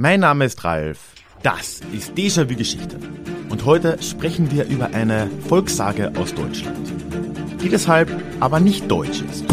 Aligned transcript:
Mein 0.00 0.20
Name 0.20 0.44
ist 0.44 0.62
Ralf. 0.62 1.12
Das 1.42 1.80
ist 1.92 2.12
Déjà-vu 2.12 2.54
Geschichte. 2.54 3.00
Und 3.48 3.64
heute 3.64 4.00
sprechen 4.00 4.48
wir 4.52 4.64
über 4.66 4.94
eine 4.94 5.28
Volkssage 5.48 6.12
aus 6.16 6.32
Deutschland, 6.32 6.92
die 7.60 7.68
deshalb 7.68 8.08
aber 8.38 8.60
nicht 8.60 8.88
deutsch 8.88 9.22
ist. 9.22 9.44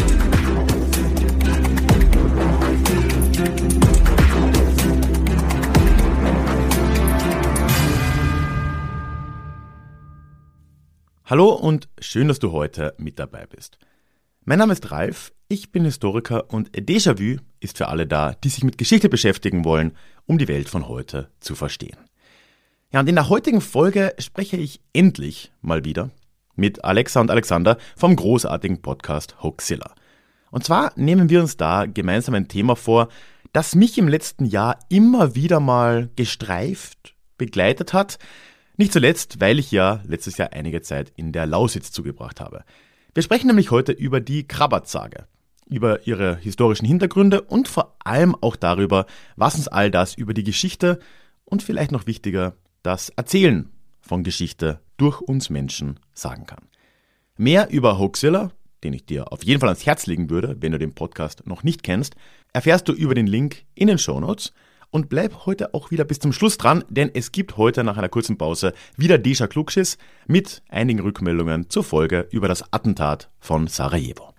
Hallo 11.26 11.54
und 11.54 11.90
schön, 12.00 12.28
dass 12.28 12.38
du 12.38 12.52
heute 12.52 12.94
mit 13.00 13.18
dabei 13.18 13.48
bist. 13.48 13.80
Mein 14.44 14.60
Name 14.60 14.74
ist 14.74 14.92
Ralf, 14.92 15.34
ich 15.48 15.72
bin 15.72 15.86
Historiker 15.86 16.52
und 16.52 16.70
Déjà-vu 16.70 17.40
ist 17.60 17.78
für 17.78 17.88
alle 17.88 18.06
da, 18.06 18.34
die 18.44 18.50
sich 18.50 18.64
mit 18.64 18.78
Geschichte 18.78 19.10
beschäftigen 19.10 19.66
wollen, 19.66 19.94
um 20.26 20.38
die 20.38 20.48
Welt 20.48 20.70
von 20.70 20.88
heute 20.88 21.30
zu 21.40 21.56
verstehen. 21.56 21.98
Ja, 22.92 23.00
und 23.00 23.10
in 23.10 23.16
der 23.16 23.30
heutigen 23.30 23.62
Folge 23.62 24.14
spreche 24.20 24.58
ich 24.58 24.80
endlich 24.94 25.52
mal 25.62 25.84
wieder 25.86 26.12
mit 26.56 26.84
Alexa 26.84 27.20
und 27.20 27.32
Alexander 27.32 27.78
vom 27.96 28.16
großartigen 28.16 28.82
Podcast 28.82 29.42
Hoaxilla. 29.44 29.94
Und 30.52 30.64
zwar 30.64 30.94
nehmen 30.96 31.30
wir 31.30 31.42
uns 31.42 31.58
da 31.58 31.86
gemeinsam 31.86 32.36
ein 32.36 32.48
Thema 32.48 32.76
vor, 32.76 33.10
das 33.52 33.76
mich 33.76 33.98
im 33.98 34.08
letzten 34.08 34.46
Jahr 34.46 34.80
immer 34.90 35.36
wieder 35.36 35.60
mal 35.60 36.10
gestreift, 36.16 37.16
begleitet 37.38 37.94
hat, 37.94 38.18
nicht 38.78 38.94
zuletzt, 38.94 39.40
weil 39.40 39.60
ich 39.60 39.72
ja 39.72 40.02
letztes 40.06 40.38
Jahr 40.38 40.54
einige 40.54 40.82
Zeit 40.82 41.12
in 41.16 41.32
der 41.32 41.46
Lausitz 41.46 41.92
zugebracht 41.92 42.40
habe. 42.42 42.64
Wir 43.14 43.24
sprechen 43.24 43.48
nämlich 43.48 43.72
heute 43.72 43.94
über 43.94 44.20
die 44.20 44.48
Krabat-Sage, 44.48 45.28
über 45.66 46.06
ihre 46.08 46.38
historischen 46.38 46.86
Hintergründe 46.86 47.42
und 47.42 47.68
vor 47.68 47.96
allem 48.04 48.36
auch 48.40 48.56
darüber, 48.56 49.06
was 49.36 49.56
uns 49.56 49.68
all 49.68 49.92
das 49.92 50.16
über 50.16 50.34
die 50.34 50.44
Geschichte 50.44 51.00
und 51.44 51.64
vielleicht 51.64 51.92
noch 51.92 52.08
wichtiger, 52.08 52.56
das 52.84 53.10
Erzählen 53.10 53.70
von 54.02 54.24
Geschichte 54.24 54.80
durch 54.98 55.22
uns 55.22 55.50
Menschen 55.50 56.00
sagen 56.14 56.46
kann. 56.46 56.68
Mehr 57.38 57.70
über 57.70 58.00
Hoaxilla, 58.00 58.52
den 58.84 58.94
ich 58.94 59.06
dir 59.06 59.32
auf 59.32 59.44
jeden 59.44 59.60
Fall 59.60 59.70
ans 59.70 59.86
Herz 59.86 60.06
legen 60.06 60.30
würde, 60.30 60.58
wenn 60.60 60.72
du 60.72 60.80
den 60.80 60.94
Podcast 60.94 61.46
noch 61.46 61.64
nicht 61.64 61.84
kennst, 61.84 62.16
erfährst 62.54 62.88
du 62.88 62.94
über 62.94 63.16
den 63.16 63.28
Link 63.28 63.66
in 63.74 63.88
den 63.88 63.98
Show 63.98 64.20
Notes. 64.20 64.54
Und 64.92 65.10
bleib 65.10 65.46
heute 65.46 65.74
auch 65.74 65.92
wieder 65.92 66.06
bis 66.06 66.20
zum 66.20 66.32
Schluss 66.32 66.58
dran, 66.58 66.86
denn 66.88 67.12
es 67.14 67.34
gibt 67.34 67.58
heute 67.58 67.84
nach 67.84 67.98
einer 67.98 68.08
kurzen 68.08 68.38
Pause 68.38 68.74
wieder 68.96 69.18
Deja 69.18 69.48
Klugschiss 69.48 69.98
mit 70.26 70.62
einigen 70.70 71.02
Rückmeldungen 71.02 71.70
zur 71.70 71.84
Folge 71.84 72.30
über 72.32 72.48
das 72.48 72.72
Attentat 72.72 73.30
von 73.40 73.68
Sarajevo. 73.68 74.34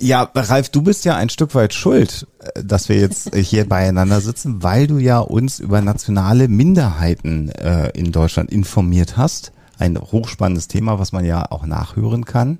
Ja, 0.00 0.30
Ralf, 0.32 0.68
du 0.68 0.82
bist 0.82 1.04
ja 1.04 1.16
ein 1.16 1.28
Stück 1.28 1.54
weit 1.56 1.74
schuld, 1.74 2.26
äh, 2.38 2.62
dass 2.62 2.88
wir 2.88 2.96
jetzt 2.96 3.34
hier 3.34 3.68
beieinander 3.68 4.20
sitzen, 4.20 4.62
weil 4.62 4.86
du 4.86 4.98
ja 4.98 5.18
uns 5.18 5.58
über 5.58 5.80
nationale 5.80 6.46
Minderheiten 6.46 7.48
äh, 7.48 7.90
in 7.90 8.12
Deutschland 8.12 8.50
informiert 8.50 9.16
hast. 9.16 9.52
Ein 9.76 9.98
hochspannendes 9.98 10.68
Thema, 10.68 10.98
was 10.98 11.12
man 11.12 11.24
ja 11.24 11.50
auch 11.50 11.66
nachhören 11.66 12.24
kann. 12.24 12.58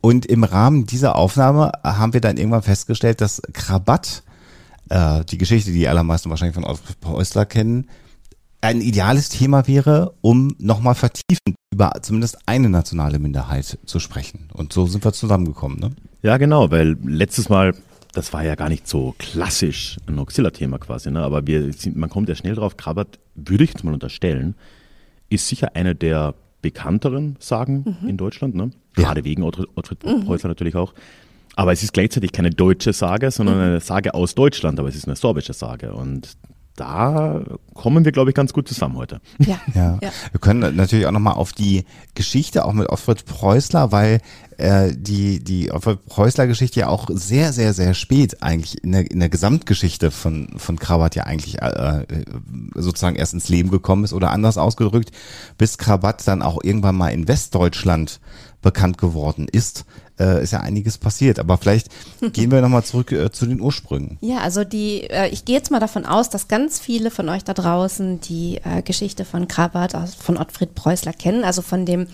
Und 0.00 0.26
im 0.26 0.44
Rahmen 0.44 0.86
dieser 0.86 1.16
Aufnahme 1.16 1.72
haben 1.82 2.12
wir 2.12 2.20
dann 2.20 2.36
irgendwann 2.36 2.62
festgestellt, 2.62 3.20
dass 3.20 3.42
Krabat, 3.52 4.22
äh, 4.88 5.24
die 5.24 5.38
Geschichte, 5.38 5.70
die 5.70 5.78
die 5.78 5.88
allermeisten 5.88 6.30
wahrscheinlich 6.30 6.54
von 6.54 6.64
Alfred 6.64 7.00
Preußler 7.00 7.46
kennen, 7.46 7.88
ein 8.62 8.80
ideales 8.80 9.28
Thema 9.28 9.66
wäre, 9.66 10.14
um 10.22 10.54
nochmal 10.58 10.94
vertiefend 10.94 11.56
über 11.72 11.92
zumindest 12.00 12.38
eine 12.46 12.70
nationale 12.70 13.18
Minderheit 13.18 13.78
zu 13.84 13.98
sprechen. 13.98 14.48
Und 14.54 14.72
so 14.72 14.86
sind 14.86 15.04
wir 15.04 15.12
zusammengekommen. 15.12 15.78
Ne? 15.78 15.90
Ja, 16.24 16.38
genau, 16.38 16.70
weil 16.70 16.96
letztes 17.04 17.50
Mal, 17.50 17.74
das 18.14 18.32
war 18.32 18.42
ja 18.42 18.54
gar 18.54 18.70
nicht 18.70 18.88
so 18.88 19.14
klassisch 19.18 19.98
ein 20.06 20.18
Auxilla-Thema 20.18 20.78
quasi, 20.78 21.10
ne? 21.10 21.20
aber 21.20 21.46
wir, 21.46 21.70
man 21.94 22.08
kommt 22.08 22.30
ja 22.30 22.34
schnell 22.34 22.54
drauf, 22.54 22.78
Krabat, 22.78 23.18
würde 23.34 23.64
ich 23.64 23.70
jetzt 23.74 23.84
mal 23.84 23.92
unterstellen, 23.92 24.54
ist 25.28 25.46
sicher 25.46 25.76
eine 25.76 25.94
der 25.94 26.32
bekannteren 26.62 27.36
Sagen 27.40 27.98
mhm. 28.00 28.08
in 28.08 28.16
Deutschland, 28.16 28.54
ne? 28.54 28.70
gerade 28.94 29.20
ja. 29.20 29.24
wegen 29.26 29.42
Ottfried 29.42 30.02
mhm. 30.02 30.24
Preußler 30.24 30.48
natürlich 30.48 30.76
auch. 30.76 30.94
Aber 31.56 31.72
es 31.72 31.82
ist 31.82 31.92
gleichzeitig 31.92 32.32
keine 32.32 32.48
deutsche 32.48 32.94
Sage, 32.94 33.30
sondern 33.30 33.56
mhm. 33.56 33.62
eine 33.62 33.80
Sage 33.80 34.14
aus 34.14 34.34
Deutschland, 34.34 34.80
aber 34.80 34.88
es 34.88 34.96
ist 34.96 35.06
eine 35.06 35.16
sorbische 35.16 35.52
Sage. 35.52 35.92
Und 35.92 36.38
da 36.76 37.42
kommen 37.72 38.04
wir, 38.04 38.12
glaube 38.12 38.30
ich, 38.30 38.34
ganz 38.34 38.52
gut 38.52 38.66
zusammen 38.66 38.96
heute. 38.96 39.20
Ja. 39.38 39.60
ja. 39.74 39.98
ja. 40.02 40.10
Wir 40.32 40.40
können 40.40 40.74
natürlich 40.74 41.06
auch 41.06 41.12
nochmal 41.12 41.34
auf 41.34 41.52
die 41.52 41.84
Geschichte, 42.14 42.64
auch 42.64 42.72
mit 42.72 42.88
Ottfried 42.88 43.24
Preußler, 43.26 43.92
weil 43.92 44.20
äh, 44.56 44.92
die, 44.92 45.42
die 45.42 45.70
Ottfried 45.70 46.04
Preußler-Geschichte 46.06 46.80
ja 46.80 46.88
auch 46.88 47.08
sehr, 47.12 47.52
sehr, 47.52 47.74
sehr 47.74 47.94
spät 47.94 48.42
eigentlich 48.42 48.82
in 48.82 48.92
der, 48.92 49.10
in 49.10 49.20
der 49.20 49.28
Gesamtgeschichte 49.28 50.10
von, 50.10 50.48
von 50.56 50.78
Krabat 50.78 51.14
ja 51.14 51.24
eigentlich 51.24 51.62
äh, 51.62 52.06
sozusagen 52.74 53.16
erst 53.16 53.34
ins 53.34 53.48
Leben 53.48 53.70
gekommen 53.70 54.04
ist 54.04 54.12
oder 54.12 54.30
anders 54.30 54.58
ausgedrückt, 54.58 55.12
bis 55.58 55.78
Krabat 55.78 56.26
dann 56.26 56.42
auch 56.42 56.58
irgendwann 56.62 56.96
mal 56.96 57.10
in 57.10 57.28
Westdeutschland 57.28 58.20
bekannt 58.62 58.98
geworden 58.98 59.46
ist, 59.50 59.84
äh, 60.18 60.42
ist 60.42 60.52
ja 60.52 60.60
einiges 60.60 60.98
passiert. 60.98 61.38
Aber 61.38 61.58
vielleicht 61.58 61.88
gehen 62.32 62.50
wir 62.50 62.60
nochmal 62.60 62.84
zurück 62.84 63.12
äh, 63.12 63.30
zu 63.30 63.46
den 63.46 63.60
Ursprüngen. 63.60 64.18
Ja, 64.20 64.38
also 64.38 64.64
die, 64.64 65.02
äh, 65.10 65.28
ich 65.28 65.44
gehe 65.44 65.56
jetzt 65.56 65.70
mal 65.70 65.80
davon 65.80 66.06
aus, 66.06 66.30
dass 66.30 66.48
ganz 66.48 66.78
viele 66.78 67.10
von 67.10 67.28
euch 67.28 67.44
da 67.44 67.54
draußen 67.54 68.20
die 68.20 68.60
äh, 68.64 68.82
Geschichte 68.82 69.24
von 69.24 69.48
Krabat, 69.48 69.96
von 70.18 70.36
Ottfried 70.36 70.74
Preußler 70.74 71.12
kennen, 71.12 71.44
also 71.44 71.62
von 71.62 71.86
dem 71.86 72.06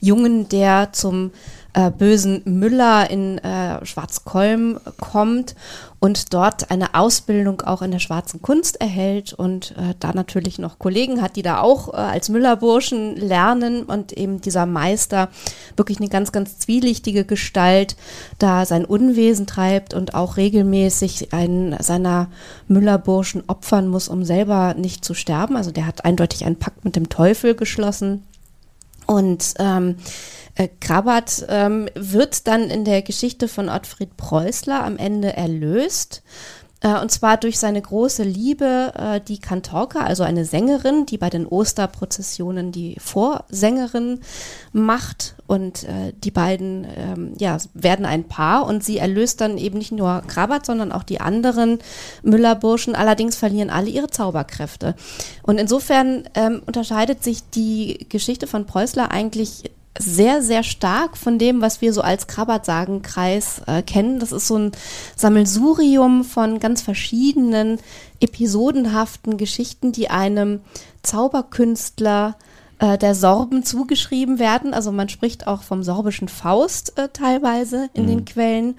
Jungen, 0.00 0.48
der 0.48 0.92
zum 0.92 1.32
äh, 1.74 1.90
bösen 1.90 2.42
Müller 2.44 3.10
in 3.10 3.38
äh, 3.38 3.84
Schwarzkolm 3.84 4.80
kommt 4.98 5.54
und 6.00 6.32
dort 6.32 6.70
eine 6.70 6.94
Ausbildung 6.94 7.62
auch 7.62 7.82
in 7.82 7.90
der 7.90 7.98
schwarzen 7.98 8.40
Kunst 8.40 8.80
erhält 8.80 9.32
und 9.32 9.72
äh, 9.72 9.94
da 9.98 10.12
natürlich 10.12 10.58
noch 10.58 10.78
Kollegen 10.78 11.20
hat, 11.22 11.36
die 11.36 11.42
da 11.42 11.60
auch 11.60 11.92
äh, 11.92 11.96
als 11.96 12.28
Müllerburschen 12.28 13.16
lernen 13.16 13.82
und 13.82 14.12
eben 14.12 14.40
dieser 14.40 14.66
Meister 14.66 15.28
wirklich 15.76 15.98
eine 15.98 16.08
ganz, 16.08 16.30
ganz 16.30 16.58
zwielichtige 16.58 17.24
Gestalt 17.24 17.96
da 18.38 18.64
sein 18.64 18.84
Unwesen 18.84 19.46
treibt 19.46 19.92
und 19.94 20.14
auch 20.14 20.36
regelmäßig 20.36 21.32
einen 21.32 21.76
seiner 21.82 22.28
Müllerburschen 22.68 23.42
opfern 23.48 23.88
muss, 23.88 24.08
um 24.08 24.24
selber 24.24 24.74
nicht 24.74 25.04
zu 25.04 25.14
sterben. 25.14 25.56
Also 25.56 25.72
der 25.72 25.86
hat 25.86 26.04
eindeutig 26.04 26.44
einen 26.44 26.58
Pakt 26.58 26.84
mit 26.84 26.94
dem 26.94 27.08
Teufel 27.08 27.54
geschlossen. 27.54 28.27
Und 29.08 29.54
ähm, 29.58 29.96
äh, 30.54 30.68
Krabat 30.80 31.46
ähm, 31.48 31.88
wird 31.94 32.46
dann 32.46 32.68
in 32.68 32.84
der 32.84 33.00
Geschichte 33.00 33.48
von 33.48 33.70
Ottfried 33.70 34.18
Preußler 34.18 34.84
am 34.84 34.98
Ende 34.98 35.34
erlöst. 35.34 36.22
Äh, 36.80 37.00
und 37.00 37.10
zwar 37.10 37.36
durch 37.36 37.58
seine 37.58 37.82
große 37.82 38.22
Liebe, 38.22 38.92
äh, 38.96 39.20
die 39.20 39.38
Kantorka, 39.38 40.00
also 40.00 40.22
eine 40.22 40.44
Sängerin, 40.44 41.06
die 41.06 41.18
bei 41.18 41.30
den 41.30 41.46
Osterprozessionen 41.46 42.72
die 42.72 42.96
Vorsängerin 42.98 44.20
macht. 44.72 45.34
Und 45.46 45.84
äh, 45.84 46.12
die 46.12 46.30
beiden 46.30 46.86
ähm, 46.96 47.32
ja, 47.38 47.56
werden 47.74 48.04
ein 48.04 48.24
Paar 48.24 48.66
und 48.66 48.84
sie 48.84 48.98
erlöst 48.98 49.40
dann 49.40 49.58
eben 49.58 49.78
nicht 49.78 49.92
nur 49.92 50.22
Krabat, 50.26 50.66
sondern 50.66 50.92
auch 50.92 51.02
die 51.02 51.20
anderen 51.20 51.78
Müllerburschen. 52.22 52.94
Allerdings 52.94 53.36
verlieren 53.36 53.70
alle 53.70 53.88
ihre 53.88 54.08
Zauberkräfte. 54.08 54.94
Und 55.42 55.58
insofern 55.58 56.24
ähm, 56.34 56.62
unterscheidet 56.66 57.24
sich 57.24 57.48
die 57.50 58.06
Geschichte 58.08 58.46
von 58.46 58.66
Preußler 58.66 59.10
eigentlich 59.10 59.70
sehr, 59.98 60.42
sehr 60.42 60.62
stark 60.62 61.16
von 61.16 61.38
dem, 61.38 61.60
was 61.60 61.80
wir 61.80 61.92
so 61.92 62.00
als 62.00 62.26
Krabat-Sagen-Kreis 62.26 63.62
äh, 63.66 63.82
kennen. 63.82 64.20
Das 64.20 64.32
ist 64.32 64.46
so 64.46 64.56
ein 64.56 64.72
Sammelsurium 65.16 66.24
von 66.24 66.60
ganz 66.60 66.82
verschiedenen 66.82 67.78
episodenhaften 68.20 69.36
Geschichten, 69.36 69.92
die 69.92 70.10
einem 70.10 70.60
Zauberkünstler 71.02 72.36
äh, 72.78 72.96
der 72.98 73.14
Sorben 73.14 73.64
zugeschrieben 73.64 74.38
werden. 74.38 74.72
Also 74.74 74.92
man 74.92 75.08
spricht 75.08 75.46
auch 75.46 75.62
vom 75.62 75.82
sorbischen 75.82 76.28
Faust 76.28 76.98
äh, 76.98 77.08
teilweise 77.12 77.90
in 77.94 78.06
den 78.06 78.24
Quellen. 78.24 78.76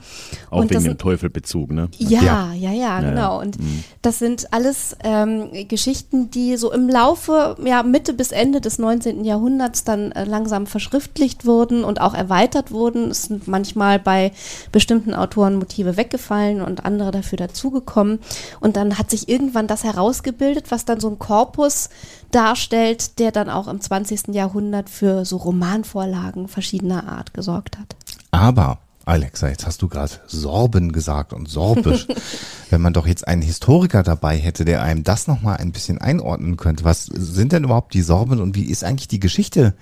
Auch 0.49 0.61
Und 0.61 0.69
wegen 0.69 0.83
dem 0.83 0.97
Teufelbezug, 0.97 1.71
ne? 1.71 1.89
ja, 1.97 2.21
Ja. 2.21 2.53
ja, 2.53 2.71
ja, 2.71 3.01
ja. 3.01 3.09
genau. 3.09 3.39
Und 3.39 3.57
das 4.01 4.19
sind 4.19 4.53
alles 4.53 4.95
ähm, 5.03 5.49
Geschichten, 5.67 6.31
die 6.31 6.55
so 6.55 6.71
im 6.71 6.87
Laufe, 6.87 7.57
ja, 7.65 7.83
Mitte 7.83 8.13
bis 8.13 8.31
Ende 8.31 8.61
des 8.61 8.79
19. 8.79 9.25
Jahrhunderts 9.25 9.83
dann 9.83 10.11
äh, 10.13 10.23
langsam 10.23 10.65
verschriftlicht 10.65 11.45
wurden 11.45 11.83
und 11.83 11.99
auch 11.99 12.13
erweitert 12.13 12.71
wurden. 12.71 13.11
Es 13.11 13.23
sind 13.23 13.47
manchmal 13.47 13.99
bei 13.99 14.31
bestimmten 14.71 15.13
Autoren 15.13 15.55
Motive 15.55 15.97
weggefallen 15.97 16.61
und 16.61 16.85
andere 16.85 17.11
dafür 17.11 17.37
dazugekommen. 17.37 18.19
Und 18.61 18.77
dann 18.77 18.97
hat 18.97 19.09
sich 19.09 19.27
irgendwann 19.27 19.67
das 19.67 19.83
herausgebildet, 19.83 20.71
was 20.71 20.85
dann 20.85 20.99
so 20.99 21.09
ein 21.09 21.19
Korpus 21.19 21.89
darstellt, 22.31 23.19
der 23.19 23.31
dann 23.31 23.49
auch 23.49 23.67
im 23.67 23.81
20. 23.81 24.29
Jahrhundert 24.33 24.89
für 24.89 25.25
so 25.25 25.37
Romanvorlagen 25.37 26.47
verschiedener 26.47 27.07
Art 27.07 27.33
gesorgt 27.33 27.77
hat. 27.77 27.95
Aber, 28.31 28.79
Alexa, 29.05 29.49
jetzt 29.49 29.65
hast 29.65 29.81
du 29.81 29.87
gerade 29.87 30.13
Sorben 30.27 30.91
gesagt 30.91 31.33
und 31.33 31.49
Sorbisch. 31.49 32.07
Wenn 32.69 32.81
man 32.81 32.93
doch 32.93 33.07
jetzt 33.07 33.27
einen 33.27 33.41
Historiker 33.41 34.03
dabei 34.03 34.37
hätte, 34.37 34.65
der 34.65 34.83
einem 34.83 35.03
das 35.03 35.27
nochmal 35.27 35.57
ein 35.57 35.71
bisschen 35.71 35.97
einordnen 35.99 36.57
könnte. 36.57 36.83
Was 36.83 37.05
sind 37.05 37.51
denn 37.51 37.63
überhaupt 37.63 37.93
die 37.93 38.01
Sorben 38.01 38.39
und 38.39 38.55
wie 38.55 38.65
ist 38.65 38.83
eigentlich 38.83 39.07
die 39.07 39.19
Geschichte 39.19 39.73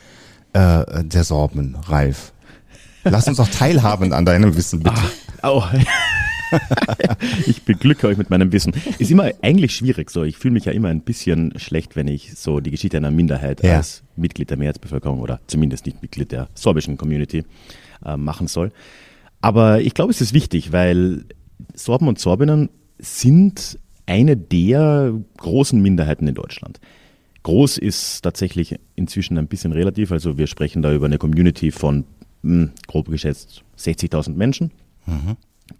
äh, 0.53 1.03
der 1.03 1.23
Sorben, 1.23 1.75
Ralf? 1.87 2.31
Lass 3.03 3.27
uns 3.27 3.37
doch 3.37 3.49
teilhaben 3.49 4.13
an 4.13 4.25
deinem 4.25 4.55
Wissen, 4.55 4.81
bitte. 4.81 5.01
Au. 5.41 5.63
ich 7.47 7.63
beglücke 7.63 8.07
euch 8.07 8.17
mit 8.17 8.29
meinem 8.29 8.51
Wissen. 8.51 8.73
Ist 8.99 9.11
immer 9.11 9.31
eigentlich 9.41 9.75
schwierig 9.75 10.09
so. 10.09 10.23
Ich 10.23 10.37
fühle 10.37 10.53
mich 10.53 10.65
ja 10.65 10.71
immer 10.71 10.89
ein 10.89 11.01
bisschen 11.01 11.53
schlecht, 11.57 11.95
wenn 11.95 12.07
ich 12.07 12.35
so 12.35 12.59
die 12.59 12.71
Geschichte 12.71 12.97
einer 12.97 13.11
Minderheit 13.11 13.63
Ja. 13.63 13.77
als 13.77 14.03
Mitglied 14.15 14.49
der 14.49 14.57
Mehrheitsbevölkerung 14.57 15.19
oder 15.19 15.39
zumindest 15.47 15.85
nicht 15.85 16.01
Mitglied 16.01 16.31
der 16.31 16.47
sorbischen 16.53 16.97
Community 16.97 17.43
äh, 18.05 18.17
machen 18.17 18.47
soll. 18.47 18.71
Aber 19.41 19.81
ich 19.81 19.93
glaube, 19.93 20.11
es 20.11 20.21
ist 20.21 20.33
wichtig, 20.33 20.71
weil 20.71 21.25
Sorben 21.73 22.07
und 22.07 22.19
Sorbinnen 22.19 22.69
sind 22.99 23.77
eine 24.05 24.35
der 24.37 25.13
großen 25.37 25.79
Minderheiten 25.81 26.27
in 26.27 26.33
Deutschland. 26.35 26.79
Groß 27.43 27.77
ist 27.77 28.21
tatsächlich 28.21 28.75
inzwischen 28.95 29.37
ein 29.37 29.47
bisschen 29.47 29.71
relativ. 29.71 30.11
Also 30.11 30.37
wir 30.37 30.47
sprechen 30.47 30.81
da 30.81 30.93
über 30.93 31.05
eine 31.05 31.17
Community 31.17 31.71
von 31.71 32.05
mh, 32.41 32.69
grob 32.87 33.09
geschätzt 33.09 33.63
60.000 33.77 34.33
Menschen 34.33 34.71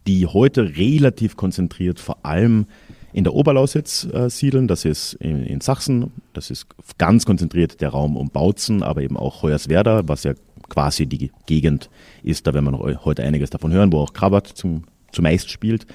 die 0.06 0.26
heute 0.26 0.78
relativ 0.78 1.36
konzentriert 1.36 2.00
vor 2.00 2.26
allem 2.26 2.66
in 3.14 3.24
der 3.24 3.34
Oberlausitz 3.34 4.08
äh, 4.14 4.30
siedeln. 4.30 4.68
Das 4.68 4.86
ist 4.86 5.14
in, 5.14 5.44
in 5.44 5.62
Sachsen, 5.62 6.12
das 6.34 6.52
ist 6.52 6.68
ganz 6.98 7.26
konzentriert 7.26 7.82
der 7.82 7.90
Raum 7.90 8.16
um 8.16 8.30
Bautzen, 8.30 8.84
aber 8.84 9.02
eben 9.02 9.18
auch 9.18 9.44
Hoyerswerda, 9.44 10.08
was 10.08 10.24
ja 10.24 10.34
quasi 10.70 11.06
die 11.06 11.32
Gegend 11.46 11.90
ist, 12.24 12.46
da 12.46 12.54
werden 12.54 12.66
wir 12.66 12.72
noch 12.72 13.06
heute 13.06 13.24
einiges 13.24 13.50
davon 13.50 13.72
hören, 13.72 13.92
wo 13.92 14.00
auch 14.00 14.14
Krabat 14.14 14.48
zum, 14.48 14.84
zumeist 15.12 15.50
spielt. 15.50 15.88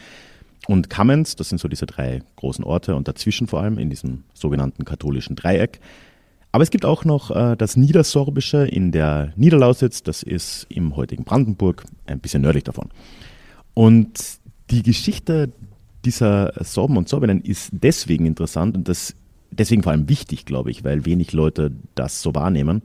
Und 0.68 0.90
Kamenz, 0.90 1.36
das 1.36 1.48
sind 1.48 1.58
so 1.58 1.68
diese 1.68 1.86
drei 1.86 2.22
großen 2.36 2.64
Orte 2.64 2.94
und 2.94 3.08
dazwischen 3.08 3.46
vor 3.46 3.60
allem 3.60 3.78
in 3.78 3.90
diesem 3.90 4.24
sogenannten 4.32 4.84
katholischen 4.84 5.36
Dreieck. 5.36 5.80
Aber 6.52 6.62
es 6.62 6.70
gibt 6.70 6.84
auch 6.84 7.04
noch 7.04 7.30
äh, 7.30 7.56
das 7.56 7.76
Niedersorbische 7.76 8.66
in 8.66 8.92
der 8.92 9.32
Niederlausitz, 9.36 10.02
das 10.02 10.22
ist 10.22 10.66
im 10.68 10.96
heutigen 10.96 11.24
Brandenburg, 11.24 11.84
ein 12.06 12.20
bisschen 12.20 12.42
nördlich 12.42 12.64
davon. 12.64 12.90
Und 13.74 14.38
die 14.70 14.82
Geschichte 14.82 15.52
dieser 16.04 16.52
Sorben 16.64 16.96
und 16.96 17.08
Sorbinnen 17.08 17.40
ist 17.40 17.70
deswegen 17.72 18.26
interessant 18.26 18.76
und 18.76 18.88
das 18.88 19.14
deswegen 19.50 19.82
vor 19.82 19.92
allem 19.92 20.08
wichtig, 20.08 20.44
glaube 20.44 20.70
ich, 20.70 20.84
weil 20.84 21.04
wenig 21.04 21.32
Leute 21.32 21.72
das 21.94 22.22
so 22.22 22.34
wahrnehmen. 22.34 22.82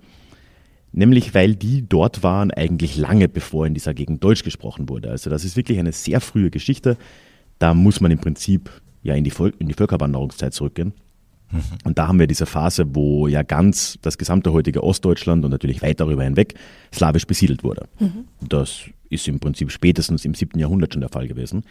Nämlich, 0.92 1.34
weil 1.34 1.56
die 1.56 1.88
dort 1.88 2.24
waren 2.24 2.52
eigentlich 2.52 2.98
lange 2.98 3.28
bevor 3.28 3.66
in 3.66 3.74
dieser 3.74 3.94
Gegend 3.94 4.24
Deutsch 4.24 4.44
gesprochen 4.44 4.90
wurde. 4.90 5.10
Also 5.12 5.30
das 5.30 5.44
ist 5.44 5.56
wirklich 5.56 5.80
eine 5.80 5.92
sehr 5.92 6.22
frühe 6.22 6.50
Geschichte. 6.50 6.98
Da 7.60 7.74
muss 7.74 8.02
man 8.02 8.12
im 8.12 8.20
Prinzip 8.20 8.70
ja 9.04 9.14
in 9.16 9.24
die, 9.24 9.32
Vol 9.32 9.54
in 9.60 9.68
die 9.68 9.74
Völkerwanderungszeit 9.74 10.54
zurückgehen. 10.54 10.94
Und 11.84 11.98
da 11.98 12.08
haben 12.08 12.20
wir 12.20 12.28
diese 12.28 12.46
Phase, 12.46 12.86
wo 12.94 13.28
ja 13.28 13.44
ganz 13.44 13.98
das 14.02 14.18
gesamte 14.18 14.52
heutige 14.52 14.84
Ostdeutschland 14.84 15.46
und 15.46 15.52
natürlich 15.52 15.82
weit 15.82 16.00
darüber 16.00 16.24
hinweg 16.24 16.56
slawisch 16.94 17.26
besiedelt 17.26 17.64
wurde. 17.64 17.88
Das 18.48 18.82
ist 19.10 19.28
im 19.28 19.40
Prinzip 19.40 19.72
spätestens 19.72 20.26
im 20.26 20.34
7. 20.34 20.60
Jahrhundert 20.60 20.94
schon 20.94 21.02
der 21.02 21.10
Fall 21.10 21.28
gewesen. 21.28 21.64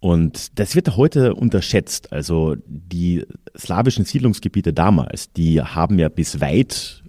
Und 0.00 0.58
das 0.58 0.74
wird 0.74 0.96
heute 0.96 1.34
unterschätzt. 1.34 2.12
Also 2.12 2.56
die 2.66 3.24
slawischen 3.56 4.04
Siedlungsgebiete 4.04 4.72
damals, 4.72 5.32
die 5.32 5.62
haben 5.62 5.98
ja 5.98 6.08
bis 6.08 6.40
weit 6.40 7.02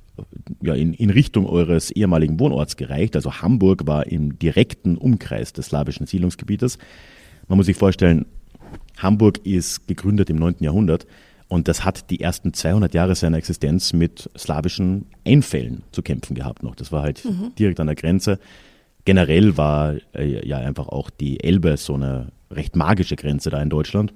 ja, 0.61 0.75
in, 0.75 0.93
in 0.93 1.09
Richtung 1.09 1.45
eures 1.45 1.91
ehemaligen 1.91 2.39
Wohnorts 2.39 2.77
gereicht. 2.77 3.15
Also 3.15 3.41
Hamburg 3.41 3.85
war 3.85 4.07
im 4.07 4.39
direkten 4.39 4.97
Umkreis 4.97 5.51
des 5.51 5.67
slawischen 5.67 6.07
Siedlungsgebietes. 6.07 6.77
Man 7.47 7.57
muss 7.57 7.65
sich 7.65 7.77
vorstellen, 7.77 8.25
Hamburg 8.97 9.45
ist 9.45 9.87
gegründet 9.87 10.29
im 10.29 10.37
9. 10.37 10.55
Jahrhundert 10.59 11.05
und 11.47 11.67
das 11.67 11.85
hat 11.85 12.09
die 12.09 12.21
ersten 12.21 12.53
200 12.53 12.93
Jahre 12.93 13.15
seiner 13.15 13.37
Existenz 13.37 13.93
mit 13.93 14.29
slawischen 14.37 15.05
Einfällen 15.25 15.83
zu 15.91 16.01
kämpfen 16.01 16.35
gehabt 16.35 16.63
noch. 16.63 16.75
Das 16.75 16.91
war 16.91 17.03
halt 17.03 17.23
direkt 17.59 17.79
an 17.79 17.87
der 17.87 17.95
Grenze. 17.95 18.39
Generell 19.05 19.55
war 19.55 19.95
äh, 20.15 20.47
ja 20.47 20.57
einfach 20.57 20.87
auch 20.87 21.09
die 21.09 21.43
Elbe 21.43 21.77
so 21.77 21.93
eine 21.93 22.31
recht 22.49 22.75
magische 22.75 23.15
Grenze 23.15 23.51
da 23.51 23.61
in 23.61 23.69
Deutschland. 23.69 24.13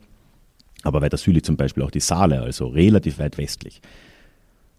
Aber 0.83 1.01
weiter 1.01 1.17
südlich 1.17 1.43
zum 1.43 1.57
Beispiel 1.57 1.83
auch 1.83 1.91
die 1.91 1.99
Saale, 1.99 2.41
also 2.41 2.67
relativ 2.67 3.19
weit 3.19 3.37
westlich. 3.37 3.81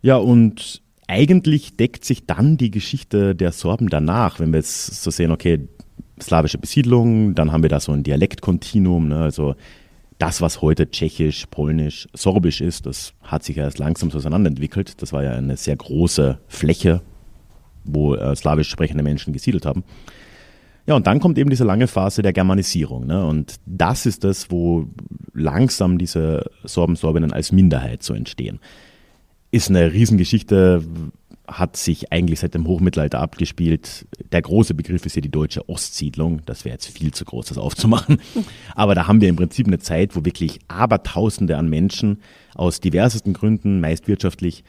Ja, 0.03 0.17
und 0.17 0.83
eigentlich 1.07 1.77
deckt 1.77 2.05
sich 2.05 2.27
dann 2.27 2.57
die 2.57 2.71
Geschichte 2.71 3.35
der 3.35 3.53
Sorben 3.53 3.89
danach, 3.89 4.41
wenn 4.41 4.53
wir 4.53 4.59
jetzt 4.59 5.03
so 5.03 5.11
sehen, 5.11 5.31
okay, 5.31 5.69
slawische 6.21 6.59
Besiedlung, 6.59 7.35
dann 7.35 7.53
haben 7.53 7.63
wir 7.63 7.71
da 7.71 7.81
so 7.81 7.93
ein 7.93 8.03
Dialektkontinuum, 8.03 9.09
ne, 9.09 9.19
also 9.19 9.55
das, 10.21 10.43
was 10.43 10.61
heute 10.61 10.91
Tschechisch, 10.91 11.47
Polnisch, 11.51 12.07
Sorbisch 12.13 12.61
ist, 12.61 12.85
das 12.85 13.15
hat 13.23 13.43
sich 13.43 13.57
erst 13.57 13.79
langsam 13.79 14.11
auseinanderentwickelt. 14.13 15.01
Das 15.01 15.13
war 15.15 15.25
ja 15.25 15.33
eine 15.33 15.57
sehr 15.57 15.77
große 15.77 16.39
Fläche, 16.47 17.01
wo 17.85 18.15
äh, 18.15 18.37
slawisch 18.37 18.69
sprechende 18.69 19.03
Menschen 19.03 19.33
gesiedelt 19.33 19.65
haben. 19.65 19.83
Ja, 20.87 20.95
und 20.95 21.07
dann 21.07 21.21
kommt 21.21 21.39
eben 21.39 21.49
diese 21.49 21.65
lange 21.65 21.87
Phase 21.87 22.21
der 22.21 22.35
Germanisierung. 22.35 23.07
Ne? 23.07 23.25
Und 23.25 23.57
das 23.65 24.05
ist 24.05 24.23
das, 24.23 24.51
wo 24.51 24.89
langsam 25.33 25.97
diese 25.97 26.51
Sorben, 26.65 26.97
Sorbinnen 26.97 27.33
als 27.33 27.51
Minderheit 27.51 28.03
so 28.03 28.13
entstehen. 28.13 28.61
Ist 29.51 29.71
eine 29.71 29.93
Riesengeschichte, 29.93 30.83
hat 31.51 31.77
sich 31.77 32.13
eigentlich 32.13 32.41
seit 32.41 32.55
dem 32.55 32.67
Hochmittelalter 32.67 33.21
abgespielt. 33.21 34.07
Der 34.33 34.41
große 34.41 34.75
Begriff 34.75 35.05
ist 35.05 35.15
hier 35.15 35.23
die 35.23 35.31
deutsche 35.31 35.69
Ostsiedlung. 35.69 36.43
Das 36.47 36.65
wäre 36.65 36.75
jetzt 36.75 36.87
viel 36.87 37.13
zu 37.13 37.25
groß, 37.25 37.47
das 37.47 37.59
aufzumachen. 37.59 38.21
Aber 38.75 38.95
da 38.95 39.07
haben 39.07 39.21
wir 39.21 39.29
im 39.29 39.37
Prinzip 39.37 39.67
eine 39.67 39.79
Zeit, 39.79 40.15
wo 40.15 40.25
wirklich 40.25 40.61
Abertausende 40.69 41.57
an 41.57 41.69
Menschen 41.69 42.21
aus 42.55 42.81
diversesten 42.81 43.33
Gründen, 43.33 43.81
meist 43.81 44.07
wirtschaftlich, 44.09 44.65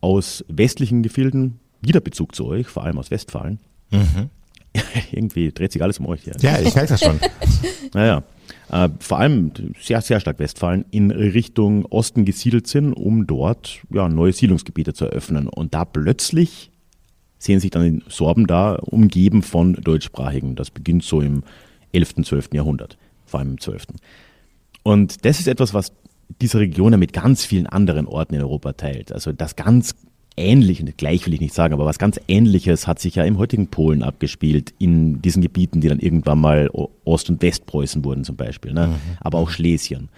aus 0.00 0.44
westlichen 0.48 1.02
Gefilden, 1.02 1.60
wieder 1.80 2.00
Bezug 2.00 2.34
zu 2.34 2.46
euch, 2.46 2.66
vor 2.66 2.84
allem 2.84 2.98
aus 2.98 3.10
Westfalen. 3.10 3.58
Irgendwie 5.12 5.52
dreht 5.52 5.72
sich 5.72 5.82
alles 5.82 5.98
um 5.98 6.06
euch 6.06 6.24
hier. 6.24 6.34
Ja, 6.40 6.58
ich 6.58 6.74
merke 6.74 6.90
das 6.90 7.00
schon. 7.00 7.20
Naja, 7.94 8.24
äh, 8.70 8.88
vor 8.98 9.18
allem 9.18 9.52
sehr, 9.80 10.00
sehr 10.00 10.20
stark 10.20 10.38
Westfalen 10.38 10.84
in 10.90 11.10
Richtung 11.10 11.86
Osten 11.86 12.24
gesiedelt 12.24 12.66
sind, 12.66 12.92
um 12.92 13.26
dort 13.26 13.80
ja, 13.90 14.08
neue 14.08 14.32
Siedlungsgebiete 14.32 14.94
zu 14.94 15.06
eröffnen. 15.06 15.48
Und 15.48 15.74
da 15.74 15.84
plötzlich 15.84 16.70
sehen 17.38 17.60
sich 17.60 17.70
dann 17.70 18.00
die 18.00 18.02
Sorben 18.08 18.46
da 18.46 18.74
umgeben 18.76 19.42
von 19.42 19.74
Deutschsprachigen. 19.74 20.56
Das 20.56 20.70
beginnt 20.70 21.04
so 21.04 21.20
im 21.20 21.44
11., 21.92 22.24
12. 22.24 22.50
Jahrhundert, 22.54 22.96
vor 23.26 23.40
allem 23.40 23.52
im 23.52 23.60
12. 23.60 23.86
Und 24.82 25.24
das 25.24 25.40
ist 25.40 25.48
etwas, 25.48 25.74
was 25.74 25.92
diese 26.40 26.58
Region 26.58 26.92
ja 26.92 26.98
mit 26.98 27.12
ganz 27.12 27.44
vielen 27.44 27.66
anderen 27.66 28.06
Orten 28.06 28.34
in 28.34 28.40
Europa 28.40 28.72
teilt. 28.72 29.12
Also 29.12 29.32
das 29.32 29.56
ganz 29.56 29.94
Ähnliche, 30.36 30.84
gleich 30.84 31.26
will 31.26 31.34
ich 31.34 31.40
nicht 31.40 31.54
sagen, 31.54 31.74
aber 31.74 31.84
was 31.84 31.98
ganz 31.98 32.20
Ähnliches 32.26 32.86
hat 32.86 32.98
sich 32.98 33.14
ja 33.14 33.24
im 33.24 33.38
heutigen 33.38 33.68
Polen 33.68 34.02
abgespielt, 34.02 34.74
in 34.78 35.22
diesen 35.22 35.42
Gebieten, 35.42 35.80
die 35.80 35.88
dann 35.88 36.00
irgendwann 36.00 36.40
mal 36.40 36.70
Ost- 37.04 37.30
und 37.30 37.40
Westpreußen 37.40 38.04
wurden 38.04 38.24
zum 38.24 38.36
Beispiel, 38.36 38.72
ne? 38.72 38.96
aber 39.20 39.38
auch 39.38 39.50
Schlesien. 39.50 40.08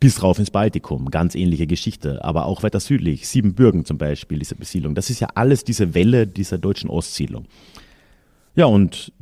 Bis 0.00 0.20
rauf 0.20 0.40
ins 0.40 0.50
Baltikum, 0.50 1.10
ganz 1.12 1.36
ähnliche 1.36 1.68
Geschichte, 1.68 2.24
aber 2.24 2.46
auch 2.46 2.64
weiter 2.64 2.80
südlich, 2.80 3.28
Siebenbürgen 3.28 3.84
zum 3.84 3.98
Beispiel, 3.98 4.40
diese 4.40 4.56
Besiedlung. 4.56 4.96
Das 4.96 5.10
ist 5.10 5.20
ja 5.20 5.28
alles 5.36 5.62
diese 5.62 5.94
Welle 5.94 6.26
dieser 6.26 6.58
deutschen 6.58 6.90
Ostsiedlung. 6.90 7.46
Ja, 8.56 8.64
und 8.64 9.12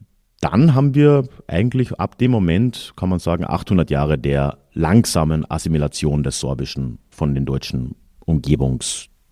dann 0.41 0.75
haben 0.75 0.95
wir 0.95 1.25
eigentlich 1.49 1.99
ab 2.01 2.17
dem 2.17 2.31
Moment, 2.31 2.95
kann 2.97 3.11
man 3.11 3.19
sagen, 3.19 3.45
800 3.45 3.91
Jahre 3.91 4.17
der 4.17 4.59
langsamen 4.73 5.51
Assimilation 5.51 6.23
des 6.23 6.41
Sorbischen 6.41 6.99
von 7.11 7.35
den 7.35 7.45
deutschen 7.45 7.95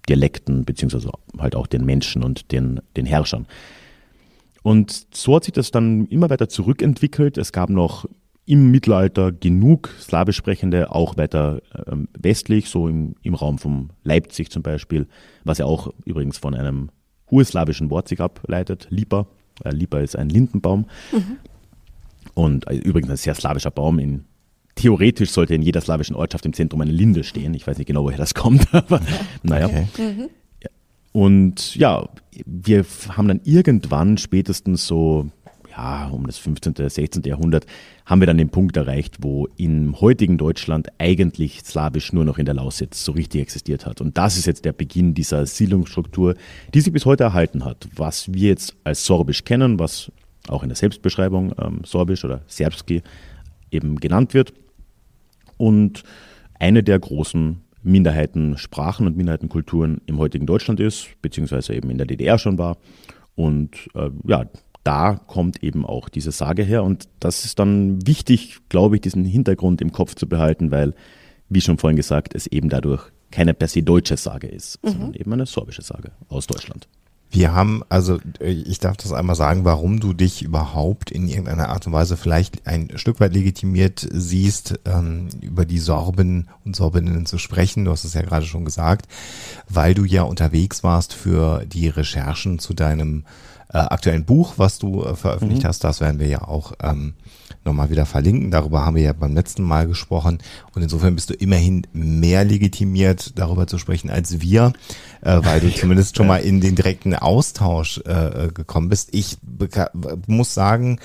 Umgebungsdialekten, 0.02 0.64
beziehungsweise 0.64 1.10
halt 1.38 1.56
auch 1.56 1.66
den 1.66 1.84
Menschen 1.84 2.22
und 2.22 2.52
den, 2.52 2.80
den 2.96 3.06
Herrschern. 3.06 3.46
Und 4.62 5.06
so 5.12 5.36
hat 5.36 5.44
sich 5.44 5.52
das 5.52 5.70
dann 5.70 6.06
immer 6.06 6.30
weiter 6.30 6.48
zurückentwickelt. 6.48 7.36
Es 7.36 7.52
gab 7.52 7.70
noch 7.70 8.06
im 8.44 8.70
Mittelalter 8.70 9.32
genug 9.32 9.90
slawisch 10.00 10.36
sprechende, 10.36 10.90
auch 10.90 11.16
weiter 11.16 11.60
ähm, 11.86 12.08
westlich, 12.18 12.68
so 12.68 12.88
im, 12.88 13.14
im 13.22 13.34
Raum 13.34 13.58
von 13.58 13.90
Leipzig 14.02 14.50
zum 14.50 14.62
Beispiel, 14.62 15.06
was 15.44 15.58
ja 15.58 15.66
auch 15.66 15.92
übrigens 16.04 16.38
von 16.38 16.54
einem 16.54 16.90
urslawischen 17.30 17.90
Wort 17.90 18.08
sich 18.08 18.20
ableitet, 18.20 18.88
Lipa. 18.90 19.26
Äh, 19.64 19.70
Lipa 19.70 20.00
ist 20.00 20.16
ein 20.16 20.28
Lindenbaum. 20.28 20.86
Mhm. 21.12 21.38
Und 22.34 22.68
äh, 22.68 22.74
übrigens 22.74 23.10
ein 23.10 23.16
sehr 23.16 23.34
slawischer 23.34 23.70
Baum. 23.70 23.98
In, 23.98 24.24
theoretisch 24.74 25.30
sollte 25.30 25.54
in 25.54 25.62
jeder 25.62 25.80
slawischen 25.80 26.16
Ortschaft 26.16 26.46
im 26.46 26.52
Zentrum 26.52 26.80
eine 26.80 26.92
Linde 26.92 27.24
stehen. 27.24 27.54
Ich 27.54 27.66
weiß 27.66 27.78
nicht 27.78 27.86
genau, 27.86 28.04
woher 28.04 28.18
das 28.18 28.34
kommt, 28.34 28.66
aber 28.74 29.00
naja. 29.42 29.66
Okay. 29.66 29.86
Mhm. 29.98 30.28
Und 31.12 31.76
ja, 31.76 32.08
wir 32.46 32.86
haben 33.10 33.28
dann 33.28 33.40
irgendwann 33.44 34.16
spätestens 34.16 34.86
so 34.86 35.30
ja, 35.76 36.08
um 36.08 36.26
das 36.26 36.38
15., 36.38 36.74
16. 36.88 37.22
Jahrhundert 37.24 37.66
haben 38.04 38.20
wir 38.20 38.26
dann 38.26 38.38
den 38.38 38.50
Punkt 38.50 38.76
erreicht, 38.76 39.18
wo 39.20 39.48
im 39.56 40.00
heutigen 40.00 40.36
Deutschland 40.36 40.88
eigentlich 40.98 41.62
Slawisch 41.62 42.12
nur 42.12 42.24
noch 42.24 42.38
in 42.38 42.44
der 42.44 42.54
Lausitz 42.54 43.04
so 43.04 43.12
richtig 43.12 43.40
existiert 43.40 43.86
hat. 43.86 44.00
Und 44.00 44.18
das 44.18 44.36
ist 44.36 44.46
jetzt 44.46 44.64
der 44.64 44.72
Beginn 44.72 45.14
dieser 45.14 45.46
Siedlungsstruktur, 45.46 46.34
die 46.74 46.80
sich 46.80 46.92
bis 46.92 47.06
heute 47.06 47.24
erhalten 47.24 47.64
hat. 47.64 47.88
Was 47.94 48.32
wir 48.32 48.48
jetzt 48.48 48.76
als 48.84 49.06
Sorbisch 49.06 49.44
kennen, 49.44 49.78
was 49.78 50.12
auch 50.48 50.62
in 50.62 50.68
der 50.68 50.76
Selbstbeschreibung 50.76 51.54
ähm, 51.58 51.80
Sorbisch 51.84 52.24
oder 52.24 52.42
Serbski 52.46 53.02
eben 53.72 53.96
genannt 53.96 54.34
wird. 54.34 54.52
Und 55.56 56.02
eine 56.58 56.82
der 56.82 56.98
großen 56.98 57.60
Minderheitensprachen 57.82 59.06
und 59.06 59.16
Minderheitenkulturen 59.16 60.00
im 60.06 60.18
heutigen 60.18 60.46
Deutschland 60.46 60.80
ist, 60.80 61.08
beziehungsweise 61.20 61.74
eben 61.74 61.90
in 61.90 61.98
der 61.98 62.06
DDR 62.06 62.38
schon 62.38 62.58
war. 62.58 62.78
Und 63.34 63.88
äh, 63.94 64.10
ja, 64.26 64.46
da 64.84 65.14
kommt 65.14 65.62
eben 65.62 65.84
auch 65.84 66.08
diese 66.08 66.32
Sage 66.32 66.62
her. 66.62 66.84
Und 66.84 67.08
das 67.20 67.44
ist 67.44 67.58
dann 67.58 68.06
wichtig, 68.06 68.58
glaube 68.68 68.96
ich, 68.96 69.02
diesen 69.02 69.24
Hintergrund 69.24 69.80
im 69.80 69.92
Kopf 69.92 70.14
zu 70.14 70.28
behalten, 70.28 70.70
weil, 70.70 70.94
wie 71.48 71.60
schon 71.60 71.78
vorhin 71.78 71.96
gesagt, 71.96 72.34
es 72.34 72.46
eben 72.46 72.68
dadurch 72.68 73.10
keine 73.30 73.54
per 73.54 73.68
se 73.68 73.82
deutsche 73.82 74.16
Sage 74.16 74.46
ist, 74.46 74.82
mhm. 74.84 74.90
sondern 74.90 75.14
eben 75.14 75.32
eine 75.32 75.46
sorbische 75.46 75.82
Sage 75.82 76.12
aus 76.28 76.46
Deutschland. 76.46 76.88
Wir 77.34 77.54
haben, 77.54 77.82
also 77.88 78.18
ich 78.40 78.78
darf 78.78 78.98
das 78.98 79.10
einmal 79.10 79.36
sagen, 79.36 79.64
warum 79.64 80.00
du 80.00 80.12
dich 80.12 80.42
überhaupt 80.42 81.10
in 81.10 81.28
irgendeiner 81.28 81.70
Art 81.70 81.86
und 81.86 81.94
Weise 81.94 82.18
vielleicht 82.18 82.66
ein 82.66 82.90
Stück 82.96 83.20
weit 83.20 83.32
legitimiert 83.32 84.06
siehst, 84.12 84.78
ähm, 84.84 85.28
über 85.40 85.64
die 85.64 85.78
Sorben 85.78 86.48
und 86.66 86.76
Sorbinnen 86.76 87.24
zu 87.24 87.38
sprechen. 87.38 87.86
Du 87.86 87.90
hast 87.90 88.04
es 88.04 88.12
ja 88.12 88.20
gerade 88.20 88.44
schon 88.44 88.66
gesagt, 88.66 89.06
weil 89.66 89.94
du 89.94 90.04
ja 90.04 90.24
unterwegs 90.24 90.84
warst 90.84 91.14
für 91.14 91.64
die 91.64 91.88
Recherchen 91.88 92.58
zu 92.58 92.74
deinem 92.74 93.24
äh, 93.72 93.78
aktuellen 93.78 94.26
Buch, 94.26 94.54
was 94.58 94.78
du 94.78 95.02
äh, 95.02 95.16
veröffentlicht 95.16 95.62
mhm. 95.62 95.68
hast. 95.68 95.84
Das 95.84 96.02
werden 96.02 96.20
wir 96.20 96.28
ja 96.28 96.42
auch 96.42 96.74
ähm, 96.82 97.14
nochmal 97.64 97.90
wieder 97.90 98.06
verlinken. 98.06 98.50
Darüber 98.50 98.84
haben 98.84 98.96
wir 98.96 99.02
ja 99.02 99.12
beim 99.12 99.34
letzten 99.34 99.62
Mal 99.62 99.86
gesprochen. 99.86 100.38
Und 100.74 100.82
insofern 100.82 101.14
bist 101.14 101.30
du 101.30 101.34
immerhin 101.34 101.86
mehr 101.92 102.44
legitimiert, 102.44 103.38
darüber 103.38 103.66
zu 103.66 103.78
sprechen 103.78 104.10
als 104.10 104.40
wir, 104.40 104.72
äh, 105.22 105.40
weil 105.42 105.60
du 105.60 105.74
zumindest 105.74 106.16
schon 106.16 106.26
mal 106.26 106.38
in 106.38 106.60
den 106.60 106.74
direkten 106.74 107.14
Austausch 107.14 107.98
äh, 108.04 108.48
gekommen 108.52 108.88
bist. 108.88 109.10
Ich 109.12 109.38
muss 110.26 110.54
sagen, 110.54 110.98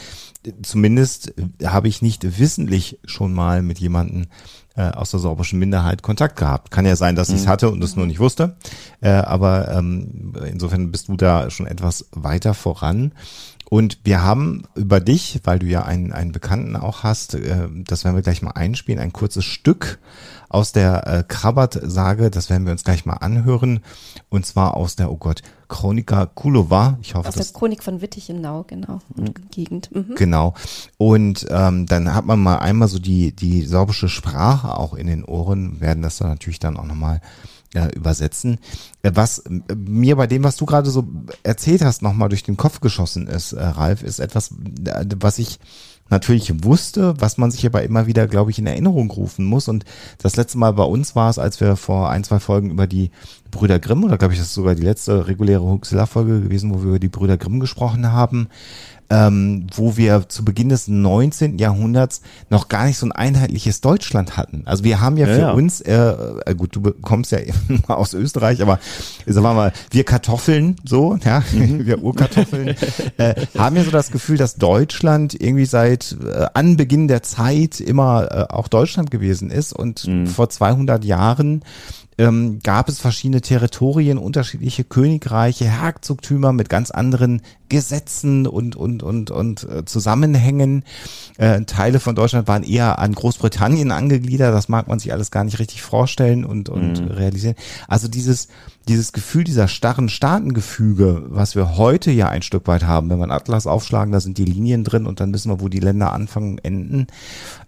zumindest 0.61 1.33
habe 1.63 1.87
ich 1.87 2.01
nicht 2.01 2.39
wissentlich 2.39 2.99
schon 3.05 3.33
mal 3.33 3.61
mit 3.61 3.79
jemandem 3.79 4.27
äh, 4.75 4.91
aus 4.91 5.11
der 5.11 5.19
sorbischen 5.19 5.59
Minderheit 5.59 6.03
Kontakt 6.03 6.37
gehabt. 6.37 6.71
Kann 6.71 6.85
ja 6.85 6.95
sein, 6.95 7.15
dass 7.15 7.29
ich 7.29 7.35
es 7.35 7.45
mhm. 7.45 7.49
hatte 7.49 7.69
und 7.71 7.83
es 7.83 7.95
nur 7.95 8.05
nicht 8.05 8.19
wusste. 8.19 8.55
Äh, 9.01 9.09
aber 9.09 9.69
ähm, 9.71 10.33
insofern 10.49 10.91
bist 10.91 11.07
du 11.07 11.17
da 11.17 11.49
schon 11.49 11.67
etwas 11.67 12.05
weiter 12.11 12.53
voran. 12.53 13.11
Und 13.69 13.99
wir 14.03 14.23
haben 14.23 14.63
über 14.75 15.01
dich, 15.01 15.41
weil 15.43 15.59
du 15.59 15.65
ja 15.65 15.83
einen, 15.83 16.13
einen 16.13 16.31
Bekannten 16.31 16.75
auch 16.77 17.03
hast, 17.03 17.33
äh, 17.33 17.67
das 17.69 18.05
werden 18.05 18.15
wir 18.15 18.21
gleich 18.21 18.41
mal 18.41 18.51
einspielen, 18.51 18.99
ein 19.01 19.11
kurzes 19.11 19.43
Stück 19.43 19.99
aus 20.49 20.71
der 20.71 21.05
äh, 21.05 21.23
Krabat-Sage, 21.27 22.31
das 22.31 22.49
werden 22.49 22.65
wir 22.65 22.71
uns 22.71 22.85
gleich 22.85 23.05
mal 23.05 23.15
anhören, 23.15 23.81
und 24.29 24.45
zwar 24.45 24.77
aus 24.77 24.95
der, 24.95 25.11
oh 25.11 25.17
Gott, 25.17 25.41
Chronika 25.67 26.27
Kulova. 26.27 26.97
Ich 27.01 27.15
hoffe, 27.15 27.27
aus 27.27 27.35
der 27.35 27.45
Chronik 27.45 27.83
von 27.83 28.01
Wittichenau, 28.01 28.63
genau, 28.63 28.99
mhm. 29.15 29.33
Gegend. 29.51 29.93
Mhm. 29.93 30.15
Genau. 30.15 30.53
Und 30.97 31.45
ähm, 31.49 31.85
dann 31.87 32.13
hat 32.13 32.25
man 32.25 32.39
mal 32.39 32.59
einmal 32.59 32.87
so 32.87 32.99
die, 32.99 33.35
die 33.35 33.63
sorbische 33.63 34.07
Sprache 34.07 34.77
auch 34.77 34.93
in 34.93 35.07
den 35.07 35.25
Ohren, 35.25 35.81
werden 35.81 36.03
das 36.03 36.17
dann 36.17 36.29
natürlich 36.29 36.59
dann 36.59 36.77
auch 36.77 36.85
nochmal 36.85 37.19
äh, 37.73 37.87
übersetzen. 37.95 38.59
Was 39.03 39.39
äh, 39.39 39.75
mir 39.75 40.15
bei 40.15 40.27
dem, 40.27 40.43
was 40.43 40.55
du 40.55 40.65
gerade 40.65 40.89
so 40.89 41.07
erzählt 41.43 41.83
hast, 41.83 42.01
nochmal 42.01 42.29
durch 42.29 42.43
den 42.43 42.57
Kopf 42.57 42.79
geschossen 42.79 43.27
ist, 43.27 43.53
äh, 43.53 43.63
Ralf, 43.63 44.03
ist 44.03 44.19
etwas, 44.19 44.51
äh, 44.85 45.05
was 45.19 45.39
ich 45.39 45.59
natürlich 46.09 46.63
wusste, 46.63 47.19
was 47.19 47.37
man 47.37 47.51
sich 47.51 47.65
aber 47.65 47.83
immer 47.83 48.07
wieder, 48.07 48.27
glaube 48.27 48.51
ich, 48.51 48.59
in 48.59 48.67
Erinnerung 48.67 49.11
rufen 49.11 49.45
muss. 49.45 49.67
Und 49.67 49.85
das 50.19 50.35
letzte 50.35 50.57
Mal 50.57 50.73
bei 50.73 50.83
uns 50.83 51.15
war 51.15 51.29
es, 51.29 51.39
als 51.39 51.59
wir 51.59 51.75
vor 51.75 52.09
ein, 52.09 52.23
zwei 52.23 52.39
Folgen 52.39 52.71
über 52.71 52.87
die 52.87 53.11
Brüder 53.51 53.79
Grimm, 53.79 54.03
oder 54.03 54.17
glaube 54.17 54.33
ich, 54.33 54.39
das 54.39 54.49
ist 54.49 54.53
sogar 54.53 54.75
die 54.75 54.83
letzte 54.83 55.27
reguläre 55.27 55.63
Huxilla-Folge 55.63 56.41
gewesen, 56.41 56.73
wo 56.73 56.81
wir 56.81 56.89
über 56.89 56.99
die 56.99 57.09
Brüder 57.09 57.37
Grimm 57.37 57.59
gesprochen 57.59 58.11
haben, 58.11 58.47
ähm, 59.09 59.67
wo 59.73 59.97
wir 59.97 60.27
zu 60.27 60.43
Beginn 60.43 60.69
des 60.69 60.87
19. 60.87 61.57
Jahrhunderts 61.57 62.21
noch 62.49 62.67
gar 62.67 62.85
nicht 62.85 62.97
so 62.97 63.05
ein 63.05 63.11
einheitliches 63.11 63.81
Deutschland 63.81 64.37
hatten. 64.37 64.63
Also 64.65 64.83
wir 64.83 64.99
haben 64.99 65.17
ja, 65.17 65.27
ja 65.27 65.33
für 65.33 65.41
ja. 65.41 65.51
uns, 65.51 65.81
äh, 65.81 66.13
äh 66.45 66.55
gut, 66.55 66.75
du 66.75 66.81
kommst 67.01 67.31
ja 67.31 67.39
aus 67.87 68.13
Österreich, 68.13 68.61
aber 68.61 68.79
sagen 69.25 69.45
wir 69.45 69.53
mal, 69.53 69.73
wir 69.91 70.03
Kartoffeln, 70.03 70.75
so, 70.83 71.17
ja, 71.23 71.43
mhm. 71.53 71.85
wir 71.85 72.03
Urkartoffeln, 72.03 72.75
äh, 73.17 73.35
haben 73.57 73.75
ja 73.75 73.83
so 73.83 73.91
das 73.91 74.11
Gefühl, 74.11 74.37
dass 74.37 74.55
Deutschland 74.55 75.39
irgendwie 75.39 75.65
seit 75.65 76.17
äh, 76.23 76.47
Anbeginn 76.53 77.07
der 77.07 77.23
Zeit 77.23 77.79
immer 77.79 78.27
äh, 78.31 78.53
auch 78.53 78.67
Deutschland 78.67 79.11
gewesen 79.11 79.51
ist 79.51 79.73
und 79.73 80.05
mhm. 80.07 80.27
vor 80.27 80.49
200 80.49 81.05
Jahren 81.05 81.63
ähm, 82.17 82.59
gab 82.63 82.89
es 82.89 82.99
verschiedene 82.99 83.41
Territorien, 83.41 84.17
unterschiedliche 84.17 84.83
Königreiche, 84.83 85.65
Herzogtümer 85.65 86.51
mit 86.51 86.69
ganz 86.69 86.91
anderen 86.91 87.41
Gesetzen 87.69 88.47
und, 88.47 88.75
und, 88.75 89.03
und, 89.03 89.29
und 89.29 89.63
äh, 89.69 89.85
Zusammenhängen. 89.85 90.83
Äh, 91.37 91.61
Teile 91.65 91.99
von 91.99 92.15
Deutschland 92.15 92.47
waren 92.47 92.63
eher 92.63 92.99
an 92.99 93.13
Großbritannien 93.13 93.91
angegliedert. 93.91 94.53
Das 94.53 94.69
mag 94.69 94.87
man 94.87 94.99
sich 94.99 95.13
alles 95.13 95.31
gar 95.31 95.43
nicht 95.43 95.59
richtig 95.59 95.81
vorstellen 95.81 96.43
und, 96.43 96.69
und 96.69 97.01
mhm. 97.01 97.07
realisieren. 97.11 97.55
Also 97.87 98.07
dieses, 98.07 98.47
dieses 98.87 99.11
Gefühl 99.13 99.43
dieser 99.43 99.67
starren 99.67 100.09
Staatengefüge, 100.09 101.23
was 101.27 101.55
wir 101.55 101.77
heute 101.77 102.11
ja 102.11 102.29
ein 102.29 102.41
Stück 102.41 102.67
weit 102.67 102.83
haben, 102.83 103.09
wenn 103.09 103.17
wir 103.17 103.23
einen 103.23 103.31
Atlas 103.31 103.67
aufschlagen, 103.67 104.11
da 104.11 104.19
sind 104.19 104.37
die 104.37 104.45
Linien 104.45 104.83
drin 104.83 105.05
und 105.05 105.19
dann 105.19 105.33
wissen 105.33 105.51
wir, 105.51 105.59
wo 105.61 105.69
die 105.69 105.79
Länder 105.79 106.13
anfangen 106.13 106.51
und 106.51 106.65
enden. 106.65 107.07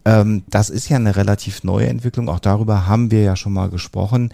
Ähm, 0.06 0.44
das 0.50 0.70
ist 0.70 0.90
ja 0.90 0.98
eine 0.98 1.16
relativ 1.16 1.64
neue 1.64 1.88
Entwicklung. 1.88 2.30
Auch 2.30 2.40
darüber 2.40 2.88
haben 2.88 3.12
wir 3.12 3.22
ja 3.24 3.36
schon 3.36 3.54
mal 3.54 3.70
gesprochen. 3.70 4.32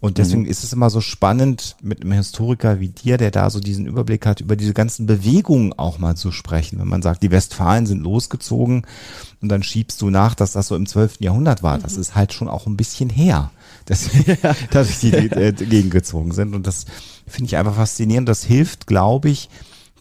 Und 0.00 0.18
deswegen 0.18 0.42
mhm. 0.42 0.48
ist 0.48 0.62
es 0.62 0.72
immer 0.72 0.90
so 0.90 1.00
spannend, 1.00 1.76
mit 1.82 2.02
einem 2.02 2.12
Historiker 2.12 2.78
wie 2.78 2.88
dir, 2.88 3.16
der 3.16 3.32
da 3.32 3.50
so 3.50 3.58
diesen 3.58 3.86
Überblick 3.86 4.26
hat, 4.26 4.40
über 4.40 4.54
diese 4.54 4.72
ganzen 4.72 5.06
Bewegungen 5.06 5.72
auch 5.72 5.98
mal 5.98 6.16
zu 6.16 6.30
sprechen. 6.30 6.78
Wenn 6.78 6.86
man 6.86 7.02
sagt, 7.02 7.22
die 7.22 7.32
Westfalen 7.32 7.86
sind 7.86 8.02
losgezogen 8.02 8.86
und 9.42 9.48
dann 9.48 9.64
schiebst 9.64 10.00
du 10.00 10.10
nach, 10.10 10.36
dass 10.36 10.52
das 10.52 10.68
so 10.68 10.76
im 10.76 10.86
12. 10.86 11.16
Jahrhundert 11.20 11.64
war. 11.64 11.78
Mhm. 11.78 11.82
Das 11.82 11.96
ist 11.96 12.14
halt 12.14 12.32
schon 12.32 12.48
auch 12.48 12.66
ein 12.66 12.76
bisschen 12.76 13.10
her, 13.10 13.50
dass, 13.88 14.10
dass 14.70 15.00
die 15.00 15.12
äh, 15.12 15.52
gegengezogen 15.52 16.32
sind. 16.32 16.54
Und 16.54 16.66
das 16.66 16.86
finde 17.26 17.48
ich 17.48 17.56
einfach 17.56 17.74
faszinierend. 17.74 18.28
Das 18.28 18.44
hilft, 18.44 18.86
glaube 18.86 19.30
ich, 19.30 19.48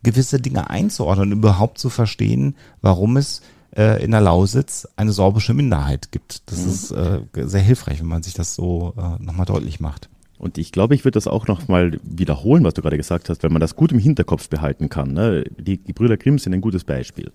gewisse 0.03 0.39
Dinge 0.39 0.69
einzuordnen 0.69 1.31
und 1.31 1.39
überhaupt 1.39 1.79
zu 1.79 1.89
verstehen, 1.89 2.55
warum 2.81 3.17
es 3.17 3.41
äh, 3.75 4.03
in 4.03 4.11
der 4.11 4.21
Lausitz 4.21 4.87
eine 4.95 5.11
sorbische 5.11 5.53
Minderheit 5.53 6.11
gibt. 6.11 6.43
Das 6.51 6.59
mhm. 6.59 6.69
ist 6.69 6.91
äh, 6.91 7.21
sehr 7.35 7.61
hilfreich, 7.61 7.99
wenn 7.99 8.07
man 8.07 8.23
sich 8.23 8.33
das 8.33 8.55
so 8.55 8.93
äh, 8.97 9.23
nochmal 9.23 9.45
deutlich 9.45 9.79
macht. 9.79 10.09
Und 10.37 10.57
ich 10.59 10.71
glaube, 10.71 10.93
ich 10.93 11.03
würde 11.03 11.15
das 11.15 11.27
auch 11.27 11.47
nochmal 11.47 11.99
wiederholen, 12.03 12.63
was 12.63 12.75
du 12.75 12.81
gerade 12.81 12.97
gesagt 12.97 13.29
hast, 13.29 13.41
wenn 13.41 13.51
man 13.51 13.59
das 13.59 13.75
gut 13.75 13.91
im 13.91 13.99
Hinterkopf 13.99 14.49
behalten 14.49 14.87
kann. 14.87 15.13
Ne? 15.13 15.45
Die, 15.57 15.77
die 15.77 15.93
Brüder 15.93 16.17
Grimm 16.17 16.37
sind 16.37 16.53
ein 16.53 16.61
gutes 16.61 16.83
Beispiel. 16.83 17.31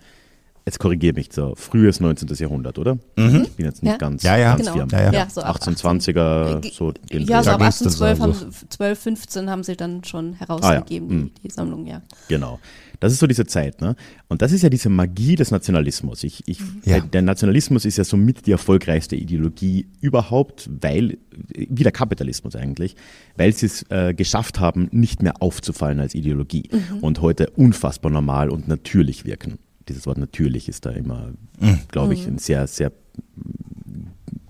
Jetzt 0.65 0.79
korrigiere 0.79 1.15
mich, 1.15 1.29
so 1.33 1.55
frühes 1.57 1.99
19. 1.99 2.29
Jahrhundert, 2.37 2.79
oder? 2.79 2.95
Mhm. 3.17 3.43
Ich 3.43 3.53
bin 3.53 3.67
jetzt 3.67 3.83
nicht 3.83 3.93
ja. 3.93 3.99
ganz, 3.99 4.23
ja, 4.23 4.37
ja. 4.37 4.55
ganz 4.55 4.73
genau. 4.73 4.87
Ja, 4.93 5.13
ja. 5.13 5.29
so 5.29 5.41
1820er, 5.41 6.73
so 6.73 6.93
den 6.93 7.27
Ja, 7.27 7.43
so 7.43 7.51
ab 7.51 7.61
1812, 7.61 8.21
haben, 8.21 8.35
12, 8.69 8.99
15 8.99 9.51
haben 9.51 9.65
sie 9.65 9.77
dann 9.77 10.05
schon 10.05 10.35
herausgegeben, 10.35 10.71
ah, 10.71 10.75
ja. 10.75 10.81
die, 10.83 11.01
mhm. 11.01 11.31
die, 11.43 11.51
Sammlung, 11.51 11.87
ja. 11.87 12.03
Genau. 12.29 12.61
Das 13.01 13.13
ist 13.13 13.19
so 13.19 13.27
diese 13.27 13.45
Zeit, 13.47 13.81
ne? 13.81 13.97
Und 14.29 14.43
das 14.43 14.53
ist 14.53 14.63
ja 14.63 14.69
diese 14.69 14.89
Magie 14.89 15.35
des 15.35 15.51
Nationalismus. 15.51 16.23
Ich, 16.23 16.45
ich, 16.47 16.61
mhm. 16.61 16.83
ja. 16.85 17.01
Der 17.01 17.23
Nationalismus 17.23 17.85
ist 17.85 17.99
ja 17.99 18.05
somit 18.05 18.47
die 18.47 18.53
erfolgreichste 18.53 19.17
Ideologie 19.17 19.89
überhaupt, 20.01 20.71
weil, 20.81 21.19
wie 21.49 21.83
der 21.83 21.91
Kapitalismus 21.91 22.55
eigentlich, 22.55 22.95
weil 23.37 23.53
sie 23.53 23.67
es 23.67 23.85
äh, 23.91 24.15
geschafft 24.15 24.61
haben, 24.61 24.89
nicht 24.93 25.25
mehr 25.25 25.43
aufzufallen 25.43 25.99
als 25.99 26.15
Ideologie 26.15 26.71
mhm. 26.71 26.99
und 27.01 27.21
heute 27.21 27.51
unfassbar 27.51 28.13
normal 28.13 28.51
und 28.51 28.69
natürlich 28.69 29.25
wirken. 29.25 29.59
Dieses 29.93 30.07
Wort 30.07 30.19
natürlich 30.19 30.69
ist 30.69 30.87
da 30.87 30.91
immer, 30.91 31.33
mhm. 31.61 31.81
glaube 31.89 32.15
ich, 32.15 32.27
ein 32.27 32.39
sehr, 32.39 32.67
sehr, 32.67 32.93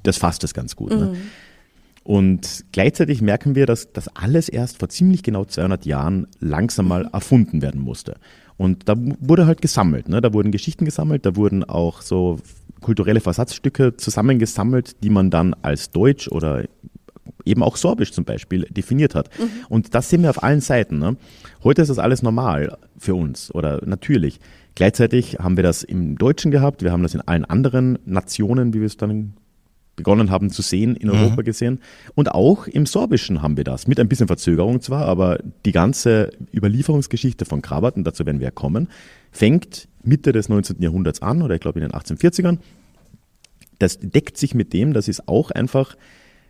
das 0.03 0.17
fasst 0.17 0.45
es 0.45 0.55
ganz 0.55 0.77
gut. 0.77 0.91
Ne? 0.91 1.07
Mhm. 1.07 1.17
Und 2.05 2.65
gleichzeitig 2.73 3.23
merken 3.23 3.55
wir, 3.55 3.67
dass 3.67 3.93
das 3.93 4.09
alles 4.17 4.49
erst 4.49 4.79
vor 4.79 4.89
ziemlich 4.89 5.23
genau 5.23 5.45
200 5.45 5.85
Jahren 5.85 6.27
langsam 6.41 6.89
mal 6.89 7.05
mhm. 7.05 7.11
erfunden 7.13 7.63
werden 7.63 7.81
musste. 7.81 8.15
Und 8.57 8.89
da 8.89 8.95
wurde 8.97 9.47
halt 9.47 9.61
gesammelt. 9.61 10.09
Ne? 10.09 10.21
Da 10.21 10.33
wurden 10.33 10.53
Geschichten 10.53 10.85
gesammelt, 10.85 11.27
da 11.27 11.35
wurden 11.35 11.65
auch 11.65 12.03
so 12.03 12.39
kulturelle 12.81 13.21
Versatzstücke 13.21 13.97
zusammengesammelt, 13.97 15.03
die 15.03 15.11
man 15.11 15.31
dann 15.31 15.55
als 15.63 15.91
Deutsch 15.91 16.29
oder 16.29 16.65
eben 17.45 17.63
auch 17.63 17.77
Sorbisch 17.77 18.13
zum 18.13 18.25
Beispiel 18.25 18.67
definiert 18.71 19.15
hat. 19.15 19.29
Mhm. 19.39 19.51
Und 19.69 19.95
das 19.95 20.09
sehen 20.09 20.23
wir 20.23 20.31
auf 20.31 20.43
allen 20.43 20.61
Seiten. 20.61 20.99
Ne? 20.99 21.17
Heute 21.65 21.83
ist 21.83 21.89
das 21.89 21.99
alles 21.99 22.23
normal 22.23 22.79
für 22.99 23.15
uns 23.15 23.53
oder 23.55 23.81
natürlich. 23.85 24.39
Gleichzeitig 24.75 25.39
haben 25.39 25.57
wir 25.57 25.63
das 25.63 25.83
im 25.83 26.17
Deutschen 26.17 26.51
gehabt, 26.51 26.83
wir 26.83 26.93
haben 26.93 27.03
das 27.03 27.15
in 27.15 27.21
allen 27.21 27.45
anderen 27.45 27.99
Nationen, 28.05 28.73
wie 28.73 28.81
wir 28.81 28.87
es 28.87 28.97
dann 28.97 29.35
begonnen 29.97 30.31
haben 30.31 30.51
zu 30.51 30.63
sehen, 30.63 30.97
in 30.97 31.11
Europa 31.11 31.43
mhm. 31.43 31.45
gesehen. 31.45 31.81
Und 32.15 32.33
auch 32.33 32.67
im 32.67 32.87
Sorbischen 32.87 33.43
haben 33.43 33.57
wir 33.57 33.65
das, 33.65 33.87
mit 33.87 34.01
ein 34.01 34.09
bisschen 34.09 34.27
Verzögerung 34.27 34.81
zwar, 34.81 35.07
aber 35.07 35.39
die 35.67 35.73
ganze 35.73 36.31
Überlieferungsgeschichte 36.55 37.45
von 37.45 37.61
Krabat, 37.61 37.97
und 37.97 38.05
dazu 38.05 38.25
werden 38.25 38.41
wir 38.41 38.47
ja 38.47 38.51
kommen, 38.51 38.89
fängt 39.31 39.89
Mitte 40.03 40.33
des 40.33 40.49
19. 40.49 40.81
Jahrhunderts 40.81 41.21
an, 41.21 41.43
oder 41.43 41.55
ich 41.55 41.61
glaube 41.61 41.81
in 41.81 41.89
den 41.89 41.93
1840ern. 41.93 42.59
Das 43.79 43.99
deckt 44.01 44.39
sich 44.39 44.55
mit 44.55 44.73
dem, 44.73 44.93
das 44.95 45.09
ist 45.09 45.29
auch 45.29 45.51
einfach, 45.51 45.97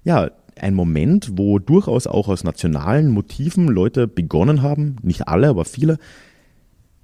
ja, 0.04 0.30
ein 0.56 0.74
Moment, 0.74 1.32
wo 1.36 1.58
durchaus 1.58 2.06
auch 2.06 2.28
aus 2.28 2.44
nationalen 2.44 3.08
Motiven 3.08 3.68
Leute 3.68 4.06
begonnen 4.06 4.62
haben, 4.62 4.96
nicht 5.02 5.26
alle, 5.26 5.48
aber 5.48 5.64
viele, 5.64 5.98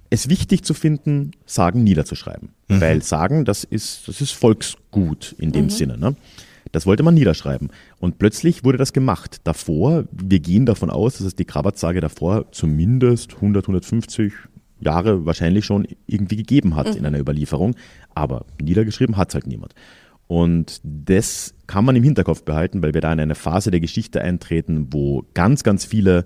es 0.09 0.29
wichtig 0.29 0.63
zu 0.63 0.73
finden, 0.73 1.31
Sagen 1.45 1.83
niederzuschreiben. 1.83 2.49
Mhm. 2.67 2.81
Weil 2.81 3.03
Sagen, 3.03 3.45
das 3.45 3.63
ist, 3.63 4.07
das 4.07 4.21
ist 4.21 4.31
Volksgut 4.31 5.35
in 5.37 5.51
dem 5.51 5.65
mhm. 5.65 5.69
Sinne. 5.69 5.97
Ne? 5.97 6.15
Das 6.71 6.85
wollte 6.85 7.03
man 7.03 7.13
niederschreiben. 7.13 7.69
Und 7.99 8.19
plötzlich 8.19 8.63
wurde 8.63 8.77
das 8.77 8.93
gemacht. 8.93 9.41
Davor, 9.43 10.05
wir 10.11 10.39
gehen 10.39 10.65
davon 10.65 10.89
aus, 10.89 11.17
dass 11.17 11.27
es 11.27 11.35
die 11.35 11.45
Krabatsage 11.45 12.01
davor 12.01 12.51
zumindest 12.51 13.35
100, 13.35 13.65
150 13.65 14.33
Jahre 14.79 15.25
wahrscheinlich 15.25 15.65
schon 15.65 15.87
irgendwie 16.07 16.37
gegeben 16.37 16.75
hat 16.75 16.89
mhm. 16.89 16.97
in 16.97 17.05
einer 17.05 17.19
Überlieferung. 17.19 17.75
Aber 18.13 18.45
niedergeschrieben 18.61 19.17
hat 19.17 19.29
es 19.29 19.35
halt 19.35 19.47
niemand. 19.47 19.73
Und 20.27 20.79
das 20.83 21.55
kann 21.65 21.85
man 21.85 21.95
im 21.95 22.03
Hinterkopf 22.03 22.43
behalten, 22.43 22.83
weil 22.83 22.93
wir 22.93 23.01
da 23.01 23.11
in 23.11 23.19
eine 23.19 23.33
Phase 23.33 23.71
der 23.71 23.79
Geschichte 23.79 24.21
eintreten, 24.21 24.87
wo 24.91 25.25
ganz, 25.33 25.63
ganz 25.63 25.85
viele 25.85 26.25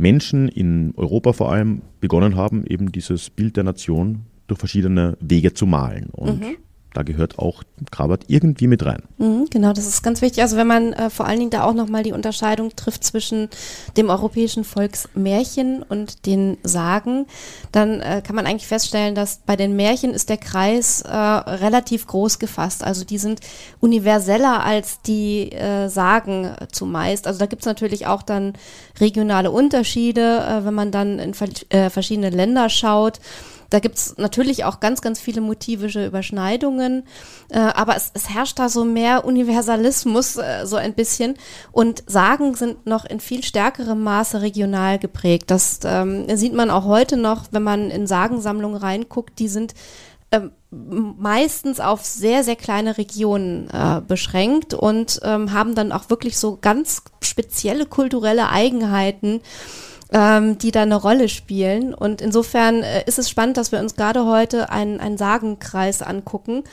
Menschen 0.00 0.48
in 0.48 0.92
Europa 0.96 1.32
vor 1.32 1.52
allem 1.52 1.82
begonnen 2.00 2.36
haben, 2.36 2.64
eben 2.66 2.90
dieses 2.92 3.30
Bild 3.30 3.56
der 3.56 3.64
Nation 3.64 4.22
durch 4.46 4.58
verschiedene 4.58 5.16
Wege 5.20 5.52
zu 5.52 5.66
malen. 5.66 6.10
Und 6.10 6.40
mhm 6.40 6.56
da 6.92 7.02
gehört 7.02 7.38
auch 7.38 7.62
Krabat 7.90 8.24
irgendwie 8.26 8.66
mit 8.66 8.84
rein. 8.84 9.02
Mhm, 9.18 9.46
genau, 9.50 9.72
das 9.72 9.86
ist 9.86 10.02
ganz 10.02 10.22
wichtig. 10.22 10.42
Also 10.42 10.56
wenn 10.56 10.66
man 10.66 10.92
äh, 10.92 11.10
vor 11.10 11.26
allen 11.26 11.38
Dingen 11.38 11.50
da 11.50 11.64
auch 11.64 11.74
nochmal 11.74 12.02
die 12.02 12.12
Unterscheidung 12.12 12.74
trifft 12.74 13.04
zwischen 13.04 13.48
dem 13.96 14.10
europäischen 14.10 14.64
Volksmärchen 14.64 15.82
und 15.82 16.26
den 16.26 16.58
Sagen, 16.62 17.26
dann 17.70 18.00
äh, 18.00 18.22
kann 18.24 18.34
man 18.34 18.46
eigentlich 18.46 18.66
feststellen, 18.66 19.14
dass 19.14 19.40
bei 19.46 19.56
den 19.56 19.76
Märchen 19.76 20.12
ist 20.12 20.28
der 20.28 20.38
Kreis 20.38 21.02
äh, 21.02 21.08
relativ 21.16 22.06
groß 22.06 22.38
gefasst. 22.38 22.82
Also 22.82 23.04
die 23.04 23.18
sind 23.18 23.40
universeller 23.80 24.64
als 24.64 25.00
die 25.02 25.52
äh, 25.52 25.88
Sagen 25.88 26.50
zumeist. 26.72 27.26
Also 27.26 27.38
da 27.38 27.46
gibt 27.46 27.62
es 27.62 27.66
natürlich 27.66 28.06
auch 28.06 28.22
dann 28.22 28.54
regionale 28.98 29.50
Unterschiede, 29.50 30.38
äh, 30.40 30.64
wenn 30.64 30.74
man 30.74 30.90
dann 30.90 31.18
in 31.18 31.34
äh, 31.70 31.90
verschiedene 31.90 32.30
Länder 32.30 32.68
schaut. 32.68 33.20
Da 33.70 33.78
gibt's 33.78 34.14
natürlich 34.18 34.64
auch 34.64 34.80
ganz, 34.80 35.00
ganz 35.00 35.20
viele 35.20 35.40
motivische 35.40 36.06
Überschneidungen, 36.06 37.04
äh, 37.48 37.58
aber 37.58 37.96
es, 37.96 38.10
es, 38.14 38.28
herrscht 38.28 38.58
da 38.58 38.68
so 38.68 38.84
mehr 38.84 39.24
Universalismus, 39.24 40.36
äh, 40.36 40.66
so 40.66 40.76
ein 40.76 40.94
bisschen. 40.94 41.34
Und 41.72 42.02
Sagen 42.06 42.54
sind 42.54 42.86
noch 42.86 43.04
in 43.04 43.20
viel 43.20 43.44
stärkerem 43.44 44.02
Maße 44.02 44.42
regional 44.42 44.98
geprägt. 44.98 45.50
Das 45.50 45.80
ähm, 45.84 46.24
sieht 46.36 46.52
man 46.52 46.70
auch 46.70 46.84
heute 46.84 47.16
noch, 47.16 47.44
wenn 47.52 47.62
man 47.62 47.90
in 47.90 48.06
Sagensammlungen 48.06 48.76
reinguckt. 48.76 49.38
Die 49.38 49.48
sind 49.48 49.74
ähm, 50.32 50.52
meistens 50.70 51.80
auf 51.80 52.04
sehr, 52.04 52.44
sehr 52.44 52.56
kleine 52.56 52.98
Regionen 52.98 53.68
äh, 53.70 54.00
beschränkt 54.00 54.74
und 54.74 55.20
ähm, 55.24 55.52
haben 55.52 55.74
dann 55.74 55.90
auch 55.90 56.08
wirklich 56.08 56.38
so 56.38 56.58
ganz 56.60 57.02
spezielle 57.20 57.86
kulturelle 57.86 58.48
Eigenheiten, 58.50 59.40
ähm, 60.12 60.58
die 60.58 60.70
da 60.70 60.82
eine 60.82 60.96
Rolle 60.96 61.28
spielen. 61.28 61.94
Und 61.94 62.20
insofern 62.20 62.82
äh, 62.82 63.04
ist 63.06 63.18
es 63.18 63.30
spannend, 63.30 63.56
dass 63.56 63.72
wir 63.72 63.80
uns 63.80 63.94
gerade 63.94 64.26
heute 64.26 64.70
einen, 64.70 65.00
einen 65.00 65.18
Sagenkreis 65.18 66.02
angucken. 66.02 66.64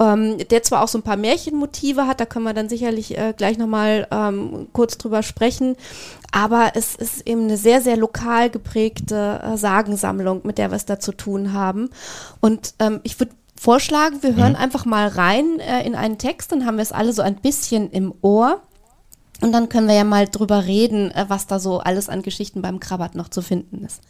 Ähm, 0.00 0.38
der 0.50 0.62
zwar 0.62 0.82
auch 0.82 0.88
so 0.88 0.98
ein 0.98 1.02
paar 1.02 1.18
Märchenmotive 1.18 2.06
hat, 2.06 2.18
da 2.18 2.24
können 2.24 2.46
wir 2.46 2.54
dann 2.54 2.70
sicherlich 2.70 3.16
äh, 3.18 3.34
gleich 3.36 3.58
nochmal 3.58 4.06
ähm, 4.10 4.68
kurz 4.72 4.96
drüber 4.96 5.22
sprechen, 5.22 5.76
aber 6.30 6.72
es 6.74 6.94
ist 6.94 7.26
eben 7.26 7.42
eine 7.42 7.58
sehr, 7.58 7.82
sehr 7.82 7.98
lokal 7.98 8.48
geprägte 8.48 9.40
äh, 9.44 9.56
Sagensammlung, 9.58 10.40
mit 10.44 10.56
der 10.56 10.70
wir 10.70 10.76
es 10.76 10.86
da 10.86 10.98
zu 10.98 11.12
tun 11.12 11.52
haben. 11.52 11.90
Und 12.40 12.72
ähm, 12.78 13.00
ich 13.02 13.20
würde 13.20 13.32
vorschlagen, 13.60 14.22
wir 14.22 14.34
hören 14.34 14.52
mhm. 14.52 14.58
einfach 14.58 14.86
mal 14.86 15.08
rein 15.08 15.60
äh, 15.60 15.86
in 15.86 15.94
einen 15.94 16.16
Text, 16.16 16.52
dann 16.52 16.64
haben 16.64 16.78
wir 16.78 16.82
es 16.82 16.92
alle 16.92 17.12
so 17.12 17.20
ein 17.20 17.36
bisschen 17.36 17.90
im 17.90 18.14
Ohr. 18.22 18.62
Und 19.42 19.50
dann 19.52 19.68
können 19.68 19.88
wir 19.88 19.96
ja 19.96 20.04
mal 20.04 20.28
drüber 20.28 20.66
reden, 20.66 21.10
äh, 21.10 21.24
was 21.28 21.46
da 21.48 21.58
so 21.58 21.80
alles 21.80 22.08
an 22.08 22.22
Geschichten 22.22 22.62
beim 22.62 22.78
Krabat 22.78 23.16
noch 23.16 23.28
zu 23.28 23.42
finden 23.42 23.84
ist. 23.84 24.00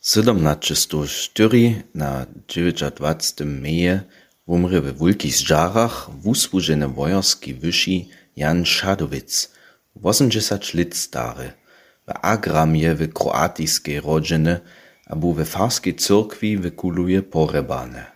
1704 0.00 1.82
na 1.92 2.26
920 2.46 3.44
meje 3.44 4.04
umre 4.46 4.84
we 4.84 4.92
wulkich 4.92 5.36
żarach 5.36 6.08
wusłużene 6.22 6.88
wojarski 6.88 7.54
wysi 7.54 8.08
Jan 8.36 8.64
Szadowitz, 8.64 9.50
wosendziesać 9.94 10.74
lit 10.74 10.96
stary, 10.96 11.52
w 12.06 12.10
agramie 12.22 12.94
w 12.94 13.12
kroatyjskiej 13.12 14.00
rodziny, 14.00 14.60
abu 15.06 15.32
we 15.32 15.44
farskiej 15.44 15.94
cyrkwi 15.96 16.58
wykuluje 16.58 17.22
porebane. 17.22 18.06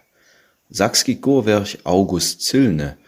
Sakski 0.70 1.16
kurwerch 1.16 1.76
August 1.84 2.48
Zylny 2.48 3.01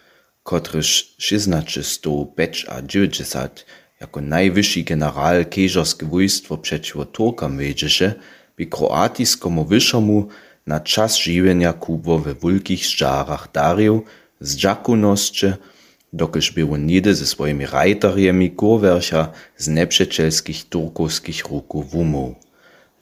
kotryż 0.45 1.17
šěznaćistow 1.19 2.27
beća 2.37 2.83
dźewdźesat 2.91 3.65
jako 4.01 4.21
najwyši 4.21 4.85
general 4.85 5.45
kežerske 5.45 6.05
wójstwo 6.07 6.57
přećiwo 6.65 7.05
Turkom 7.05 7.57
wjedźeše, 7.59 8.09
bě 8.57 8.65
kroatiskomu 8.75 9.65
wyšomu 9.65 10.29
na 10.67 10.81
čas 10.81 11.17
žiwjenja 11.17 11.73
Kubło 11.73 12.19
we 12.19 12.35
wulkich 12.35 12.85
zdźarach 12.87 13.49
darił 13.55 14.05
z 14.41 14.51
dźakunosće, 14.57 15.57
dokelž 16.13 16.53
bě 16.55 16.65
wón 16.69 16.87
něhdy 16.87 17.15
ze 17.15 17.27
swojimi 17.27 17.67
rajtarjemi 17.67 18.49
z 19.57 19.69
nepřećelskich 19.69 20.65
turkowskich 20.65 21.45
ruku 21.51 21.83
wumoł. 21.83 22.35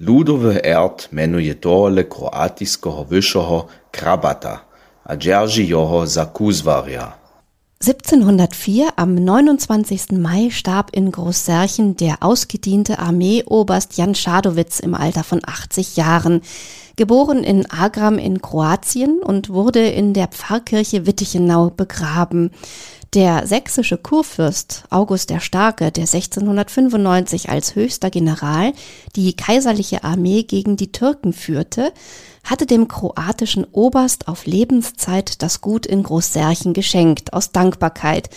Ludowy 0.01 0.63
erd 0.63 1.09
menuje 1.13 1.55
tohole 1.55 2.05
kroatiskeho 2.05 3.05
wyšoho 3.05 3.67
Krabata, 3.91 4.65
a 5.05 5.17
dźerži 5.17 5.69
jeho 5.69 6.07
za. 6.07 7.22
1704 7.85 8.93
am 8.95 9.17
29. 9.17 10.13
Mai 10.13 10.51
starb 10.51 10.91
in 10.95 11.11
Großsärchen 11.11 11.97
der 11.97 12.19
ausgediente 12.21 13.01
Armeeoberst 13.01 13.97
Jan 13.97 14.15
Schadowitz 14.15 14.79
im 14.79 14.95
Alter 14.95 15.25
von 15.25 15.41
80 15.45 15.97
Jahren. 15.97 16.43
Geboren 16.95 17.43
in 17.43 17.69
Agram 17.69 18.19
in 18.19 18.41
Kroatien 18.41 19.19
und 19.21 19.49
wurde 19.49 19.81
in 19.81 20.15
der 20.15 20.29
Pfarrkirche 20.29 21.07
Wittichenau 21.07 21.71
begraben. 21.71 22.53
Der 23.15 23.47
sächsische 23.47 23.99
Kurfürst 23.99 24.85
August 24.89 25.29
der 25.29 25.41
Starke, 25.41 25.93
der 25.93 26.05
1695 26.05 27.51
als 27.51 27.75
höchster 27.75 28.09
General 28.09 28.73
die 29.17 29.37
kaiserliche 29.37 30.03
Armee 30.03 30.45
gegen 30.45 30.79
die 30.79 30.93
Türken 30.93 31.35
führte, 31.35 31.93
hatte 32.43 32.65
dem 32.65 32.89
kroatischen 32.89 33.67
Oberst 33.71 34.29
auf 34.29 34.47
Lebenszeit 34.47 35.43
das 35.43 35.61
Gut 35.61 35.85
in 35.85 36.03
Großsärchen 36.03 36.73
geschenkt, 36.73 37.35
aus 37.35 37.53
Dankbarkeit, 37.53 38.31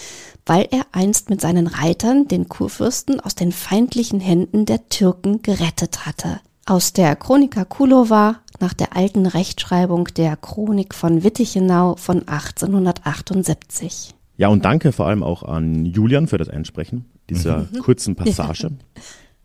weil 0.46 0.68
er 0.72 0.86
einst 0.92 1.30
mit 1.30 1.40
seinen 1.40 1.68
Reitern 1.68 2.28
den 2.28 2.50
Kurfürsten 2.50 3.22
aus 3.22 3.34
den 3.34 3.54
feindlichen 3.54 4.20
Händen 4.20 4.66
der 4.66 4.90
Türken 4.90 5.42
gerettet 5.42 6.06
hatte. 6.06 6.42
Aus 6.66 6.92
der 6.92 7.16
Chronika 7.16 7.64
Kulova 7.64 8.42
nach 8.60 8.74
der 8.74 8.98
alten 8.98 9.26
Rechtschreibung 9.26 10.10
der 10.18 10.36
Chronik 10.36 10.94
von 10.94 11.24
Wittichenau 11.24 11.96
von 11.96 12.28
1878. 12.28 14.15
Ja, 14.38 14.50
und 14.50 14.66
danke 14.66 14.92
vor 14.92 15.08
allem 15.08 15.24
auch 15.24 15.44
an 15.44 15.86
Julian 15.86 16.28
für 16.28 16.38
das 16.38 16.50
Einsprechen 16.50 17.06
dieser 17.30 17.68
mhm. 17.72 17.80
kurzen 17.80 18.16
Passage. 18.16 18.70
Ja. 18.70 19.02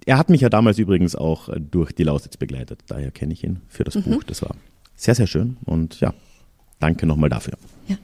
Er 0.06 0.18
hat 0.18 0.30
mich 0.30 0.40
ja 0.40 0.48
damals 0.48 0.78
übrigens 0.78 1.14
auch 1.14 1.48
äh, 1.48 1.60
durch 1.60 1.92
die 1.92 2.04
Lausitz 2.04 2.36
begleitet. 2.36 2.80
Daher 2.88 3.10
kenne 3.10 3.32
ich 3.32 3.44
ihn 3.44 3.60
für 3.68 3.84
das 3.84 3.94
mhm. 3.94 4.02
Buch. 4.02 4.24
Das 4.24 4.42
war 4.42 4.54
sehr, 4.96 5.14
sehr 5.14 5.26
schön. 5.26 5.56
Und 5.64 6.00
ja, 6.00 6.12
danke 6.78 7.06
nochmal 7.06 7.30
dafür. 7.30 7.54
Ja. 7.86 7.96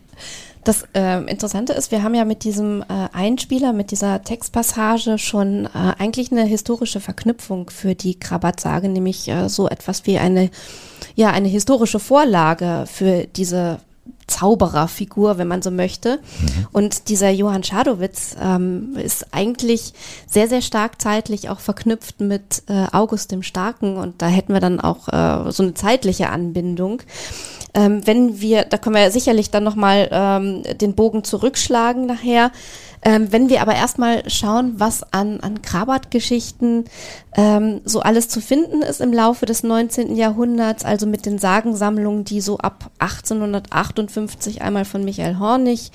Das 0.64 0.84
äh, 0.94 1.22
Interessante 1.30 1.74
ist, 1.74 1.92
wir 1.92 2.02
haben 2.02 2.16
ja 2.16 2.24
mit 2.24 2.42
diesem 2.42 2.82
äh, 2.82 3.08
Einspieler, 3.12 3.72
mit 3.72 3.92
dieser 3.92 4.24
Textpassage 4.24 5.16
schon 5.16 5.66
äh, 5.66 5.68
eigentlich 5.72 6.32
eine 6.32 6.44
historische 6.44 6.98
Verknüpfung 6.98 7.70
für 7.70 7.94
die 7.94 8.18
Krabat-Sage, 8.18 8.88
nämlich 8.88 9.28
äh, 9.28 9.48
so 9.48 9.68
etwas 9.68 10.06
wie 10.06 10.18
eine, 10.18 10.50
ja, 11.14 11.30
eine 11.30 11.46
historische 11.46 12.00
Vorlage 12.00 12.84
für 12.86 13.28
diese 13.28 13.78
Zaubererfigur, 14.26 15.38
wenn 15.38 15.48
man 15.48 15.62
so 15.62 15.70
möchte. 15.70 16.18
Mhm. 16.40 16.66
Und 16.72 17.08
dieser 17.08 17.30
Johann 17.30 17.62
Schadowitz 17.62 18.36
ähm, 18.40 18.96
ist 18.96 19.32
eigentlich 19.32 19.92
sehr, 20.26 20.48
sehr 20.48 20.62
stark 20.62 21.00
zeitlich 21.00 21.48
auch 21.48 21.60
verknüpft 21.60 22.20
mit 22.20 22.62
äh, 22.68 22.86
August 22.92 23.30
dem 23.30 23.42
Starken 23.42 23.96
und 23.96 24.20
da 24.22 24.26
hätten 24.26 24.52
wir 24.52 24.60
dann 24.60 24.80
auch 24.80 25.08
äh, 25.08 25.50
so 25.52 25.62
eine 25.62 25.74
zeitliche 25.74 26.30
Anbindung. 26.30 27.02
ähm, 27.74 28.06
wenn 28.06 28.40
wir, 28.40 28.64
da 28.64 28.78
können 28.78 28.96
wir 28.96 29.02
ja 29.02 29.10
sicherlich 29.10 29.50
dann 29.50 29.62
nochmal 29.62 30.08
ähm, 30.10 30.62
den 30.80 30.94
Bogen 30.94 31.24
zurückschlagen 31.24 32.06
nachher, 32.06 32.50
ähm, 33.06 33.30
wenn 33.30 33.48
wir 33.48 33.62
aber 33.62 33.76
erstmal 33.76 34.28
schauen, 34.28 34.80
was 34.80 35.12
an, 35.12 35.38
an 35.38 35.62
Krabat-Geschichten 35.62 36.86
ähm, 37.36 37.80
so 37.84 38.00
alles 38.00 38.28
zu 38.28 38.40
finden 38.40 38.82
ist 38.82 39.00
im 39.00 39.12
Laufe 39.12 39.46
des 39.46 39.62
19. 39.62 40.16
Jahrhunderts, 40.16 40.84
also 40.84 41.06
mit 41.06 41.24
den 41.24 41.38
Sagensammlungen, 41.38 42.24
die 42.24 42.40
so 42.40 42.58
ab 42.58 42.90
1858 42.98 44.60
einmal 44.60 44.84
von 44.84 45.04
Michael 45.04 45.38
Hornig 45.38 45.92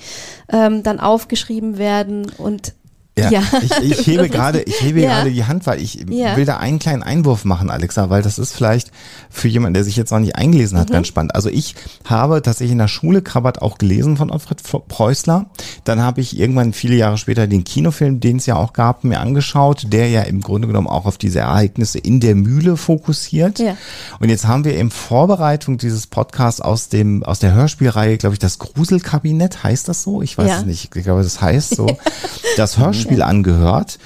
ähm, 0.50 0.82
dann 0.82 1.00
aufgeschrieben 1.00 1.76
werden 1.76 2.32
und 2.38 2.72
ja, 3.18 3.30
ja. 3.30 3.42
Ich, 3.82 3.98
ich 3.98 4.06
hebe 4.06 4.28
gerade, 4.30 4.62
ich 4.62 4.80
hebe 4.80 5.00
ja. 5.00 5.16
gerade 5.16 5.30
die 5.30 5.44
Hand, 5.44 5.66
weil 5.66 5.82
ich 5.82 6.06
ja. 6.08 6.36
will 6.36 6.46
da 6.46 6.56
einen 6.56 6.78
kleinen 6.78 7.02
Einwurf 7.02 7.44
machen, 7.44 7.70
Alexa, 7.70 8.08
weil 8.08 8.22
das 8.22 8.38
ist 8.38 8.54
vielleicht 8.54 8.90
für 9.28 9.48
jemanden, 9.48 9.74
der 9.74 9.84
sich 9.84 9.96
jetzt 9.96 10.10
noch 10.10 10.18
nicht 10.18 10.36
eingelesen 10.36 10.78
hat, 10.78 10.88
mhm. 10.88 10.94
ganz 10.94 11.08
spannend. 11.08 11.34
Also 11.34 11.50
ich 11.50 11.74
habe 12.04 12.40
tatsächlich 12.40 12.72
in 12.72 12.78
der 12.78 12.88
Schule 12.88 13.20
Krabat 13.20 13.60
auch 13.60 13.76
gelesen 13.76 14.16
von 14.16 14.30
Alfred 14.30 14.62
Preußler. 14.88 15.46
Dann 15.84 16.00
habe 16.00 16.22
ich 16.22 16.38
irgendwann 16.38 16.72
viele 16.72 16.96
Jahre 16.96 17.18
später 17.18 17.46
den 17.46 17.64
Kinofilm, 17.64 18.20
den 18.20 18.38
es 18.38 18.46
ja 18.46 18.56
auch 18.56 18.72
gab, 18.72 19.04
mir 19.04 19.20
angeschaut, 19.20 19.88
der 19.88 20.08
ja 20.08 20.22
im 20.22 20.40
Grunde 20.40 20.66
genommen 20.68 20.86
auch 20.86 21.04
auf 21.04 21.18
diese 21.18 21.40
Ereignisse 21.40 21.98
in 21.98 22.20
der 22.20 22.34
Mühle 22.34 22.78
fokussiert. 22.78 23.58
Ja. 23.58 23.76
Und 24.20 24.30
jetzt 24.30 24.46
haben 24.46 24.64
wir 24.64 24.78
in 24.78 24.90
Vorbereitung 24.90 25.76
dieses 25.76 26.06
Podcasts 26.06 26.62
aus 26.62 26.88
dem 26.88 27.22
aus 27.24 27.40
der 27.40 27.52
Hörspielreihe, 27.52 28.16
glaube 28.16 28.34
ich, 28.34 28.38
das 28.38 28.58
Gruselkabinett 28.58 29.62
heißt 29.62 29.86
das 29.88 30.02
so? 30.02 30.22
Ich 30.22 30.38
weiß 30.38 30.60
es 30.60 30.64
nicht. 30.64 30.96
Ich 30.96 31.04
glaube, 31.04 31.22
das 31.22 31.42
heißt 31.42 31.76
so. 31.76 31.86
Das 32.58 32.76
Hörspiel 32.76 33.01
Hörspiel 33.02 33.22
angehört. 33.22 33.98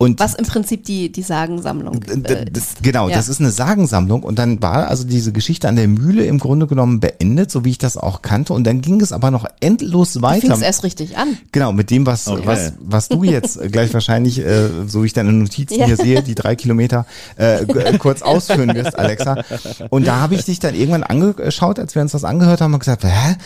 Und 0.00 0.18
Was 0.18 0.32
im 0.32 0.46
Prinzip 0.46 0.84
die, 0.84 1.12
die 1.12 1.20
Sagensammlung 1.20 2.02
äh, 2.04 2.46
ist. 2.56 2.82
Genau, 2.82 3.10
ja. 3.10 3.16
das 3.16 3.28
ist 3.28 3.38
eine 3.38 3.50
Sagensammlung. 3.50 4.22
Und 4.22 4.38
dann 4.38 4.62
war 4.62 4.88
also 4.88 5.04
diese 5.04 5.30
Geschichte 5.30 5.68
an 5.68 5.76
der 5.76 5.88
Mühle 5.88 6.24
im 6.24 6.38
Grunde 6.38 6.66
genommen 6.66 7.00
beendet, 7.00 7.50
so 7.50 7.66
wie 7.66 7.70
ich 7.72 7.76
das 7.76 7.98
auch 7.98 8.22
kannte. 8.22 8.54
Und 8.54 8.64
dann 8.64 8.80
ging 8.80 9.02
es 9.02 9.12
aber 9.12 9.30
noch 9.30 9.44
endlos 9.60 10.22
weiter. 10.22 10.40
Fing 10.40 10.52
es 10.52 10.62
erst 10.62 10.84
richtig 10.84 11.18
an. 11.18 11.36
Genau, 11.52 11.74
mit 11.74 11.90
dem, 11.90 12.06
was, 12.06 12.28
okay. 12.28 12.40
was, 12.46 12.72
was 12.80 13.08
du 13.10 13.24
jetzt 13.24 13.60
gleich 13.72 13.92
wahrscheinlich, 13.92 14.38
äh, 14.38 14.70
so 14.86 15.02
wie 15.02 15.06
ich 15.08 15.12
deine 15.12 15.34
Notizen 15.34 15.78
ja. 15.78 15.84
hier 15.84 15.96
sehe, 15.98 16.22
die 16.22 16.34
drei 16.34 16.56
Kilometer 16.56 17.04
äh, 17.38 17.64
äh, 17.64 17.98
kurz 17.98 18.22
ausführen 18.22 18.74
wirst, 18.74 18.98
Alexa. 18.98 19.44
Und 19.90 20.06
da 20.06 20.20
habe 20.20 20.34
ich 20.34 20.46
dich 20.46 20.60
dann 20.60 20.74
irgendwann 20.74 21.02
angeschaut, 21.02 21.78
als 21.78 21.94
wir 21.94 22.00
uns 22.00 22.12
das 22.12 22.24
angehört 22.24 22.62
haben 22.62 22.72
und 22.72 22.80
gesagt, 22.80 23.04
hä? 23.04 23.36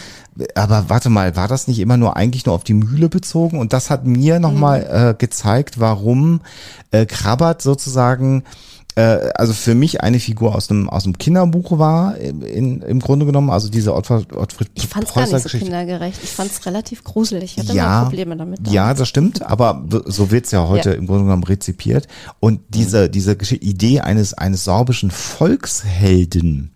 aber 0.54 0.88
warte 0.88 1.10
mal, 1.10 1.36
war 1.36 1.48
das 1.48 1.68
nicht 1.68 1.78
immer 1.78 1.96
nur 1.96 2.16
eigentlich 2.16 2.46
nur 2.46 2.54
auf 2.54 2.64
die 2.64 2.74
Mühle 2.74 3.08
bezogen? 3.08 3.58
Und 3.58 3.72
das 3.72 3.90
hat 3.90 4.04
mir 4.04 4.40
nochmal 4.40 4.80
mhm. 4.80 5.10
äh, 5.10 5.14
gezeigt, 5.14 5.78
warum 5.78 6.40
äh, 6.90 7.06
Krabbert 7.06 7.62
sozusagen 7.62 8.44
äh, 8.96 9.30
also 9.34 9.52
für 9.52 9.74
mich 9.74 10.02
eine 10.02 10.20
Figur 10.20 10.54
aus 10.54 10.68
dem 10.68 10.88
aus 10.88 11.02
dem 11.04 11.18
Kinderbuch 11.18 11.78
war 11.78 12.16
in, 12.16 12.80
im 12.80 13.00
Grunde 13.00 13.26
genommen 13.26 13.50
also 13.50 13.68
diese 13.68 13.94
Ottfried, 13.94 14.32
Ottfried 14.32 14.70
ich 14.74 14.86
fand 14.86 15.08
es 15.08 15.14
gar 15.14 15.26
nicht 15.26 15.48
so 15.48 15.58
kindergerecht 15.58 16.20
ich 16.22 16.30
fand 16.30 16.50
es 16.50 16.64
relativ 16.66 17.02
gruselig 17.02 17.56
ich 17.56 17.64
hatte 17.64 17.76
ja, 17.76 18.04
Probleme 18.04 18.36
damit 18.36 18.60
damals. 18.60 18.72
ja 18.72 18.94
das 18.94 19.08
stimmt 19.08 19.42
aber 19.42 19.84
so 20.06 20.30
wird's 20.30 20.52
ja 20.52 20.68
heute 20.68 20.90
ja. 20.90 20.94
im 20.96 21.06
Grunde 21.06 21.24
genommen 21.24 21.44
rezipiert 21.44 22.06
und 22.40 22.60
diese 22.68 23.10
diese 23.10 23.34
Idee 23.56 24.00
eines 24.00 24.34
eines 24.34 24.64
sorbischen 24.64 25.10
Volkshelden 25.10 26.72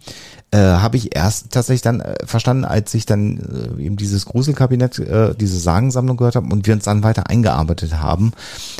äh, 0.50 0.58
habe 0.58 0.96
ich 0.96 1.14
erst 1.14 1.50
tatsächlich 1.50 1.82
dann 1.82 2.00
äh, 2.00 2.16
verstanden, 2.24 2.64
als 2.64 2.94
ich 2.94 3.04
dann 3.04 3.76
äh, 3.78 3.82
eben 3.82 3.96
dieses 3.96 4.24
Gruselkabinett, 4.24 4.98
äh, 4.98 5.34
diese 5.34 5.58
Sagensammlung 5.58 6.16
gehört 6.16 6.36
habe 6.36 6.48
und 6.50 6.66
wir 6.66 6.74
uns 6.74 6.84
dann 6.84 7.02
weiter 7.02 7.28
eingearbeitet 7.28 8.00
haben. 8.00 8.32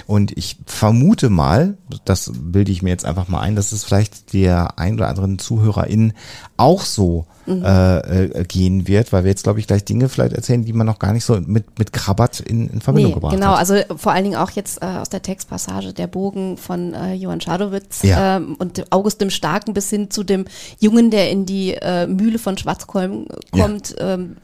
Und 0.07 0.37
ich 0.37 0.57
vermute 0.65 1.29
mal, 1.29 1.77
das 2.05 2.33
bilde 2.35 2.73
ich 2.73 2.83
mir 2.83 2.91
jetzt 2.91 3.05
einfach 3.05 3.29
mal 3.29 3.41
ein, 3.41 3.55
dass 3.55 3.73
es 3.73 3.85
vielleicht 3.85 4.33
der 4.33 4.79
ein 4.79 4.95
oder 4.95 5.09
anderen 5.09 5.39
ZuhörerInnen 5.39 6.15
auch 6.57 6.83
so 6.83 7.27
mhm. 7.49 7.65
äh, 7.65 8.25
äh, 8.25 8.45
gehen 8.45 8.87
wird, 8.87 9.13
weil 9.13 9.25
wir 9.25 9.31
jetzt, 9.31 9.43
glaube 9.43 9.61
ich, 9.61 9.67
gleich 9.67 9.85
Dinge 9.85 10.09
vielleicht 10.09 10.33
erzählen, 10.33 10.65
die 10.65 10.73
man 10.73 10.87
noch 10.87 10.99
gar 10.99 11.13
nicht 11.13 11.25
so 11.25 11.41
mit, 11.41 11.79
mit 11.79 11.93
Krabat 11.93 12.41
in, 12.41 12.69
in 12.69 12.81
Verbindung 12.81 13.11
nee, 13.11 13.15
gebracht 13.15 13.35
genau, 13.35 13.57
hat. 13.57 13.67
Genau, 13.67 13.79
also 13.79 13.97
vor 13.97 14.13
allen 14.13 14.25
Dingen 14.25 14.37
auch 14.37 14.51
jetzt 14.51 14.83
äh, 14.83 14.87
aus 14.87 15.09
der 15.09 15.23
Textpassage 15.23 15.93
der 15.93 16.07
Bogen 16.07 16.57
von 16.57 16.95
äh, 16.95 17.15
Johann 17.15 17.41
Schadowitz 17.41 18.03
ja. 18.03 18.37
ähm, 18.37 18.57
und 18.59 18.93
August 18.93 19.21
dem 19.21 19.31
Starken 19.31 19.75
bis 19.75 19.91
hin 19.91 20.11
zu 20.11 20.25
dem 20.25 20.45
Jungen, 20.79 21.11
der 21.11 21.31
in 21.31 21.47
die 21.47 21.75
äh, 21.75 22.07
Mühle 22.07 22.39
von 22.39 22.59
Schwarzkolm 22.59 23.27
kommt. 23.53 23.97
Ja. 23.99 24.15
Ähm, 24.15 24.37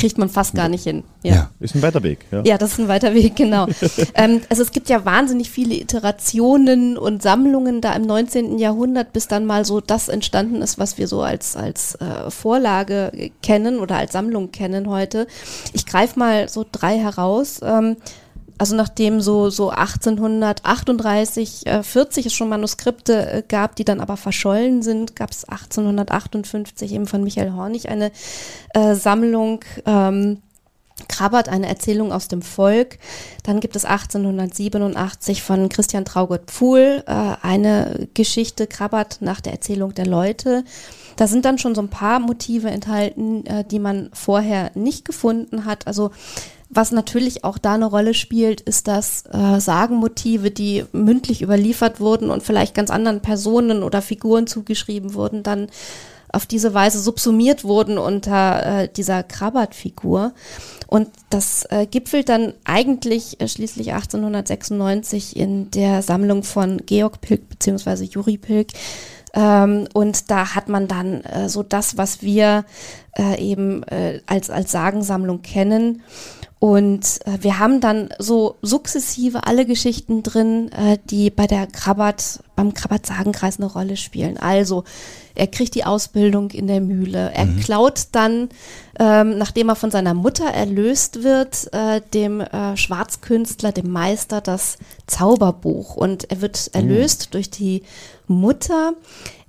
kriegt 0.00 0.18
man 0.18 0.28
fast 0.28 0.54
gar 0.54 0.68
nicht 0.68 0.84
hin. 0.84 1.04
Ja, 1.22 1.34
ja 1.34 1.50
ist 1.60 1.74
ein 1.74 1.82
weiter 1.82 2.02
Weg. 2.02 2.24
Ja, 2.30 2.42
ja 2.44 2.58
das 2.58 2.72
ist 2.72 2.78
ein 2.80 2.88
weiter 2.88 3.14
Weg, 3.14 3.36
genau. 3.36 3.66
ähm, 4.14 4.40
also 4.48 4.62
es 4.62 4.72
gibt 4.72 4.88
ja 4.88 5.04
wahnsinnig 5.04 5.50
viele 5.50 5.74
Iterationen 5.74 6.96
und 6.96 7.22
Sammlungen 7.22 7.80
da 7.80 7.92
im 7.92 8.02
19. 8.02 8.58
Jahrhundert, 8.58 9.12
bis 9.12 9.28
dann 9.28 9.46
mal 9.46 9.64
so 9.64 9.80
das 9.80 10.08
entstanden 10.08 10.62
ist, 10.62 10.78
was 10.78 10.98
wir 10.98 11.06
so 11.06 11.22
als, 11.22 11.56
als 11.56 11.96
äh, 11.96 12.30
Vorlage 12.30 13.30
kennen 13.42 13.78
oder 13.78 13.96
als 13.96 14.12
Sammlung 14.12 14.50
kennen 14.50 14.88
heute. 14.88 15.26
Ich 15.72 15.86
greife 15.86 16.18
mal 16.18 16.48
so 16.48 16.64
drei 16.70 16.98
heraus. 16.98 17.60
Ähm, 17.62 17.96
also 18.60 18.76
nachdem 18.76 19.22
so, 19.22 19.48
so 19.48 19.70
1838, 19.70 21.66
äh, 21.66 21.82
40 21.82 22.26
es 22.26 22.34
schon 22.34 22.50
Manuskripte 22.50 23.32
äh, 23.32 23.42
gab, 23.48 23.74
die 23.74 23.86
dann 23.86 24.00
aber 24.00 24.18
verschollen 24.18 24.82
sind, 24.82 25.16
gab 25.16 25.30
es 25.30 25.46
1858 25.46 26.92
eben 26.92 27.06
von 27.06 27.24
Michael 27.24 27.54
Hornig 27.54 27.88
eine 27.88 28.12
äh, 28.74 28.94
Sammlung. 28.94 29.64
Ähm, 29.86 30.42
Krabbert, 31.08 31.48
eine 31.48 31.66
Erzählung 31.66 32.12
aus 32.12 32.28
dem 32.28 32.42
Volk. 32.42 32.98
Dann 33.44 33.60
gibt 33.60 33.74
es 33.74 33.86
1887 33.86 35.42
von 35.42 35.70
Christian 35.70 36.04
Traugott 36.04 36.42
Pfuhl 36.48 37.02
äh, 37.06 37.36
eine 37.40 38.06
Geschichte 38.12 38.66
Krabbert 38.66 39.22
nach 39.22 39.40
der 39.40 39.54
Erzählung 39.54 39.94
der 39.94 40.04
Leute. 40.04 40.62
Da 41.16 41.26
sind 41.26 41.46
dann 41.46 41.56
schon 41.56 41.74
so 41.74 41.80
ein 41.80 41.88
paar 41.88 42.20
Motive 42.20 42.68
enthalten, 42.68 43.46
äh, 43.46 43.64
die 43.64 43.78
man 43.78 44.10
vorher 44.12 44.72
nicht 44.74 45.06
gefunden 45.06 45.64
hat. 45.64 45.86
Also 45.86 46.10
was 46.70 46.92
natürlich 46.92 47.42
auch 47.42 47.58
da 47.58 47.74
eine 47.74 47.86
Rolle 47.86 48.14
spielt, 48.14 48.60
ist, 48.60 48.86
dass 48.86 49.24
äh, 49.32 49.60
Sagenmotive, 49.60 50.52
die 50.52 50.84
mündlich 50.92 51.42
überliefert 51.42 51.98
wurden 51.98 52.30
und 52.30 52.44
vielleicht 52.44 52.74
ganz 52.74 52.90
anderen 52.90 53.20
Personen 53.20 53.82
oder 53.82 54.00
Figuren 54.00 54.46
zugeschrieben 54.46 55.14
wurden, 55.14 55.42
dann 55.42 55.68
auf 56.32 56.46
diese 56.46 56.72
Weise 56.72 57.00
subsumiert 57.00 57.64
wurden 57.64 57.98
unter 57.98 58.82
äh, 58.82 58.88
dieser 58.88 59.24
Krabbert-Figur. 59.24 60.32
Und 60.86 61.08
das 61.28 61.64
äh, 61.70 61.86
gipfelt 61.86 62.28
dann 62.28 62.54
eigentlich 62.64 63.40
äh, 63.40 63.48
schließlich 63.48 63.92
1896 63.92 65.36
in 65.36 65.72
der 65.72 66.02
Sammlung 66.02 66.44
von 66.44 66.82
Georg 66.86 67.20
Pilk 67.20 67.48
bzw. 67.48 68.04
Juri 68.04 68.38
Pilk. 68.38 68.68
Ähm, 69.32 69.88
und 69.92 70.30
da 70.30 70.54
hat 70.54 70.68
man 70.68 70.88
dann 70.88 71.22
äh, 71.22 71.48
so 71.48 71.62
das, 71.62 71.96
was 71.96 72.22
wir 72.22 72.64
äh, 73.16 73.40
eben 73.40 73.82
äh, 73.84 74.20
als, 74.26 74.50
als 74.50 74.72
Sagensammlung 74.72 75.42
kennen. 75.42 76.02
Und 76.60 77.20
äh, 77.24 77.38
wir 77.40 77.58
haben 77.58 77.80
dann 77.80 78.10
so 78.18 78.56
sukzessive 78.60 79.46
alle 79.46 79.64
Geschichten 79.64 80.22
drin, 80.22 80.70
äh, 80.72 80.98
die 81.06 81.30
bei 81.30 81.46
der 81.46 81.66
Krabat, 81.66 82.40
beim 82.54 82.74
Krabat-Sagenkreis 82.74 83.56
eine 83.58 83.72
Rolle 83.72 83.96
spielen. 83.96 84.36
Also, 84.36 84.84
er 85.34 85.46
kriegt 85.46 85.74
die 85.74 85.84
Ausbildung 85.86 86.50
in 86.50 86.66
der 86.66 86.82
Mühle. 86.82 87.32
Er 87.32 87.46
mhm. 87.46 87.60
klaut 87.60 88.08
dann, 88.12 88.50
ähm, 88.98 89.38
nachdem 89.38 89.70
er 89.70 89.74
von 89.74 89.90
seiner 89.90 90.12
Mutter 90.12 90.44
erlöst 90.44 91.22
wird, 91.22 91.72
äh, 91.72 92.02
dem 92.12 92.42
äh, 92.42 92.76
Schwarzkünstler, 92.76 93.72
dem 93.72 93.90
Meister, 93.90 94.42
das 94.42 94.76
Zauberbuch. 95.06 95.96
Und 95.96 96.30
er 96.30 96.42
wird 96.42 96.70
mhm. 96.74 96.78
erlöst 96.78 97.28
mhm. 97.28 97.30
durch 97.32 97.48
die 97.48 97.84
Mutter, 98.26 98.92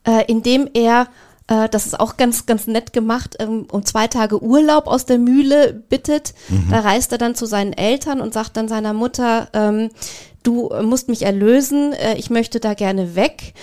äh, 0.07 0.23
indem 0.27 0.69
er 0.73 1.07
äh, 1.51 1.67
das 1.69 1.85
ist 1.85 1.99
auch 1.99 2.15
ganz, 2.15 2.45
ganz 2.45 2.65
nett 2.65 2.93
gemacht, 2.93 3.35
ähm, 3.39 3.67
um 3.69 3.85
zwei 3.85 4.07
Tage 4.07 4.41
Urlaub 4.41 4.87
aus 4.87 5.05
der 5.05 5.17
Mühle 5.17 5.73
bittet. 5.73 6.33
Mhm. 6.47 6.69
Da 6.71 6.79
reist 6.79 7.11
er 7.11 7.17
dann 7.17 7.35
zu 7.35 7.45
seinen 7.45 7.73
Eltern 7.73 8.21
und 8.21 8.33
sagt 8.33 8.55
dann 8.55 8.69
seiner 8.69 8.93
Mutter, 8.93 9.49
ähm, 9.53 9.89
du 10.43 10.69
musst 10.81 11.09
mich 11.09 11.23
erlösen, 11.23 11.91
äh, 11.93 12.15
ich 12.15 12.29
möchte 12.29 12.59
da 12.61 12.73
gerne 12.73 13.15
weg. 13.15 13.53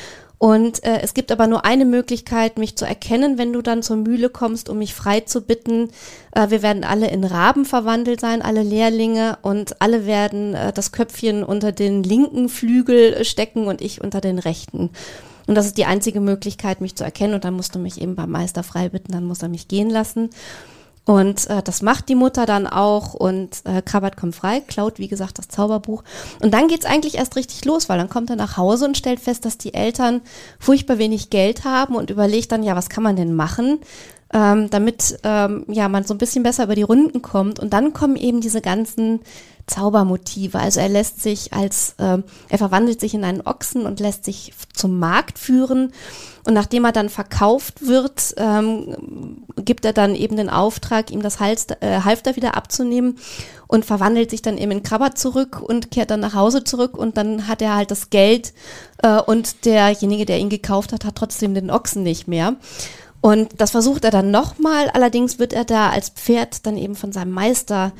Und 0.40 0.84
äh, 0.84 1.00
es 1.02 1.14
gibt 1.14 1.32
aber 1.32 1.48
nur 1.48 1.64
eine 1.64 1.84
Möglichkeit, 1.84 2.58
mich 2.58 2.76
zu 2.76 2.84
erkennen, 2.84 3.38
wenn 3.38 3.52
du 3.52 3.60
dann 3.60 3.82
zur 3.82 3.96
Mühle 3.96 4.28
kommst, 4.28 4.68
um 4.68 4.78
mich 4.78 4.94
frei 4.94 5.20
zu 5.20 5.40
bitten. 5.40 5.88
Äh, 6.32 6.50
wir 6.50 6.62
werden 6.62 6.84
alle 6.84 7.10
in 7.10 7.24
Raben 7.24 7.64
verwandelt 7.64 8.20
sein, 8.20 8.40
alle 8.40 8.62
Lehrlinge, 8.62 9.38
und 9.42 9.80
alle 9.82 10.06
werden 10.06 10.54
äh, 10.54 10.72
das 10.72 10.92
Köpfchen 10.92 11.42
unter 11.42 11.72
den 11.72 12.04
linken 12.04 12.48
Flügel 12.48 13.24
stecken 13.24 13.66
und 13.66 13.80
ich 13.80 14.00
unter 14.00 14.20
den 14.20 14.38
rechten. 14.38 14.90
Und 15.48 15.54
das 15.54 15.66
ist 15.66 15.78
die 15.78 15.86
einzige 15.86 16.20
Möglichkeit, 16.20 16.80
mich 16.80 16.94
zu 16.94 17.02
erkennen. 17.02 17.34
Und 17.34 17.44
dann 17.44 17.54
musst 17.54 17.74
du 17.74 17.78
mich 17.78 18.00
eben 18.00 18.14
beim 18.14 18.30
Meister 18.30 18.62
frei 18.62 18.90
bitten, 18.90 19.12
dann 19.12 19.24
muss 19.24 19.42
er 19.42 19.48
mich 19.48 19.66
gehen 19.66 19.90
lassen. 19.90 20.30
Und 21.06 21.48
äh, 21.48 21.62
das 21.62 21.80
macht 21.80 22.10
die 22.10 22.14
Mutter 22.14 22.44
dann 22.44 22.66
auch 22.66 23.14
und 23.14 23.62
äh, 23.64 23.80
Krabbert 23.80 24.18
kommt 24.18 24.34
frei, 24.34 24.60
klaut, 24.60 24.98
wie 24.98 25.08
gesagt, 25.08 25.38
das 25.38 25.48
Zauberbuch. 25.48 26.04
Und 26.40 26.52
dann 26.52 26.68
geht's 26.68 26.84
eigentlich 26.84 27.14
erst 27.14 27.34
richtig 27.34 27.64
los, 27.64 27.88
weil 27.88 27.96
dann 27.96 28.10
kommt 28.10 28.28
er 28.28 28.36
nach 28.36 28.58
Hause 28.58 28.84
und 28.84 28.98
stellt 28.98 29.18
fest, 29.18 29.46
dass 29.46 29.56
die 29.56 29.72
Eltern 29.72 30.20
furchtbar 30.58 30.98
wenig 30.98 31.30
Geld 31.30 31.64
haben 31.64 31.96
und 31.96 32.10
überlegt 32.10 32.52
dann, 32.52 32.62
ja, 32.62 32.76
was 32.76 32.90
kann 32.90 33.02
man 33.02 33.16
denn 33.16 33.34
machen, 33.34 33.78
ähm, 34.32 34.70
damit 34.70 35.18
ähm, 35.22 35.64
ja 35.68 35.88
man 35.88 36.04
so 36.04 36.14
ein 36.14 36.18
bisschen 36.18 36.42
besser 36.42 36.64
über 36.64 36.74
die 36.74 36.82
Runden 36.82 37.22
kommt. 37.22 37.58
Und 37.58 37.72
dann 37.72 37.92
kommen 37.92 38.16
eben 38.16 38.40
diese 38.40 38.60
ganzen 38.60 39.20
Zaubermotive. 39.68 40.58
Also 40.58 40.80
er 40.80 40.88
lässt 40.88 41.22
sich 41.22 41.52
als, 41.52 41.94
äh, 41.98 42.18
er 42.48 42.58
verwandelt 42.58 43.00
sich 43.00 43.14
in 43.14 43.24
einen 43.24 43.42
Ochsen 43.42 43.86
und 43.86 44.00
lässt 44.00 44.24
sich 44.24 44.52
zum 44.72 44.98
Markt 44.98 45.38
führen. 45.38 45.92
Und 46.46 46.54
nachdem 46.54 46.84
er 46.86 46.92
dann 46.92 47.10
verkauft 47.10 47.86
wird, 47.86 48.34
ähm, 48.38 49.44
gibt 49.56 49.84
er 49.84 49.92
dann 49.92 50.14
eben 50.14 50.36
den 50.36 50.48
Auftrag, 50.48 51.10
ihm 51.10 51.22
das 51.22 51.40
Hals, 51.40 51.66
äh, 51.80 52.00
Halfter 52.00 52.36
wieder 52.36 52.56
abzunehmen 52.56 53.18
und 53.66 53.84
verwandelt 53.84 54.30
sich 54.30 54.40
dann 54.40 54.56
eben 54.56 54.72
in 54.72 54.82
Krabbert 54.82 55.18
zurück 55.18 55.60
und 55.60 55.90
kehrt 55.90 56.10
dann 56.10 56.20
nach 56.20 56.34
Hause 56.34 56.64
zurück 56.64 56.96
und 56.96 57.18
dann 57.18 57.48
hat 57.48 57.60
er 57.60 57.76
halt 57.76 57.90
das 57.90 58.08
Geld 58.08 58.54
äh, 59.02 59.20
und 59.20 59.66
derjenige, 59.66 60.24
der 60.24 60.38
ihn 60.38 60.48
gekauft 60.48 60.92
hat, 60.92 61.04
hat 61.04 61.16
trotzdem 61.16 61.52
den 61.54 61.70
Ochsen 61.70 62.02
nicht 62.02 62.28
mehr. 62.28 62.56
Und 63.20 63.60
das 63.60 63.72
versucht 63.72 64.04
er 64.04 64.10
dann 64.10 64.30
nochmal, 64.30 64.90
allerdings 64.90 65.38
wird 65.38 65.52
er 65.52 65.64
da 65.64 65.90
als 65.90 66.10
Pferd 66.10 66.66
dann 66.66 66.76
eben 66.76 66.94
von 66.94 67.12
seinem 67.12 67.32
Meister 67.32 67.92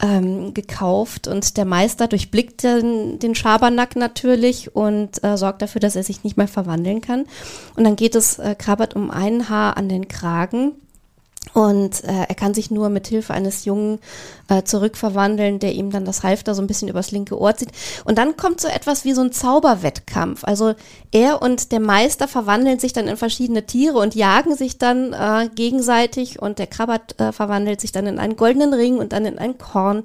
ähm, 0.00 0.54
gekauft. 0.54 1.26
Und 1.26 1.56
der 1.56 1.64
Meister 1.64 2.08
durchblickt 2.08 2.62
den, 2.62 3.18
den 3.18 3.34
Schabernack 3.34 3.96
natürlich 3.96 4.74
und 4.74 5.22
äh, 5.24 5.36
sorgt 5.36 5.62
dafür, 5.62 5.80
dass 5.80 5.96
er 5.96 6.04
sich 6.04 6.24
nicht 6.24 6.36
mehr 6.36 6.48
verwandeln 6.48 7.00
kann. 7.00 7.26
Und 7.76 7.84
dann 7.84 7.96
geht 7.96 8.14
es 8.14 8.38
äh, 8.38 8.54
Krabbert 8.56 8.94
um 8.94 9.10
ein 9.10 9.48
Haar 9.48 9.76
an 9.76 9.88
den 9.88 10.08
Kragen 10.08 10.72
und 11.52 12.04
äh, 12.04 12.26
er 12.28 12.34
kann 12.34 12.54
sich 12.54 12.70
nur 12.70 12.90
mit 12.90 13.08
Hilfe 13.08 13.34
eines 13.34 13.64
Jungen 13.64 13.98
äh, 14.48 14.62
zurückverwandeln, 14.62 15.58
der 15.58 15.72
ihm 15.72 15.90
dann 15.90 16.04
das 16.04 16.22
Halfter 16.22 16.54
so 16.54 16.62
ein 16.62 16.68
bisschen 16.68 16.88
übers 16.88 17.10
linke 17.10 17.38
Ohr 17.38 17.56
zieht. 17.56 17.70
Und 18.04 18.18
dann 18.18 18.36
kommt 18.36 18.60
so 18.60 18.68
etwas 18.68 19.04
wie 19.04 19.14
so 19.14 19.22
ein 19.22 19.32
Zauberwettkampf. 19.32 20.44
Also 20.44 20.74
er 21.10 21.42
und 21.42 21.72
der 21.72 21.80
Meister 21.80 22.28
verwandeln 22.28 22.78
sich 22.78 22.92
dann 22.92 23.08
in 23.08 23.16
verschiedene 23.16 23.66
Tiere 23.66 23.98
und 23.98 24.14
jagen 24.14 24.54
sich 24.54 24.78
dann 24.78 25.12
äh, 25.12 25.48
gegenseitig. 25.52 26.40
Und 26.40 26.60
der 26.60 26.68
Krabbert 26.68 27.18
äh, 27.20 27.32
verwandelt 27.32 27.80
sich 27.80 27.90
dann 27.90 28.06
in 28.06 28.20
einen 28.20 28.36
goldenen 28.36 28.72
Ring 28.72 28.98
und 28.98 29.12
dann 29.12 29.24
in 29.24 29.38
ein 29.38 29.58
Korn. 29.58 30.02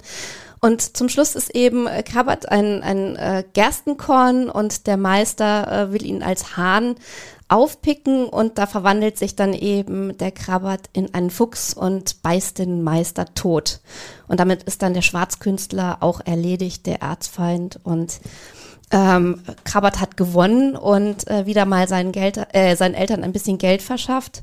Und 0.60 0.96
zum 0.96 1.08
Schluss 1.08 1.36
ist 1.36 1.54
eben 1.54 1.86
äh, 1.86 2.02
Krabbert 2.02 2.50
ein, 2.50 2.82
ein 2.82 3.14
äh, 3.16 3.44
Gerstenkorn 3.52 4.48
und 4.48 4.86
der 4.88 4.96
Meister 4.96 5.70
äh, 5.70 5.92
will 5.92 6.04
ihn 6.04 6.24
als 6.24 6.56
Hahn 6.56 6.96
aufpicken 7.48 8.26
und 8.26 8.58
da 8.58 8.66
verwandelt 8.66 9.18
sich 9.18 9.36
dann 9.36 9.52
eben 9.52 10.16
der 10.18 10.32
Krabbert 10.32 10.88
in 10.92 11.14
einen 11.14 11.30
Fuchs 11.30 11.74
und 11.74 12.22
beißt 12.22 12.58
den 12.58 12.82
Meister 12.82 13.34
tot. 13.34 13.80
Und 14.26 14.40
damit 14.40 14.64
ist 14.64 14.82
dann 14.82 14.94
der 14.94 15.02
Schwarzkünstler 15.02 15.98
auch 16.00 16.20
erledigt, 16.24 16.86
der 16.86 17.02
Erzfeind 17.02 17.78
und 17.84 18.20
ähm, 18.90 19.42
Krabbert 19.64 20.00
hat 20.00 20.16
gewonnen 20.16 20.76
und 20.76 21.28
äh, 21.28 21.46
wieder 21.46 21.66
mal 21.66 21.88
seinen, 21.88 22.12
Geld, 22.12 22.40
äh, 22.52 22.76
seinen 22.76 22.94
Eltern 22.94 23.24
ein 23.24 23.32
bisschen 23.32 23.58
Geld 23.58 23.82
verschafft. 23.82 24.42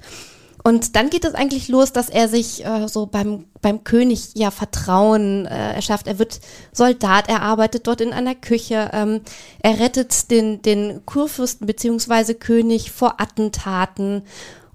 Und 0.64 0.96
dann 0.96 1.10
geht 1.10 1.26
es 1.26 1.36
eigentlich 1.36 1.68
los, 1.68 1.92
dass 1.92 2.10
er 2.10 2.30
sich 2.30 2.66
äh, 2.66 2.88
so 2.88 3.06
beim, 3.06 3.46
beim 3.62 3.84
König 3.84 4.30
ja 4.34 4.50
Vertrauen 4.50 5.46
äh, 5.46 5.74
erschafft. 5.74 6.08
Er 6.08 6.20
wird 6.20 6.40
Soldat, 6.72 7.28
er 7.28 7.42
arbeitet 7.42 7.86
dort 7.86 8.00
in 8.00 8.14
einer 8.14 8.34
Küche, 8.34 8.90
ähm, 8.94 9.22
er 9.62 9.80
rettet 9.80 10.32
den, 10.32 10.62
den 10.62 11.06
Kurfürsten 11.06 11.68
beziehungsweise 11.68 12.34
König 12.34 12.92
vor 12.92 13.20
Attentaten 13.20 14.24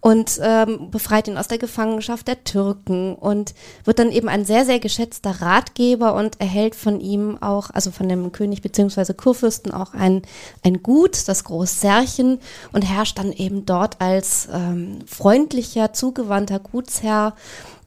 und 0.01 0.39
ähm, 0.43 0.91
befreit 0.91 1.29
ihn 1.29 1.37
aus 1.37 1.49
der 1.49 1.59
Gefangenschaft 1.59 2.29
der 2.29 2.45
Türken 2.45 3.15
und 3.15 3.55
wird 3.85 3.99
dann 3.99 4.13
eben 4.13 4.29
ein 4.29 4.45
sehr, 4.45 4.65
sehr 4.65 4.79
geschätzter 4.79 5.41
Ratgeber 5.41 6.15
und 6.15 6.41
erhält 6.41 6.75
von 6.75 7.01
ihm 7.01 7.37
auch, 7.41 7.71
also 7.71 7.91
von 7.91 8.09
dem 8.09 8.31
König 8.33 8.63
beziehungsweise 8.63 9.15
Kurfürsten 9.15 9.73
auch 9.73 9.95
ein, 9.95 10.23
ein 10.65 10.83
Gut, 10.83 11.27
das 11.27 11.45
Großsärchen 11.45 12.39
und 12.73 12.83
herrscht 12.83 13.19
dann 13.19 13.33
eben 13.33 13.67
dort 13.67 14.01
als 14.01 14.49
ähm, 14.53 15.01
freundlicher, 15.07 15.93
zugewandter 15.93 16.59
Gutsherr 16.59 17.35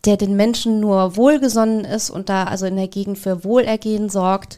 der 0.05 0.17
den 0.17 0.35
Menschen 0.35 0.79
nur 0.79 1.15
wohlgesonnen 1.15 1.85
ist 1.85 2.09
und 2.09 2.29
da 2.29 2.45
also 2.45 2.65
in 2.65 2.75
der 2.75 2.87
Gegend 2.87 3.19
für 3.19 3.43
Wohlergehen 3.43 4.09
sorgt 4.09 4.57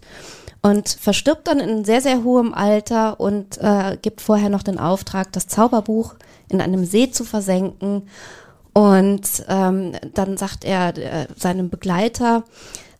und 0.61 0.87
verstirbt 0.87 1.47
dann 1.47 1.59
in 1.59 1.83
sehr, 1.83 2.01
sehr 2.01 2.23
hohem 2.23 2.53
Alter 2.53 3.19
und 3.19 3.57
äh, 3.57 3.97
gibt 4.01 4.21
vorher 4.21 4.49
noch 4.49 4.63
den 4.63 4.79
Auftrag, 4.79 5.31
das 5.33 5.47
Zauberbuch 5.47 6.15
in 6.49 6.61
einem 6.61 6.85
See 6.85 7.11
zu 7.11 7.23
versenken. 7.23 8.03
Und 8.73 9.45
ähm, 9.49 9.93
dann 10.13 10.37
sagt 10.37 10.65
er 10.65 10.97
äh, 10.97 11.27
seinem 11.35 11.69
Begleiter, 11.69 12.43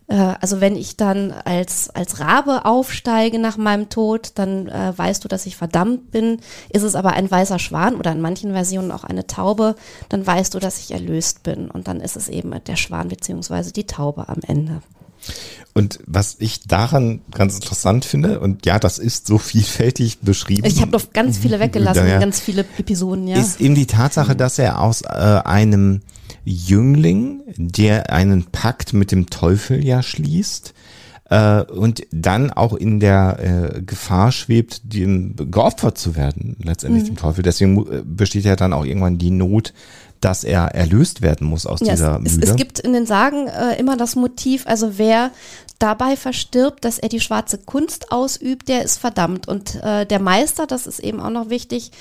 äh, 0.08 0.36
also 0.40 0.62
wenn 0.62 0.76
ich 0.76 0.98
dann 0.98 1.32
als, 1.32 1.90
als 1.90 2.20
Rabe 2.20 2.66
aufsteige 2.66 3.40
nach 3.40 3.58
meinem 3.58 3.90
Tod, 3.90 4.34
dann 4.36 4.68
äh, 4.68 4.94
weißt 4.96 5.24
du, 5.24 5.28
dass 5.28 5.46
ich 5.46 5.56
verdammt 5.56 6.12
bin. 6.12 6.40
Ist 6.70 6.84
es 6.84 6.96
aber 6.96 7.14
ein 7.14 7.30
weißer 7.30 7.60
Schwan 7.60 7.96
oder 7.96 8.12
in 8.12 8.22
manchen 8.22 8.52
Versionen 8.52 8.92
auch 8.92 9.04
eine 9.04 9.28
Taube, 9.28 9.76
dann 10.10 10.26
weißt 10.26 10.54
du, 10.54 10.60
dass 10.60 10.80
ich 10.80 10.92
erlöst 10.92 11.44
bin. 11.44 11.70
Und 11.72 11.88
dann 11.88 12.02
ist 12.02 12.16
es 12.16 12.30
eben 12.30 12.54
der 12.66 12.76
Schwan 12.76 13.08
beziehungsweise 13.08 13.74
die 13.74 13.88
Taube 13.88 14.30
am 14.30 14.40
Ende. 14.46 14.82
Und 15.74 16.00
was 16.06 16.36
ich 16.40 16.68
daran 16.68 17.22
ganz 17.32 17.56
interessant 17.56 18.06
finde, 18.06 18.40
und 18.40 18.66
ja, 18.66 18.78
das 18.78 19.00
ist 19.00 19.26
so 19.28 19.38
vielfältig 19.40 20.20
beschrieben. 20.20 20.66
Ich 20.66 20.82
habe 20.82 20.92
noch 20.92 21.12
ganz 21.14 21.38
viele 21.38 21.60
weggelassen, 21.60 22.08
ja, 22.08 22.20
ganz 22.20 22.40
viele 22.40 22.66
Episoden, 22.78 23.28
ja. 23.28 23.38
Ist 23.38 23.60
eben 23.60 23.76
die 23.76 23.88
Tatsache, 23.88 24.36
dass 24.36 24.60
er 24.60 24.80
aus 24.80 25.02
äh, 25.02 25.08
einem 25.08 26.02
Jüngling, 26.46 27.42
der 27.58 28.12
einen 28.12 28.46
Pakt 28.46 28.94
mit 28.94 29.12
dem 29.12 29.30
Teufel 29.30 29.84
ja 29.84 30.04
schließt, 30.04 30.74
äh, 31.30 31.64
und 31.64 32.04
dann 32.12 32.52
auch 32.52 32.74
in 32.74 33.00
der 33.00 33.74
äh, 33.76 33.82
Gefahr 33.82 34.32
schwebt, 34.32 34.94
dem 34.94 35.36
geopfert 35.36 35.98
zu 35.98 36.16
werden, 36.16 36.58
letztendlich 36.64 37.04
mhm. 37.04 37.08
dem 37.08 37.18
Teufel. 37.18 37.44
Deswegen 37.44 37.78
äh, 37.88 38.04
besteht 38.06 38.46
ja 38.46 38.56
dann 38.56 38.74
auch 38.74 38.86
irgendwann 38.86 39.18
die 39.18 39.32
Not, 39.32 39.74
dass 40.24 40.44
er 40.44 40.74
erlöst 40.74 41.22
werden 41.22 41.48
muss 41.48 41.66
aus 41.66 41.82
ja, 41.82 41.94
dieser 41.94 42.22
es, 42.24 42.34
Mühle. 42.34 42.52
Es, 42.52 42.56
gibt 42.56 42.80
in 42.80 42.94
den 42.94 43.06
Sagen 43.06 43.48
äh, 43.48 43.78
immer 43.80 43.98
das 43.98 44.16
Motiv, 44.16 44.66
also 44.68 44.98
wer 44.98 45.32
dabei 45.80 46.16
verstirbt, 46.16 46.86
dass 46.86 46.98
er 46.98 47.10
die 47.10 47.20
schwarze 47.20 47.58
Kunst 47.58 48.12
ausübt, 48.12 48.70
der 48.70 48.84
ist 48.84 49.00
verdammt. 49.00 49.50
Und 49.50 49.84
äh, 49.84 50.06
der 50.06 50.20
Meister, 50.20 50.66
das 50.66 50.88
ist 50.88 51.00
eben 51.00 51.20
auch 51.20 51.30
noch 51.30 51.50
wichtig, 51.50 51.92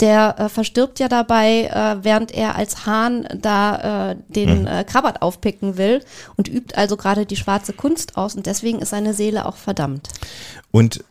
der 0.00 0.34
äh, 0.38 0.48
verstirbt 0.48 0.98
ja 0.98 1.08
dabei, 1.08 1.64
äh, 1.66 2.02
während 2.02 2.32
er 2.32 2.56
als 2.56 2.84
Hahn 2.84 3.28
da 3.40 4.10
äh, 4.10 4.16
den 4.28 4.62
mhm. 4.62 4.66
äh, 4.66 4.84
Krabbert 4.84 5.22
aufpicken 5.22 5.76
will 5.76 6.02
und 6.36 6.48
übt 6.48 6.74
also 6.76 6.96
gerade 6.96 7.26
die 7.26 7.36
schwarze 7.36 7.72
Kunst 7.72 8.16
aus 8.16 8.34
und 8.34 8.46
deswegen 8.46 8.80
ist 8.80 8.90
seine 8.90 9.14
Seele 9.14 9.46
auch 9.46 9.56
verdammt. 9.56 10.08
Und 10.72 11.04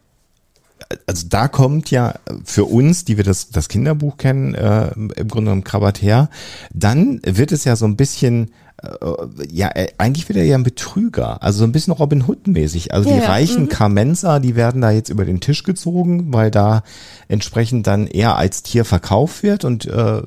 also 1.05 1.27
da 1.29 1.47
kommt 1.47 1.91
ja 1.91 2.15
für 2.43 2.65
uns, 2.65 3.05
die 3.05 3.17
wir 3.17 3.23
das, 3.23 3.49
das 3.49 3.69
Kinderbuch 3.69 4.17
kennen, 4.17 4.53
äh, 4.53 4.91
im 4.91 5.09
Grunde 5.09 5.49
genommen 5.49 5.63
Krabbert 5.63 6.01
her, 6.01 6.29
dann 6.73 7.21
wird 7.23 7.51
es 7.51 7.63
ja 7.63 7.75
so 7.75 7.85
ein 7.85 7.97
bisschen 7.97 8.51
äh, 8.81 9.15
ja, 9.49 9.69
äh, 9.69 9.87
eigentlich 9.97 10.29
wird 10.29 10.37
er 10.37 10.45
ja 10.45 10.55
ein 10.55 10.63
Betrüger, 10.63 11.41
also 11.41 11.59
so 11.59 11.63
ein 11.63 11.71
bisschen 11.71 11.93
Robin 11.93 12.23
Hood 12.27 12.47
mäßig. 12.47 12.93
Also 12.93 13.09
ja, 13.09 13.15
die 13.15 13.25
reichen 13.25 13.63
mhm. 13.63 13.69
Carmenser, 13.69 14.39
die 14.39 14.55
werden 14.55 14.81
da 14.81 14.91
jetzt 14.91 15.09
über 15.09 15.25
den 15.25 15.39
Tisch 15.39 15.63
gezogen, 15.63 16.31
weil 16.31 16.51
da 16.51 16.83
entsprechend 17.27 17.87
dann 17.87 18.07
er 18.07 18.37
als 18.37 18.63
Tier 18.63 18.85
verkauft 18.85 19.41
wird 19.43 19.65
und 19.65 19.85
äh, 19.85 20.21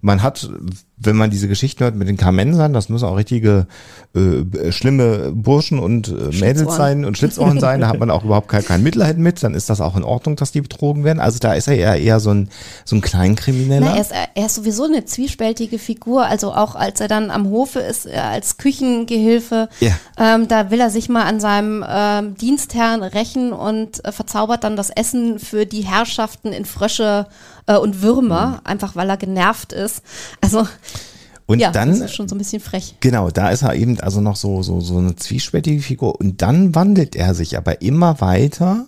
man 0.00 0.22
hat 0.22 0.50
wenn 1.00 1.16
man 1.16 1.30
diese 1.30 1.48
Geschichten 1.48 1.84
hört 1.84 1.94
mit 1.94 2.08
den 2.08 2.16
Carmensern, 2.16 2.72
das 2.72 2.88
müssen 2.88 3.04
auch 3.04 3.16
richtige 3.16 3.66
äh, 4.14 4.72
schlimme 4.72 5.32
Burschen 5.32 5.78
und 5.78 6.08
äh, 6.08 6.36
Mädels 6.36 6.74
sein 6.74 7.04
und 7.04 7.16
Schlitzohren 7.16 7.60
sein, 7.60 7.80
da 7.80 7.88
hat 7.88 8.00
man 8.00 8.10
auch 8.10 8.24
überhaupt 8.24 8.48
kein, 8.48 8.64
kein 8.64 8.82
Mitleid 8.82 9.16
mit, 9.16 9.42
dann 9.42 9.54
ist 9.54 9.70
das 9.70 9.80
auch 9.80 9.96
in 9.96 10.02
Ordnung, 10.02 10.34
dass 10.36 10.50
die 10.50 10.60
betrogen 10.60 11.04
werden. 11.04 11.20
Also 11.20 11.38
da 11.38 11.54
ist 11.54 11.68
er 11.68 11.76
eher, 11.76 11.96
eher 12.00 12.18
so 12.20 12.30
ein, 12.30 12.48
so 12.84 12.96
ein 12.96 13.00
Kleinkrimineller. 13.00 13.86
Na, 13.86 13.94
er, 13.94 14.00
ist, 14.00 14.12
er 14.34 14.46
ist 14.46 14.54
sowieso 14.56 14.84
eine 14.84 15.04
zwiespältige 15.04 15.78
Figur, 15.78 16.26
also 16.26 16.52
auch 16.52 16.74
als 16.74 17.00
er 17.00 17.08
dann 17.08 17.30
am 17.30 17.48
Hofe 17.48 17.78
ist, 17.78 18.06
äh, 18.06 18.16
als 18.16 18.56
Küchengehilfe, 18.56 19.68
ja. 19.80 19.92
ähm, 20.18 20.48
da 20.48 20.70
will 20.70 20.80
er 20.80 20.90
sich 20.90 21.08
mal 21.08 21.24
an 21.24 21.38
seinem 21.38 21.84
ähm, 21.88 22.34
Dienstherrn 22.36 23.02
rächen 23.04 23.52
und 23.52 24.04
äh, 24.04 24.10
verzaubert 24.10 24.64
dann 24.64 24.76
das 24.76 24.90
Essen 24.90 25.38
für 25.38 25.64
die 25.64 25.82
Herrschaften 25.82 26.52
in 26.52 26.64
Frösche 26.64 27.26
äh, 27.68 27.76
und 27.76 28.02
Würmer, 28.02 28.46
mhm. 28.48 28.60
einfach 28.64 28.96
weil 28.96 29.08
er 29.08 29.16
genervt 29.16 29.72
ist. 29.72 30.02
Also 30.40 30.66
und 31.48 31.60
ja, 31.60 31.70
dann, 31.70 31.88
das 31.88 32.00
ist 32.00 32.14
schon 32.14 32.28
so 32.28 32.34
ein 32.34 32.38
bisschen 32.38 32.60
frech. 32.60 32.96
Genau, 33.00 33.30
da 33.30 33.48
ist 33.48 33.62
er 33.62 33.74
eben 33.74 33.98
also 34.00 34.20
noch 34.20 34.36
so, 34.36 34.62
so, 34.62 34.82
so 34.82 34.98
eine 34.98 35.16
zwiespältige 35.16 35.80
Figur. 35.80 36.20
Und 36.20 36.42
dann 36.42 36.74
wandelt 36.74 37.16
er 37.16 37.34
sich 37.34 37.56
aber 37.56 37.80
immer 37.80 38.20
weiter. 38.20 38.84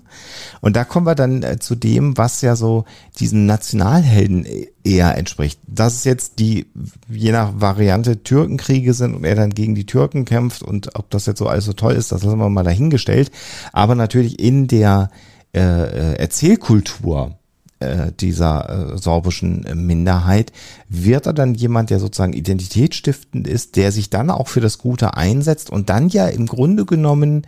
Und 0.60 0.76
da 0.76 0.84
kommen 0.84 1.06
wir 1.06 1.14
dann 1.14 1.42
äh, 1.42 1.58
zu 1.58 1.74
dem, 1.74 2.18
was 2.18 2.42
ja 2.42 2.56
so 2.56 2.84
diesen 3.18 3.46
Nationalhelden 3.46 4.44
e-, 4.44 4.68
eher 4.84 5.16
entspricht. 5.16 5.58
Dass 5.66 5.94
es 5.94 6.04
jetzt 6.04 6.38
die, 6.38 6.66
je 7.08 7.32
nach 7.32 7.52
Variante, 7.54 8.22
Türkenkriege 8.22 8.92
sind 8.92 9.14
und 9.14 9.24
er 9.24 9.36
dann 9.36 9.54
gegen 9.54 9.74
die 9.74 9.86
Türken 9.86 10.26
kämpft 10.26 10.62
und 10.62 10.96
ob 10.96 11.08
das 11.08 11.24
jetzt 11.24 11.38
so 11.38 11.46
alles 11.46 11.64
so 11.64 11.72
toll 11.72 11.94
ist, 11.94 12.12
das 12.12 12.24
lassen 12.24 12.38
wir 12.38 12.50
mal 12.50 12.62
dahingestellt. 12.62 13.30
Aber 13.72 13.94
natürlich 13.94 14.38
in 14.38 14.66
der 14.66 15.08
äh, 15.54 15.60
äh 15.60 16.16
Erzählkultur 16.16 17.39
äh, 17.80 18.12
dieser 18.12 18.92
äh, 18.92 18.98
sorbischen 18.98 19.66
Minderheit, 19.74 20.52
wird 20.88 21.26
er 21.26 21.32
dann 21.32 21.54
jemand, 21.54 21.90
der 21.90 21.98
sozusagen 21.98 22.32
identitätsstiftend 22.32 23.48
ist, 23.48 23.76
der 23.76 23.92
sich 23.92 24.10
dann 24.10 24.30
auch 24.30 24.48
für 24.48 24.60
das 24.60 24.78
Gute 24.78 25.14
einsetzt 25.14 25.70
und 25.70 25.90
dann 25.90 26.08
ja 26.08 26.28
im 26.28 26.46
Grunde 26.46 26.84
genommen 26.84 27.46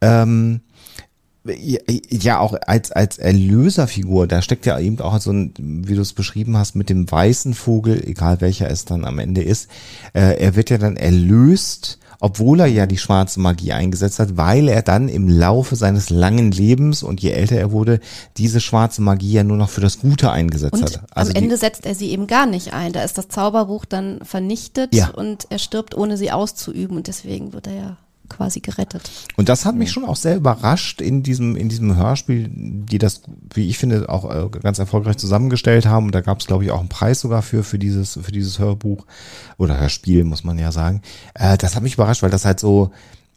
ähm, 0.00 0.60
ja 1.46 2.38
auch 2.38 2.54
als 2.66 2.90
als 2.90 3.18
Erlöserfigur, 3.18 4.26
da 4.26 4.40
steckt 4.40 4.64
ja 4.64 4.78
eben 4.78 4.98
auch 5.00 5.20
so 5.20 5.30
ein, 5.30 5.52
wie 5.58 5.94
du 5.94 6.00
es 6.00 6.14
beschrieben 6.14 6.56
hast, 6.56 6.74
mit 6.74 6.88
dem 6.88 7.10
weißen 7.10 7.52
Vogel, 7.52 8.02
egal 8.06 8.40
welcher 8.40 8.70
es 8.70 8.86
dann 8.86 9.04
am 9.04 9.18
Ende 9.18 9.42
ist, 9.42 9.68
äh, 10.14 10.38
er 10.40 10.56
wird 10.56 10.70
ja 10.70 10.78
dann 10.78 10.96
erlöst, 10.96 11.98
obwohl 12.24 12.60
er 12.60 12.66
ja 12.66 12.86
die 12.86 12.96
schwarze 12.96 13.38
Magie 13.38 13.74
eingesetzt 13.74 14.18
hat, 14.18 14.38
weil 14.38 14.68
er 14.70 14.80
dann 14.80 15.10
im 15.10 15.28
Laufe 15.28 15.76
seines 15.76 16.08
langen 16.08 16.52
Lebens 16.52 17.02
und 17.02 17.20
je 17.20 17.28
älter 17.32 17.56
er 17.56 17.70
wurde, 17.70 18.00
diese 18.38 18.62
schwarze 18.62 19.02
Magie 19.02 19.32
ja 19.32 19.44
nur 19.44 19.58
noch 19.58 19.68
für 19.68 19.82
das 19.82 19.98
Gute 19.98 20.30
eingesetzt 20.30 20.72
und 20.72 20.82
hat. 20.84 21.02
Also 21.10 21.32
am 21.32 21.36
Ende 21.36 21.58
setzt 21.58 21.84
er 21.84 21.94
sie 21.94 22.08
eben 22.12 22.26
gar 22.26 22.46
nicht 22.46 22.72
ein. 22.72 22.94
Da 22.94 23.02
ist 23.02 23.18
das 23.18 23.28
Zauberbuch 23.28 23.84
dann 23.84 24.20
vernichtet 24.22 24.94
Ja. 24.94 25.10
und 25.10 25.48
er 25.50 25.58
stirbt, 25.58 25.94
ohne 25.94 26.16
sie 26.16 26.32
auszuüben 26.32 26.96
und 26.96 27.08
deswegen 27.08 27.52
wird 27.52 27.66
er 27.66 27.74
ja 27.74 27.96
quasi 28.28 28.60
gerettet. 28.60 29.10
Und 29.36 29.48
das 29.48 29.64
hat 29.64 29.74
mich 29.74 29.90
schon 29.90 30.04
auch 30.04 30.16
sehr 30.16 30.36
überrascht 30.36 31.00
in 31.00 31.22
diesem, 31.22 31.56
in 31.56 31.68
diesem 31.68 31.96
Hörspiel, 31.96 32.50
die 32.52 32.98
das, 32.98 33.22
wie 33.52 33.68
ich 33.68 33.78
finde, 33.78 34.08
auch 34.08 34.30
äh, 34.30 34.48
ganz 34.60 34.78
erfolgreich 34.78 35.16
zusammengestellt 35.16 35.86
haben. 35.86 36.06
Und 36.06 36.14
da 36.14 36.20
gab 36.20 36.40
es, 36.40 36.46
glaube 36.46 36.64
ich, 36.64 36.70
auch 36.70 36.80
einen 36.80 36.88
Preis 36.88 37.20
sogar 37.20 37.42
für, 37.42 37.64
für 37.64 37.78
dieses, 37.78 38.18
für 38.22 38.32
dieses 38.32 38.58
Hörbuch 38.58 39.06
oder 39.58 39.78
Hörspiel, 39.78 40.24
muss 40.24 40.44
man 40.44 40.58
ja 40.58 40.72
sagen. 40.72 41.02
Äh, 41.34 41.58
das 41.58 41.76
hat 41.76 41.82
mich 41.82 41.94
überrascht, 41.94 42.22
weil 42.22 42.30
das 42.30 42.44
halt 42.44 42.60
so, 42.60 42.90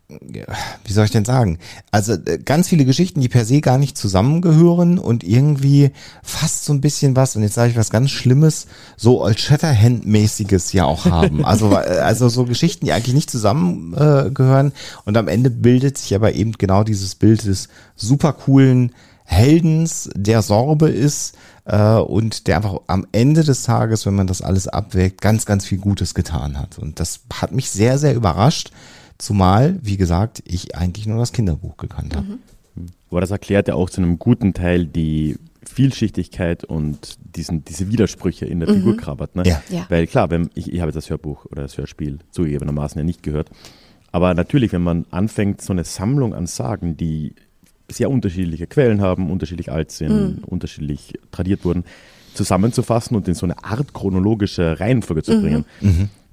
wie 0.09 0.93
soll 0.93 1.03
ich 1.03 1.11
denn 1.11 1.25
sagen? 1.25 1.59
Also 1.91 2.13
äh, 2.13 2.37
ganz 2.37 2.69
viele 2.69 2.85
Geschichten, 2.85 3.19
die 3.19 3.27
per 3.27 3.43
se 3.43 3.59
gar 3.59 3.77
nicht 3.77 3.97
zusammengehören 3.97 4.99
und 4.99 5.25
irgendwie 5.25 5.91
fast 6.23 6.63
so 6.63 6.71
ein 6.71 6.79
bisschen 6.79 7.17
was, 7.17 7.35
und 7.35 7.43
jetzt 7.43 7.55
sage 7.55 7.71
ich 7.71 7.77
was 7.77 7.89
ganz 7.89 8.11
Schlimmes, 8.11 8.67
so 8.95 9.21
Old 9.21 9.37
Shatterhand-mäßiges 9.37 10.73
ja 10.73 10.85
auch 10.85 11.05
haben. 11.05 11.43
Also, 11.43 11.71
äh, 11.71 11.99
also 11.99 12.29
so 12.29 12.45
Geschichten, 12.45 12.85
die 12.85 12.93
eigentlich 12.93 13.15
nicht 13.15 13.29
zusammengehören. 13.29 14.33
Gehören. 14.33 14.71
und 15.05 15.17
am 15.17 15.27
Ende 15.27 15.49
bildet 15.49 15.97
sich 15.97 16.15
aber 16.15 16.33
eben 16.33 16.53
genau 16.53 16.83
dieses 16.83 17.15
Bild 17.15 17.45
des 17.45 17.67
super 17.95 18.33
coolen 18.33 18.91
Heldens, 19.25 20.09
der 20.15 20.41
Sorbe 20.41 20.89
ist 20.89 21.35
äh, 21.65 21.95
und 21.95 22.47
der 22.47 22.57
einfach 22.57 22.77
am 22.87 23.05
Ende 23.11 23.43
des 23.43 23.63
Tages, 23.63 24.05
wenn 24.05 24.15
man 24.15 24.27
das 24.27 24.41
alles 24.41 24.67
abwägt, 24.69 25.21
ganz, 25.21 25.45
ganz 25.45 25.65
viel 25.65 25.79
Gutes 25.79 26.13
getan 26.13 26.57
hat. 26.57 26.79
Und 26.79 26.99
das 27.01 27.19
hat 27.33 27.51
mich 27.51 27.69
sehr, 27.69 27.97
sehr 27.97 28.15
überrascht. 28.15 28.71
Zumal, 29.17 29.79
wie 29.81 29.97
gesagt, 29.97 30.43
ich 30.45 30.75
eigentlich 30.75 31.07
nur 31.07 31.17
das 31.17 31.33
Kinderbuch 31.33 31.77
gekannt 31.77 32.15
habe. 32.15 32.37
Aber 33.09 33.21
das 33.21 33.31
erklärt 33.31 33.67
ja 33.67 33.73
auch 33.75 33.89
zu 33.89 34.01
einem 34.01 34.19
guten 34.19 34.53
Teil 34.53 34.85
die 34.85 35.37
Vielschichtigkeit 35.63 36.63
und 36.63 37.17
diesen, 37.35 37.65
diese 37.65 37.91
Widersprüche 37.91 38.45
in 38.45 38.59
der 38.59 38.69
Figur 38.69 38.95
Krabbert. 38.97 39.35
Ne? 39.35 39.43
Ja. 39.45 39.61
Ja. 39.69 39.85
Weil 39.89 40.07
klar, 40.07 40.29
wenn, 40.29 40.49
ich, 40.53 40.71
ich 40.71 40.79
habe 40.79 40.89
jetzt 40.89 40.95
das 40.95 41.09
Hörbuch 41.09 41.45
oder 41.45 41.63
das 41.63 41.77
Hörspiel 41.77 42.19
zugegebenermaßen 42.31 42.97
ja 42.99 43.03
nicht 43.03 43.23
gehört. 43.23 43.49
Aber 44.11 44.33
natürlich, 44.33 44.71
wenn 44.71 44.83
man 44.83 45.05
anfängt, 45.11 45.61
so 45.61 45.73
eine 45.73 45.83
Sammlung 45.83 46.33
an 46.33 46.47
Sagen, 46.47 46.95
die 46.95 47.33
sehr 47.89 48.09
unterschiedliche 48.09 48.67
Quellen 48.67 49.01
haben, 49.01 49.29
unterschiedlich 49.29 49.71
alt 49.71 49.91
sind, 49.91 50.43
unterschiedlich 50.45 51.13
tradiert 51.31 51.65
wurden, 51.65 51.85
zusammenzufassen 52.33 53.15
und 53.15 53.27
in 53.27 53.33
so 53.33 53.45
eine 53.45 53.63
Art 53.63 53.93
chronologische 53.93 54.79
Reihenfolge 54.79 55.23
zu 55.23 55.41
bringen, 55.41 55.65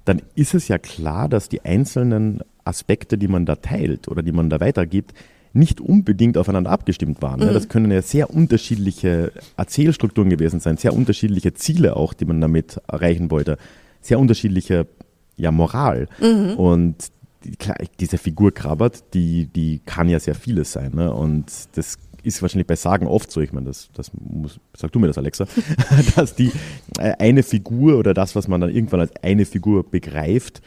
dann 0.05 0.21
ist 0.35 0.53
es 0.53 0.67
ja 0.67 0.77
klar, 0.77 1.29
dass 1.29 1.49
die 1.49 1.63
einzelnen 1.63 2.41
Aspekte, 2.65 3.17
die 3.17 3.27
man 3.27 3.45
da 3.45 3.55
teilt 3.55 4.07
oder 4.07 4.21
die 4.21 4.31
man 4.31 4.49
da 4.49 4.59
weitergibt, 4.59 5.13
nicht 5.53 5.79
unbedingt 5.79 6.37
aufeinander 6.37 6.71
abgestimmt 6.71 7.21
waren. 7.21 7.39
Ne? 7.39 7.53
Das 7.53 7.69
können 7.69 7.89
ja 7.89 8.01
sehr 8.01 8.29
unterschiedliche 8.29 9.31
Erzählstrukturen 9.55 10.29
gewesen 10.29 10.59
sein, 10.59 10.75
sehr 10.75 10.93
unterschiedliche 10.93 11.53
Ziele 11.53 11.95
auch, 11.95 12.13
die 12.13 12.25
man 12.25 12.41
damit 12.41 12.81
erreichen 12.87 13.31
wollte, 13.31 13.57
sehr 14.01 14.19
unterschiedliche 14.19 14.85
ja, 15.37 15.51
Moral. 15.51 16.09
Und 16.57 16.95
die, 17.45 17.55
klar, 17.55 17.77
diese 17.99 18.17
Figur 18.17 18.53
Krabbert, 18.53 19.13
die, 19.13 19.45
die 19.45 19.79
kann 19.85 20.09
ja 20.09 20.19
sehr 20.19 20.35
vieles 20.35 20.73
sein. 20.73 20.91
Ne? 20.93 21.13
Und 21.13 21.45
das 21.75 21.97
ist 22.23 22.41
wahrscheinlich 22.41 22.67
bei 22.67 22.75
Sagen 22.75 23.07
oft 23.07 23.31
so, 23.31 23.39
ich 23.39 23.53
meine, 23.53 23.67
das, 23.67 23.89
das 23.93 24.11
muss, 24.13 24.59
sag 24.75 24.91
du 24.91 24.99
mir 24.99 25.07
das, 25.07 25.17
Alexa, 25.17 25.47
dass 26.15 26.35
die 26.35 26.51
äh, 26.97 27.13
eine 27.19 27.43
Figur 27.43 27.97
oder 27.97 28.13
das, 28.13 28.35
was 28.35 28.47
man 28.47 28.61
dann 28.61 28.71
irgendwann 28.71 29.01
als 29.01 29.11
eine 29.21 29.45
Figur 29.45 29.83
begreift, 29.89 30.61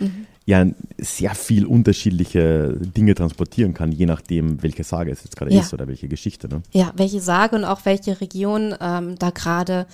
ja 0.49 0.65
sehr 0.97 1.35
viel 1.35 1.67
unterschiedliche 1.67 2.75
Dinge 2.81 3.15
transportieren 3.15 3.75
kann, 3.75 3.93
je 3.93 4.07
nachdem, 4.07 4.63
welche 4.63 4.83
Sage 4.83 5.11
es 5.11 5.23
jetzt 5.23 5.37
gerade 5.37 5.53
Ja. 5.53 5.61
ist 5.61 5.75
oder 5.75 5.87
welche 5.87 6.09
Geschichte. 6.09 6.49
Ne? 6.49 6.63
Ja, 6.73 6.91
welche 6.97 7.21
Sage 7.21 7.55
und 7.55 7.65
auch 7.65 7.85
welche 7.85 8.19
Region 8.23 8.75
ähm, 8.81 9.17
da 9.19 9.29
gerade 9.29 9.85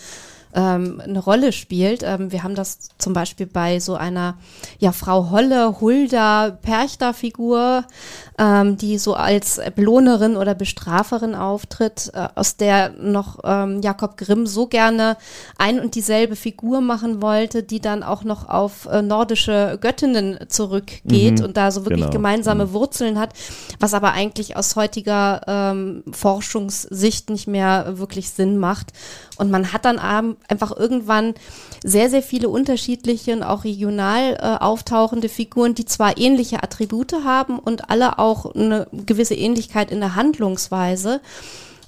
ähm, 0.55 1.01
eine 1.05 1.19
Rolle 1.19 1.53
spielt. 1.53 2.03
Ähm, 2.03 2.33
wir 2.33 2.43
haben 2.43 2.55
das 2.55 2.91
zum 2.99 3.13
Beispiel 3.13 3.47
bei 3.47 3.81
so 3.81 3.95
einer 3.95 4.39
ja, 4.79 4.93
Frau 4.93 5.31
Holle, 5.31 5.81
Hulda, 5.81 6.51
Perchter-Figur, 6.63 7.85
ähm, 8.39 8.77
die 8.77 8.99
so 8.99 9.15
als 9.15 9.61
Belohnerin 9.75 10.37
oder 10.37 10.55
Bestraferin 10.55 11.35
auftritt, 11.35 12.11
äh, 12.15 12.29
aus 12.35 12.57
der 12.57 12.91
noch 12.91 13.41
ähm, 13.45 13.81
Jakob 13.83 14.17
Grimm 14.17 14.47
so 14.47 14.67
gerne 14.67 15.17
ein 15.59 15.81
und 15.81 15.95
dieselbe 15.95 16.37
Figur 16.37 16.81
machen 16.81 17.21
wollte, 17.21 17.63
die 17.63 17.81
dann 17.81 18.03
auch 18.03 18.25
noch 18.25 18.49
auf 18.49 18.87
äh, 18.87 19.03
nordische 19.03 19.79
Göttinnen 19.81 20.39
zurückgeht 20.49 21.35
Mhm, 21.41 21.45
und 21.45 21.57
da 21.57 21.71
so 21.71 21.85
wirklich 21.85 22.03
genau. 22.03 22.13
gemeinsame 22.13 22.73
Wurzeln 22.73 23.19
hat, 23.19 23.35
was 23.81 23.95
aber 23.95 24.13
eigentlich 24.13 24.57
aus 24.57 24.77
heutiger 24.77 25.41
ähm, 25.47 26.03
Forschungssicht 26.11 27.31
nicht 27.31 27.47
mehr 27.47 27.99
wirklich 27.99 28.31
Sinn 28.31 28.59
macht. 28.59 28.93
Und 29.37 29.51
man 29.51 29.73
hat 29.73 29.85
dann 29.85 29.99
einfach 29.99 30.77
irgendwann 30.77 31.35
sehr, 31.83 32.09
sehr 32.09 32.23
viele 32.23 32.49
unterschiedliche 32.49 33.33
und 33.33 33.43
auch 33.43 33.65
regional 33.65 34.35
äh, 34.35 34.63
auftauchende 34.63 35.29
Figuren, 35.29 35.75
die 35.75 35.87
zwar 35.87 36.19
ähnliche 36.19 36.63
Attribute 36.63 37.13
haben 37.25 37.59
und 37.59 37.91
alle 37.91 38.19
auch 38.19 38.55
eine 38.55 38.87
gewisse 38.93 39.35
Ähnlichkeit 39.35 39.91
in 39.91 40.01
der 40.01 40.15
Handlungsweise, 40.15 41.21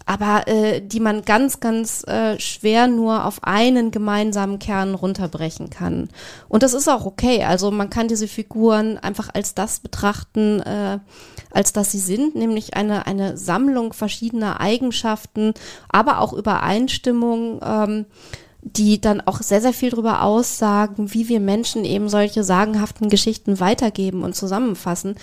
aber 0.06 0.46
äh, 0.48 0.80
die 0.80 1.00
man 1.00 1.22
ganz, 1.22 1.60
ganz 1.60 2.04
äh, 2.04 2.38
schwer 2.38 2.86
nur 2.86 3.24
auf 3.24 3.42
einen 3.42 3.90
gemeinsamen 3.90 4.58
Kern 4.58 4.94
runterbrechen 4.94 5.70
kann. 5.70 6.08
Und 6.48 6.62
das 6.62 6.74
ist 6.74 6.88
auch 6.88 7.06
okay. 7.06 7.44
Also 7.44 7.70
man 7.70 7.90
kann 7.90 8.08
diese 8.08 8.28
Figuren 8.28 8.98
einfach 8.98 9.28
als 9.34 9.54
das 9.54 9.80
betrachten, 9.80 10.60
äh, 10.60 10.98
als 11.56 11.72
dass 11.72 11.90
sie 11.90 11.98
sind, 11.98 12.36
nämlich 12.36 12.74
eine, 12.74 13.06
eine 13.06 13.36
Sammlung 13.36 13.92
verschiedener 13.92 14.60
Eigenschaften, 14.60 15.54
aber 15.88 16.20
auch 16.20 16.32
Übereinstimmung. 16.32 17.60
Ähm, 17.62 18.06
die 18.74 19.00
dann 19.00 19.20
auch 19.20 19.42
sehr, 19.42 19.60
sehr 19.60 19.72
viel 19.72 19.90
darüber 19.90 20.22
aussagen, 20.22 21.14
wie 21.14 21.28
wir 21.28 21.38
Menschen 21.38 21.84
eben 21.84 22.08
solche 22.08 22.42
sagenhaften 22.42 23.08
Geschichten 23.08 23.60
weitergeben 23.60 24.24
und 24.24 24.34
zusammenfassen. 24.34 25.14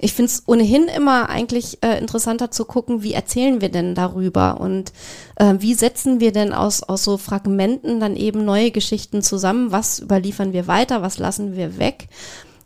Ich 0.00 0.12
finde 0.12 0.32
es 0.32 0.42
ohnehin 0.46 0.84
immer 0.84 1.30
eigentlich 1.30 1.82
äh, 1.82 1.98
interessanter 1.98 2.50
zu 2.50 2.66
gucken, 2.66 3.02
wie 3.02 3.14
erzählen 3.14 3.62
wir 3.62 3.70
denn 3.70 3.94
darüber 3.94 4.60
und 4.60 4.92
äh, 5.36 5.54
wie 5.58 5.72
setzen 5.72 6.20
wir 6.20 6.32
denn 6.32 6.52
aus, 6.52 6.82
aus 6.82 7.02
so 7.02 7.16
Fragmenten 7.16 8.00
dann 8.00 8.16
eben 8.16 8.44
neue 8.44 8.70
Geschichten 8.70 9.22
zusammen, 9.22 9.72
was 9.72 10.00
überliefern 10.00 10.52
wir 10.52 10.66
weiter, 10.66 11.00
was 11.00 11.18
lassen 11.18 11.56
wir 11.56 11.78
weg. 11.78 12.08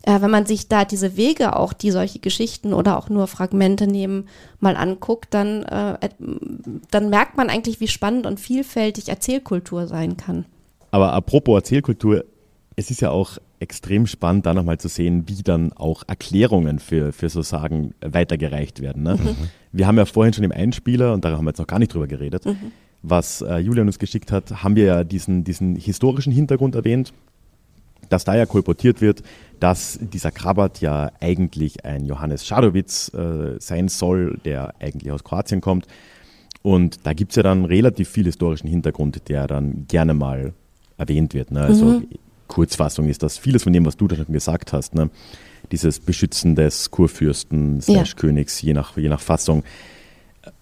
Äh, 0.05 0.21
wenn 0.21 0.29
man 0.29 0.45
sich 0.45 0.67
da 0.67 0.85
diese 0.85 1.17
Wege 1.17 1.55
auch, 1.55 1.73
die 1.73 1.89
solche 1.89 2.19
Geschichten 2.19 2.73
oder 2.73 2.97
auch 2.97 3.09
nur 3.09 3.25
Fragmente 3.25 3.87
nehmen, 3.87 4.27
mal 4.59 4.77
anguckt, 4.77 5.33
dann, 5.33 5.63
äh, 5.63 5.97
dann 6.91 7.09
merkt 7.09 7.37
man 7.37 7.49
eigentlich, 7.49 7.79
wie 7.79 7.87
spannend 7.87 8.27
und 8.27 8.39
vielfältig 8.39 9.09
Erzählkultur 9.09 9.87
sein 9.87 10.15
kann. 10.15 10.45
Aber 10.91 11.13
apropos 11.13 11.57
Erzählkultur, 11.57 12.23
es 12.75 12.91
ist 12.91 13.01
ja 13.01 13.09
auch 13.09 13.37
extrem 13.59 14.05
spannend, 14.05 14.45
da 14.45 14.53
nochmal 14.53 14.77
zu 14.77 14.89
sehen, 14.89 15.23
wie 15.27 15.41
dann 15.41 15.73
auch 15.73 16.03
Erklärungen 16.07 16.77
für, 16.77 17.11
für 17.11 17.29
so 17.29 17.41
Sagen 17.41 17.95
weitergereicht 18.01 18.81
werden. 18.81 19.01
Ne? 19.01 19.17
Wir 19.71 19.87
haben 19.87 19.97
ja 19.97 20.05
vorhin 20.05 20.33
schon 20.33 20.43
im 20.43 20.51
Einspieler, 20.51 21.13
und 21.13 21.25
da 21.25 21.31
haben 21.31 21.45
wir 21.45 21.49
jetzt 21.49 21.59
noch 21.59 21.67
gar 21.67 21.79
nicht 21.79 21.93
drüber 21.93 22.07
geredet, 22.07 22.43
was 23.01 23.41
äh, 23.41 23.57
Julian 23.57 23.87
uns 23.87 23.97
geschickt 23.97 24.31
hat, 24.31 24.63
haben 24.63 24.75
wir 24.75 24.85
ja 24.85 25.03
diesen, 25.03 25.43
diesen 25.43 25.75
historischen 25.75 26.31
Hintergrund 26.31 26.75
erwähnt, 26.75 27.13
dass 28.09 28.23
da 28.23 28.35
ja 28.35 28.45
kolportiert 28.45 29.01
wird, 29.01 29.23
dass 29.59 29.99
dieser 30.01 30.31
Krabat 30.31 30.81
ja 30.81 31.11
eigentlich 31.19 31.85
ein 31.85 32.05
Johannes 32.05 32.45
Schadowitz 32.45 33.13
äh, 33.13 33.59
sein 33.59 33.87
soll, 33.87 34.39
der 34.45 34.73
eigentlich 34.79 35.11
aus 35.11 35.23
Kroatien 35.23 35.61
kommt. 35.61 35.87
Und 36.61 37.05
da 37.05 37.13
gibt's 37.13 37.35
ja 37.35 37.43
dann 37.43 37.65
relativ 37.65 38.09
viel 38.09 38.25
historischen 38.25 38.67
Hintergrund, 38.67 39.29
der 39.29 39.47
dann 39.47 39.85
gerne 39.87 40.13
mal 40.13 40.53
erwähnt 40.97 41.33
wird. 41.33 41.51
Ne? 41.51 41.61
Also 41.61 42.01
Kurzfassung 42.47 43.07
ist 43.07 43.21
das 43.23 43.37
vieles 43.37 43.63
von 43.63 43.73
dem, 43.73 43.85
was 43.85 43.97
du 43.97 44.07
da 44.07 44.15
schon 44.15 44.31
gesagt 44.33 44.73
hast. 44.73 44.95
Ne? 44.95 45.09
Dieses 45.71 45.99
Beschützen 45.99 46.55
des 46.55 46.91
Kurfürsten, 46.91 47.81
Ja. 47.85 48.03
Königs, 48.15 48.61
je 48.61 48.73
nach, 48.73 48.97
je 48.97 49.09
nach 49.09 49.19
Fassung. 49.19 49.63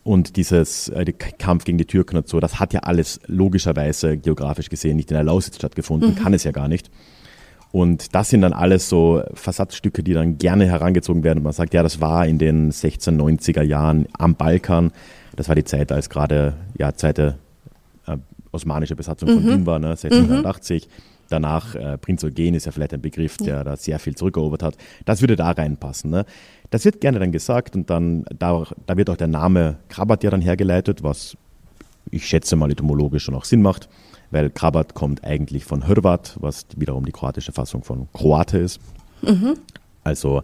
Und 0.04 0.36
dieses 0.38 0.90
äh, 0.90 1.06
Kampf 1.14 1.66
gegen 1.66 1.78
die 1.78 1.86
Türken 1.86 2.18
und 2.18 2.28
so, 2.28 2.40
das 2.40 2.60
hat 2.60 2.74
ja 2.74 2.82
alles 2.82 3.20
logischerweise 3.28 4.18
geografisch 4.18 4.70
gesehen 4.70 4.98
nicht 4.98 5.12
in 5.12 5.16
der 5.16 5.24
Lausitz 5.24 5.56
stattgefunden, 5.58 6.16
kann 6.16 6.34
es 6.34 6.44
ja 6.44 6.52
gar 6.52 6.68
nicht. 6.68 6.90
Und 7.74 8.14
das 8.14 8.30
sind 8.30 8.42
dann 8.42 8.54
alles 8.54 8.88
so 8.88 9.24
Versatzstücke, 9.34 10.04
die 10.04 10.14
dann 10.14 10.38
gerne 10.38 10.68
herangezogen 10.68 11.24
werden. 11.24 11.40
Und 11.40 11.46
man 11.46 11.54
sagt, 11.54 11.74
ja, 11.74 11.82
das 11.82 12.00
war 12.00 12.28
in 12.28 12.38
den 12.38 12.72
1690er 12.72 13.64
Jahren 13.64 14.06
am 14.16 14.36
Balkan. 14.36 14.92
Das 15.36 15.48
war 15.48 15.56
die 15.56 15.64
Zeit, 15.64 15.92
als 15.92 16.08
gerade 16.12 16.54
ja, 16.78 16.94
zweite 16.94 17.40
äh, 18.06 18.18
osmanische 18.52 18.96
Besatzung 18.96 19.28
von 19.28 19.44
Wien 19.48 19.66
war, 19.66 19.80
ne, 19.80 19.90
1680. 19.90 20.88
danach, 21.30 21.74
äh, 21.74 21.98
Prinz 21.98 22.24
Eugen 22.24 22.54
ist 22.54 22.68
ja 22.68 22.72
vielleicht 22.72 22.94
ein 22.94 23.02
Begriff, 23.02 23.38
der 23.38 23.64
da 23.64 23.76
sehr 23.76 23.98
viel 23.98 24.14
zurückerobert 24.14 24.62
hat. 24.62 24.78
Das 25.06 25.22
würde 25.22 25.36
da 25.36 25.50
reinpassen. 25.50 26.12
Ne? 26.12 26.28
Das 26.70 26.86
wird 26.86 27.02
gerne 27.02 27.18
dann 27.18 27.32
gesagt 27.32 27.76
und 27.76 27.90
dann, 27.90 28.24
da, 28.38 28.66
da 28.86 28.98
wird 28.98 29.10
auch 29.10 29.18
der 29.18 29.26
Name 29.30 29.78
Krabat 29.90 30.24
ja 30.24 30.30
dann 30.30 30.42
hergeleitet, 30.42 31.02
was 31.02 31.36
ich 32.12 32.28
schätze 32.28 32.56
mal 32.56 32.70
etymologisch 32.70 33.24
schon 33.24 33.34
auch 33.34 33.46
Sinn 33.46 33.64
macht, 33.64 33.90
weil 34.34 34.50
Krabat 34.50 34.94
kommt 34.96 35.24
eigentlich 35.24 35.64
von 35.66 35.84
Hrvat, 35.88 36.36
was 36.42 36.66
wiederum 36.76 37.06
die 37.06 37.12
kroatische 37.12 37.52
Fassung 37.52 37.84
von 37.84 38.08
Kroate 38.14 38.58
ist. 38.58 38.80
Also 40.04 40.44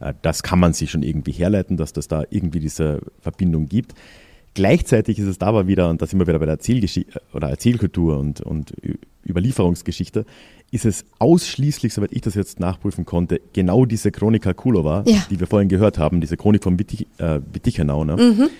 äh, 0.00 0.12
das 0.22 0.42
kann 0.42 0.58
man 0.58 0.72
sich 0.74 0.90
schon 0.90 1.02
irgendwie 1.02 1.32
herleiten, 1.32 1.76
dass 1.76 1.92
das 1.92 2.08
da 2.08 2.24
irgendwie 2.30 2.60
diese 2.60 3.00
Verbindung 3.20 3.66
gibt. 3.68 3.94
Gleichzeitig 4.54 5.18
ist 5.18 5.26
es 5.28 5.38
da 5.38 5.46
aber 5.46 5.66
wieder, 5.66 5.88
und 5.88 6.02
da 6.02 6.06
sind 6.06 6.18
wir 6.18 6.26
wieder 6.26 6.38
bei 6.38 6.46
der 6.46 6.54
Erzählgeschichte 6.54 7.22
oder 7.32 7.48
Erzählkultur 7.48 8.18
und, 8.18 8.40
und 8.40 8.72
Überlieferungsgeschichte, 9.26 10.26
ist 10.70 10.84
es 10.84 11.04
ausschließlich, 11.18 11.94
soweit 11.94 12.12
ich 12.12 12.20
das 12.22 12.34
jetzt 12.34 12.60
nachprüfen 12.60 13.06
konnte, 13.06 13.40
genau 13.52 13.84
diese 13.86 14.10
Chronika 14.10 14.52
Kulova, 14.52 15.04
Ja. 15.06 15.24
die 15.30 15.38
wir 15.40 15.46
vorhin 15.46 15.68
gehört 15.68 15.98
haben, 15.98 16.20
diese 16.20 16.36
Chronik 16.36 16.62
von 16.64 16.78
Wittich, 16.78 17.06
äh, 17.18 17.40
Wittichenau, 17.52 18.04
ne? 18.04 18.50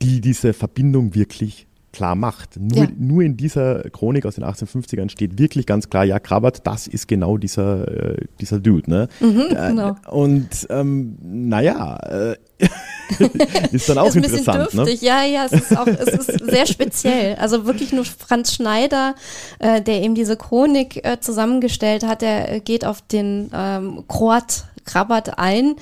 die 0.00 0.20
diese 0.20 0.52
Verbindung 0.52 1.14
wirklich 1.14 1.66
klar 1.92 2.14
macht. 2.14 2.58
Nur, 2.58 2.84
Ja. 2.84 2.88
nur 2.98 3.22
in 3.22 3.36
dieser 3.36 3.82
Chronik 3.90 4.26
aus 4.26 4.36
den 4.36 4.44
1850ern 4.44 5.08
steht 5.10 5.38
wirklich 5.38 5.66
ganz 5.66 5.90
klar, 5.90 6.04
ja, 6.04 6.18
Krabat, 6.18 6.66
das 6.66 6.86
ist 6.86 7.06
genau 7.08 7.36
dieser, 7.38 7.88
äh, 7.88 8.16
dieser 8.40 8.58
Dude. 8.60 8.90
Ne? 8.90 9.08
Äh, 9.20 9.24
genau. 9.68 9.96
Und 10.10 10.48
ähm, 10.70 11.16
naja, 11.22 11.96
äh, 11.96 12.36
ist 13.72 13.88
dann 13.88 13.98
auch 13.98 14.06
ist 14.08 14.16
ein 14.16 14.22
bisschen 14.22 14.38
interessant. 14.38 14.74
Ne? 14.74 14.84
dürftig, 14.84 15.02
ja, 15.02 15.24
ja, 15.24 15.44
es 15.46 15.52
ist 15.52 15.76
auch, 15.76 15.86
es 15.86 16.26
ist 16.28 16.50
sehr 16.50 16.66
speziell. 16.66 17.34
Also 17.36 17.66
wirklich 17.66 17.92
nur 17.92 18.04
Franz 18.04 18.54
Schneider, 18.54 19.14
äh, 19.58 19.82
der 19.82 20.02
eben 20.02 20.14
diese 20.14 20.36
Chronik 20.36 21.04
äh, 21.04 21.18
zusammengestellt 21.20 22.06
hat, 22.06 22.22
der 22.22 22.52
äh, 22.52 22.60
geht 22.60 22.84
auf 22.84 23.02
den 23.02 23.50
ähm, 23.54 24.04
Kroat 24.08 24.64
Krabat 24.84 25.38
ein 25.38 25.74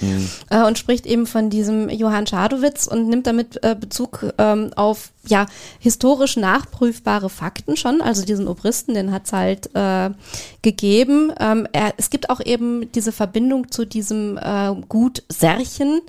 äh, 0.51 0.62
und 0.64 0.78
spricht 0.78 1.07
eben 1.07 1.26
von 1.26 1.51
diesem 1.51 1.88
Johann 1.88 2.26
Schadowitz 2.26 2.86
und 2.86 3.09
nimmt 3.09 3.26
damit 3.26 3.62
äh, 3.64 3.74
Bezug 3.78 4.26
ähm, 4.38 4.72
auf 4.76 5.11
ja 5.26 5.46
historisch 5.78 6.36
nachprüfbare 6.36 7.28
Fakten 7.30 7.76
schon. 7.76 8.01
Also 8.01 8.24
diesen 8.24 8.48
Obristen, 8.48 8.94
den 8.94 9.12
hat's 9.12 9.32
halt 9.32 9.70
äh, 9.74 10.11
gegeben. 10.62 11.32
Ähm, 11.38 11.66
er, 11.72 11.94
es 11.96 12.11
gibt 12.11 12.30
auch 12.30 12.40
eben 12.44 12.90
diese 12.92 13.12
Verbindung 13.12 13.70
zu 13.70 13.84
diesem 13.84 14.38
äh, 14.38 14.74
Gut 14.88 15.22
Särchen. 15.28 16.01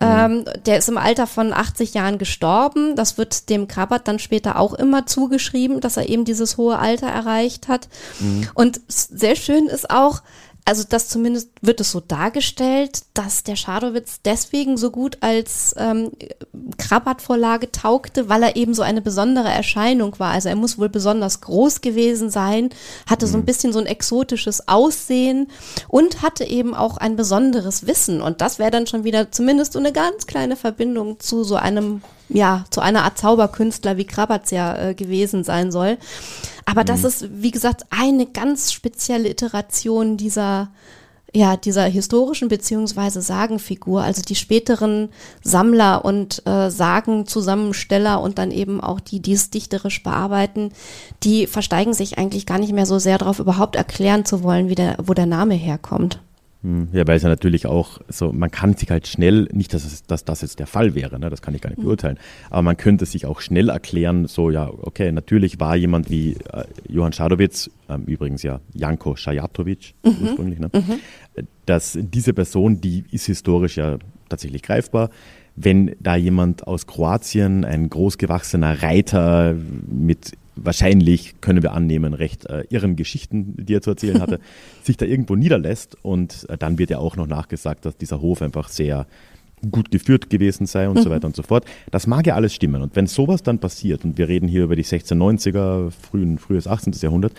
Ähm, 0.00 0.44
der 0.66 0.78
ist 0.78 0.88
im 0.88 0.96
Alter 0.98 1.26
von 1.26 1.52
80 1.52 1.94
Jahren 1.94 2.18
gestorben. 2.18 2.96
Das 2.96 3.18
wird 3.18 3.48
dem 3.50 3.68
Krabat 3.68 4.08
dann 4.08 4.18
später 4.18 4.58
auch 4.58 4.72
immer 4.74 5.06
zugeschrieben, 5.06 5.80
dass 5.80 5.96
er 5.96 6.08
eben 6.08 6.24
dieses 6.24 6.56
hohe 6.56 6.78
Alter 6.78 7.06
erreicht 7.08 7.68
hat. 7.68 7.88
Und 8.54 8.80
s- 8.88 9.08
sehr 9.12 9.36
schön 9.36 9.66
ist 9.66 9.90
auch, 9.90 10.22
also 10.64 10.84
das 10.88 11.08
zumindest 11.08 11.50
wird 11.60 11.80
es 11.80 11.90
so 11.90 12.00
dargestellt, 12.00 13.02
dass 13.14 13.42
der 13.42 13.56
Schadowitz 13.56 14.20
deswegen 14.24 14.76
so 14.76 14.92
gut 14.92 15.18
als 15.20 15.74
ähm, 15.76 16.12
Krabat-Vorlage 16.78 17.72
taugte, 17.72 18.28
weil 18.28 18.44
er 18.44 18.54
eben 18.54 18.72
so 18.72 18.82
eine 18.82 19.02
besondere 19.02 19.48
Erscheinung 19.48 20.18
war. 20.20 20.30
Also 20.30 20.48
er 20.48 20.56
muss 20.56 20.78
wohl 20.78 20.88
besonders 20.88 21.40
groß 21.40 21.80
gewesen 21.80 22.30
sein, 22.30 22.70
hatte 23.08 23.26
so 23.26 23.36
ein 23.36 23.44
bisschen 23.44 23.72
so 23.72 23.80
ein 23.80 23.86
exotisches 23.86 24.68
Aussehen 24.68 25.48
und 25.88 26.22
hatte 26.22 26.44
eben 26.44 26.74
auch 26.74 26.96
ein 26.96 27.16
besonderes 27.16 27.88
Wissen. 27.88 28.22
Und 28.22 28.40
das 28.40 28.60
wäre 28.60 28.70
dann 28.70 28.86
schon 28.86 29.02
wieder 29.02 29.32
zumindest 29.32 29.72
so 29.72 29.80
eine 29.80 29.92
ganz 29.92 30.28
kleine 30.28 30.54
Verbindung 30.54 31.18
zu 31.18 31.42
so 31.42 31.56
einem, 31.56 32.02
ja, 32.32 32.64
zu 32.70 32.80
einer 32.80 33.04
Art 33.04 33.18
Zauberkünstler, 33.18 33.96
wie 33.96 34.06
Krabatz 34.06 34.50
ja 34.50 34.90
äh, 34.90 34.94
gewesen 34.94 35.44
sein 35.44 35.70
soll. 35.70 35.98
Aber 36.64 36.84
das 36.84 37.04
ist, 37.04 37.28
wie 37.42 37.50
gesagt, 37.50 37.84
eine 37.90 38.26
ganz 38.26 38.72
spezielle 38.72 39.28
Iteration 39.28 40.16
dieser, 40.16 40.70
ja, 41.34 41.56
dieser 41.56 41.84
historischen 41.84 42.48
beziehungsweise 42.48 43.20
Sagenfigur, 43.20 44.02
also 44.02 44.22
die 44.22 44.36
späteren 44.36 45.08
Sammler 45.42 46.04
und 46.04 46.46
äh, 46.46 46.70
Sagenzusammensteller 46.70 48.20
und 48.20 48.38
dann 48.38 48.50
eben 48.50 48.80
auch 48.80 49.00
die, 49.00 49.20
die 49.20 49.32
es 49.32 49.50
dichterisch 49.50 50.02
bearbeiten, 50.02 50.72
die 51.22 51.46
versteigen 51.46 51.94
sich 51.94 52.18
eigentlich 52.18 52.46
gar 52.46 52.58
nicht 52.58 52.72
mehr 52.72 52.86
so 52.86 52.98
sehr 52.98 53.18
darauf, 53.18 53.38
überhaupt 53.38 53.76
erklären 53.76 54.24
zu 54.24 54.42
wollen, 54.42 54.68
wie 54.68 54.76
der, 54.76 54.96
wo 55.02 55.14
der 55.14 55.26
Name 55.26 55.54
herkommt. 55.54 56.20
Hm, 56.62 56.88
Ja, 56.92 57.06
weil 57.06 57.16
es 57.16 57.22
ja 57.22 57.28
natürlich 57.28 57.66
auch 57.66 58.00
so, 58.08 58.32
man 58.32 58.50
kann 58.50 58.74
sich 58.74 58.90
halt 58.90 59.06
schnell, 59.06 59.48
nicht, 59.52 59.74
dass, 59.74 59.84
es, 59.84 60.04
dass 60.04 60.24
das 60.24 60.42
jetzt 60.42 60.58
der 60.58 60.66
Fall 60.66 60.94
wäre, 60.94 61.18
ne, 61.18 61.28
das 61.28 61.42
kann 61.42 61.54
ich 61.54 61.60
gar 61.60 61.70
nicht 61.70 61.82
beurteilen, 61.82 62.18
aber 62.50 62.62
man 62.62 62.76
könnte 62.76 63.04
sich 63.04 63.26
auch 63.26 63.40
schnell 63.40 63.68
erklären, 63.68 64.26
so, 64.26 64.50
ja, 64.50 64.70
okay, 64.70 65.10
natürlich 65.10 65.58
war 65.58 65.74
jemand 65.76 66.08
wie 66.08 66.34
äh, 66.52 66.64
Johann 66.88 67.12
Schadowitz, 67.12 67.70
ähm, 67.88 68.04
übrigens 68.06 68.42
ja 68.42 68.60
Janko 68.74 69.16
Schajatovic 69.16 69.94
ursprünglich, 70.04 70.60
ne, 70.60 70.70
dass 71.66 71.98
diese 72.00 72.32
Person, 72.32 72.80
die 72.80 73.04
ist 73.10 73.26
historisch 73.26 73.76
ja 73.76 73.98
tatsächlich 74.28 74.62
greifbar. 74.62 75.10
Wenn 75.54 75.94
da 76.00 76.16
jemand 76.16 76.66
aus 76.66 76.86
Kroatien, 76.86 77.64
ein 77.64 77.90
großgewachsener 77.90 78.82
Reiter 78.82 79.54
mit 79.86 80.32
wahrscheinlich, 80.56 81.40
können 81.40 81.62
wir 81.62 81.72
annehmen, 81.72 82.14
recht 82.14 82.46
äh, 82.46 82.64
irren 82.70 82.96
Geschichten, 82.96 83.54
die 83.56 83.74
er 83.74 83.82
zu 83.82 83.90
erzählen 83.90 84.20
hatte, 84.20 84.40
sich 84.82 84.96
da 84.96 85.06
irgendwo 85.06 85.36
niederlässt 85.36 85.96
und 86.02 86.46
äh, 86.48 86.58
dann 86.58 86.78
wird 86.78 86.90
ja 86.90 86.98
auch 86.98 87.16
noch 87.16 87.26
nachgesagt, 87.26 87.84
dass 87.84 87.96
dieser 87.96 88.20
Hof 88.20 88.42
einfach 88.42 88.68
sehr 88.68 89.06
gut 89.70 89.90
geführt 89.90 90.28
gewesen 90.28 90.66
sei 90.66 90.88
und 90.88 91.00
so 91.00 91.08
weiter 91.08 91.26
und 91.26 91.36
so 91.36 91.42
fort. 91.42 91.64
Das 91.90 92.08
mag 92.08 92.26
ja 92.26 92.34
alles 92.34 92.52
stimmen. 92.52 92.82
Und 92.82 92.96
wenn 92.96 93.06
sowas 93.06 93.44
dann 93.44 93.60
passiert, 93.60 94.04
und 94.04 94.18
wir 94.18 94.28
reden 94.28 94.48
hier 94.48 94.64
über 94.64 94.74
die 94.74 94.84
1690er, 94.84 95.92
frühen, 95.92 96.38
frühes 96.38 96.66
18. 96.66 96.92
Jahrhundert, 96.94 97.32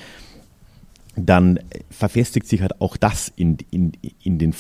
dann 1.16 1.60
verfestigt 1.90 2.48
sich 2.48 2.62
halt 2.62 2.80
auch 2.82 2.98
das 2.98 3.32
in, 3.36 3.58
in, 3.72 3.92
in 4.24 4.40
den 4.40 4.54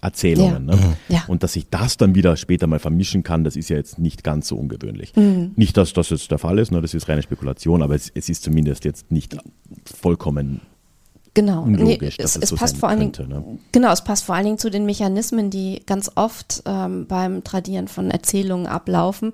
Volkserzählungen. 0.00 0.68
Ja. 0.68 0.76
Ne? 0.76 0.96
Ja. 1.08 1.24
Und 1.26 1.42
dass 1.42 1.54
sich 1.54 1.68
das 1.70 1.96
dann 1.96 2.14
wieder 2.14 2.36
später 2.36 2.66
mal 2.66 2.78
vermischen 2.78 3.22
kann, 3.22 3.44
das 3.44 3.56
ist 3.56 3.68
ja 3.68 3.76
jetzt 3.76 3.98
nicht 3.98 4.24
ganz 4.24 4.48
so 4.48 4.56
ungewöhnlich. 4.56 5.14
Mhm. 5.16 5.52
Nicht, 5.56 5.76
dass 5.76 5.92
das 5.92 6.10
jetzt 6.10 6.30
der 6.30 6.38
Fall 6.38 6.58
ist, 6.58 6.72
ne? 6.72 6.80
das 6.80 6.94
ist 6.94 7.08
reine 7.08 7.22
Spekulation, 7.22 7.82
aber 7.82 7.94
es, 7.94 8.10
es 8.14 8.28
ist 8.28 8.42
zumindest 8.42 8.84
jetzt 8.84 9.10
nicht 9.10 9.36
vollkommen 9.84 10.60
Genau. 11.34 11.62
unlogisch, 11.62 12.16
es, 12.18 12.34
es 12.34 12.42
es 12.42 12.48
so 12.48 12.56
passt 12.56 12.78
vor 12.78 12.88
allen 12.88 13.12
Dingen. 13.12 13.28
Ne? 13.28 13.58
genau, 13.70 13.92
es 13.92 14.02
passt 14.02 14.24
vor 14.24 14.34
allen 14.34 14.46
Dingen 14.46 14.58
zu 14.58 14.70
den 14.70 14.86
Mechanismen, 14.86 15.50
die 15.50 15.82
ganz 15.86 16.10
oft 16.16 16.64
ähm, 16.66 17.06
beim 17.06 17.44
Tradieren 17.44 17.86
von 17.86 18.10
Erzählungen 18.10 18.66
ablaufen. 18.66 19.32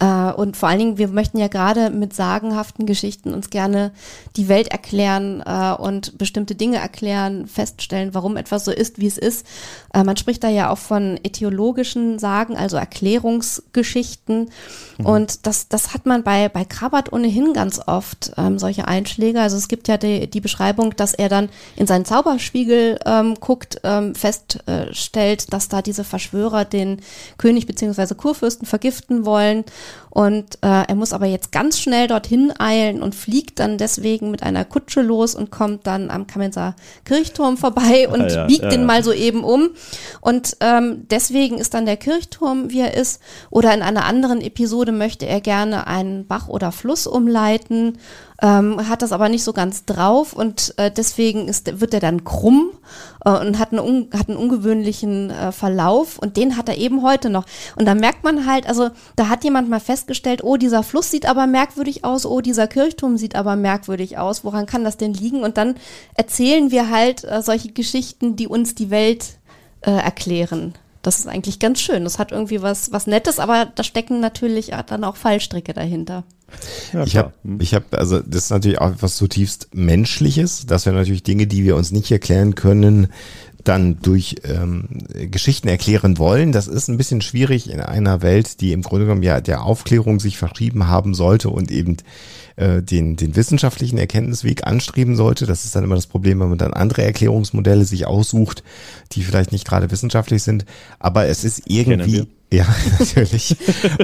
Äh, 0.00 0.32
und 0.32 0.56
vor 0.56 0.68
allen 0.68 0.78
Dingen, 0.78 0.98
wir 0.98 1.08
möchten 1.08 1.38
ja 1.38 1.48
gerade 1.48 1.90
mit 1.90 2.14
sagenhaften 2.14 2.86
Geschichten 2.86 3.34
uns 3.34 3.50
gerne 3.50 3.92
die 4.36 4.48
Welt 4.48 4.68
erklären 4.68 5.42
äh, 5.44 5.72
und 5.72 6.18
bestimmte 6.18 6.54
Dinge 6.54 6.78
erklären, 6.78 7.46
feststellen, 7.46 8.14
warum 8.14 8.36
etwas 8.36 8.64
so 8.64 8.70
ist, 8.70 9.00
wie 9.00 9.06
es 9.06 9.18
ist. 9.18 9.46
Äh, 9.92 10.04
man 10.04 10.16
spricht 10.16 10.44
da 10.44 10.48
ja 10.48 10.70
auch 10.70 10.78
von 10.78 11.18
etiologischen 11.22 12.18
Sagen, 12.18 12.56
also 12.56 12.76
Erklärungsgeschichten. 12.76 14.50
Und 15.02 15.46
das, 15.46 15.68
das 15.68 15.94
hat 15.94 16.06
man 16.06 16.24
bei, 16.24 16.48
bei 16.48 16.64
Krabat 16.64 17.12
ohnehin 17.12 17.52
ganz 17.52 17.80
oft, 17.86 18.32
ähm, 18.36 18.58
solche 18.58 18.88
Einschläge. 18.88 19.40
Also 19.40 19.56
es 19.56 19.68
gibt 19.68 19.88
ja 19.88 19.96
die, 19.96 20.28
die 20.28 20.40
Beschreibung, 20.40 20.94
dass 20.96 21.14
er 21.14 21.28
dann 21.28 21.48
in 21.76 21.86
seinen 21.86 22.04
Zauberspiegel 22.04 22.98
ähm, 23.06 23.36
guckt, 23.38 23.80
ähm, 23.84 24.14
feststellt, 24.14 25.52
dass 25.52 25.68
da 25.68 25.82
diese 25.82 26.04
Verschwörer 26.04 26.64
den 26.64 27.00
König 27.36 27.66
beziehungsweise 27.66 28.14
Kurfürsten 28.14 28.66
vergiften 28.66 29.24
wollen. 29.24 29.64
Und 30.10 30.56
äh, 30.62 30.84
er 30.88 30.94
muss 30.94 31.12
aber 31.12 31.26
jetzt 31.26 31.52
ganz 31.52 31.78
schnell 31.78 32.08
dorthin 32.08 32.52
eilen 32.58 33.02
und 33.02 33.14
fliegt 33.14 33.60
dann 33.60 33.78
deswegen 33.78 34.30
mit 34.30 34.42
einer 34.42 34.64
Kutsche 34.64 35.00
los 35.00 35.34
und 35.34 35.50
kommt 35.50 35.86
dann 35.86 36.10
am 36.10 36.26
Kamenzer 36.26 36.74
Kirchturm 37.04 37.56
vorbei 37.56 38.08
und 38.08 38.22
Ah 38.22 38.28
ja, 38.28 38.46
biegt 38.46 38.64
ja, 38.64 38.68
den 38.68 38.80
ja. 38.80 38.86
mal 38.86 39.04
so 39.04 39.12
eben 39.12 39.44
um. 39.44 39.70
Und 40.20 40.56
ähm, 40.60 41.06
deswegen 41.10 41.58
ist 41.58 41.74
dann 41.74 41.86
der 41.86 41.96
Kirchturm, 41.96 42.70
wie 42.70 42.80
er 42.80 42.94
ist. 42.94 43.20
Oder 43.50 43.74
in 43.74 43.82
einer 43.82 44.06
anderen 44.06 44.40
Episode 44.40 44.92
möchte 44.92 45.26
er 45.26 45.40
gerne 45.40 45.86
einen 45.86 46.26
Bach 46.26 46.48
oder 46.48 46.72
Fluss 46.72 47.06
umleiten, 47.06 47.98
ähm, 48.40 48.88
hat 48.88 49.02
das 49.02 49.12
aber 49.12 49.28
nicht 49.28 49.42
so 49.42 49.52
ganz 49.52 49.84
drauf 49.84 50.32
und 50.32 50.74
äh, 50.76 50.90
deswegen 50.90 51.48
ist, 51.48 51.80
wird 51.80 51.92
er 51.92 52.00
dann 52.00 52.22
krumm 52.22 52.70
äh, 53.24 53.30
und 53.30 53.58
hat 53.58 53.72
einen, 53.72 54.10
hat 54.16 54.28
einen 54.28 54.38
ungewöhnlichen 54.38 55.30
äh, 55.30 55.50
Verlauf 55.50 56.18
und 56.18 56.36
den 56.36 56.56
hat 56.56 56.68
er 56.68 56.78
eben 56.78 57.02
heute 57.02 57.30
noch. 57.30 57.46
Und 57.74 57.86
da 57.86 57.94
merkt 57.94 58.22
man 58.22 58.46
halt, 58.46 58.68
also 58.68 58.90
da 59.16 59.28
hat 59.28 59.42
jemand 59.42 59.68
mal 59.68 59.80
festgestellt, 59.80 60.44
oh, 60.44 60.56
dieser 60.56 60.84
Fluss 60.84 61.10
sieht 61.10 61.26
aber 61.26 61.48
merkwürdig 61.48 62.04
aus, 62.04 62.26
oh, 62.26 62.40
dieser 62.40 62.68
Kirchturm 62.68 63.16
sieht 63.16 63.34
aber 63.34 63.56
merkwürdig 63.56 64.18
aus, 64.18 64.44
woran 64.44 64.66
kann 64.66 64.84
das 64.84 64.96
denn 64.96 65.14
liegen? 65.14 65.42
Und 65.42 65.56
dann 65.56 65.74
erzählen 66.14 66.70
wir 66.70 66.90
halt 66.90 67.24
äh, 67.24 67.42
solche 67.42 67.72
Geschichten, 67.72 68.36
die 68.36 68.46
uns 68.46 68.76
die 68.76 68.90
Welt 68.90 69.38
äh, 69.80 69.90
erklären. 69.90 70.74
Das 71.02 71.18
ist 71.18 71.26
eigentlich 71.26 71.58
ganz 71.58 71.80
schön. 71.80 72.04
Das 72.04 72.18
hat 72.18 72.32
irgendwie 72.32 72.62
was, 72.62 72.92
was 72.92 73.06
Nettes, 73.08 73.40
aber 73.40 73.66
da 73.66 73.82
stecken 73.82 74.20
natürlich 74.20 74.72
äh, 74.72 74.84
dann 74.86 75.02
auch 75.02 75.16
Fallstricke 75.16 75.72
dahinter. 75.72 76.22
Ja, 76.92 77.04
Ich 77.04 77.16
habe, 77.16 77.32
ich 77.60 77.74
habe, 77.74 77.84
also 77.98 78.20
das 78.20 78.44
ist 78.44 78.50
natürlich 78.50 78.80
auch 78.80 78.92
etwas 78.92 79.16
zutiefst 79.16 79.68
Menschliches, 79.74 80.66
dass 80.66 80.86
wir 80.86 80.92
natürlich 80.92 81.22
Dinge, 81.22 81.46
die 81.46 81.64
wir 81.64 81.76
uns 81.76 81.90
nicht 81.90 82.10
erklären 82.10 82.54
können, 82.54 83.08
dann 83.64 83.98
durch 84.00 84.36
ähm, 84.44 84.88
Geschichten 85.30 85.68
erklären 85.68 86.16
wollen. 86.16 86.52
Das 86.52 86.68
ist 86.68 86.88
ein 86.88 86.96
bisschen 86.96 87.20
schwierig 87.20 87.70
in 87.70 87.80
einer 87.80 88.22
Welt, 88.22 88.60
die 88.60 88.72
im 88.72 88.82
Grunde 88.82 89.04
genommen 89.04 89.22
ja 89.22 89.40
der 89.40 89.62
Aufklärung 89.62 90.20
sich 90.20 90.38
verschrieben 90.38 90.88
haben 90.88 91.12
sollte 91.12 91.50
und 91.50 91.70
eben 91.70 91.98
äh, 92.56 92.82
den, 92.82 93.16
den 93.16 93.36
wissenschaftlichen 93.36 93.98
Erkenntnisweg 93.98 94.66
anstreben 94.66 95.16
sollte. 95.16 95.44
Das 95.44 95.64
ist 95.64 95.76
dann 95.76 95.84
immer 95.84 95.96
das 95.96 96.06
Problem, 96.06 96.40
wenn 96.40 96.48
man 96.48 96.58
dann 96.58 96.72
andere 96.72 97.02
Erklärungsmodelle 97.02 97.84
sich 97.84 98.06
aussucht, 98.06 98.62
die 99.12 99.22
vielleicht 99.22 99.52
nicht 99.52 99.66
gerade 99.66 99.90
wissenschaftlich 99.90 100.42
sind. 100.42 100.64
Aber 100.98 101.26
es 101.26 101.44
ist 101.44 101.62
irgendwie 101.66 102.26
ja, 102.50 102.64
natürlich. 102.98 103.56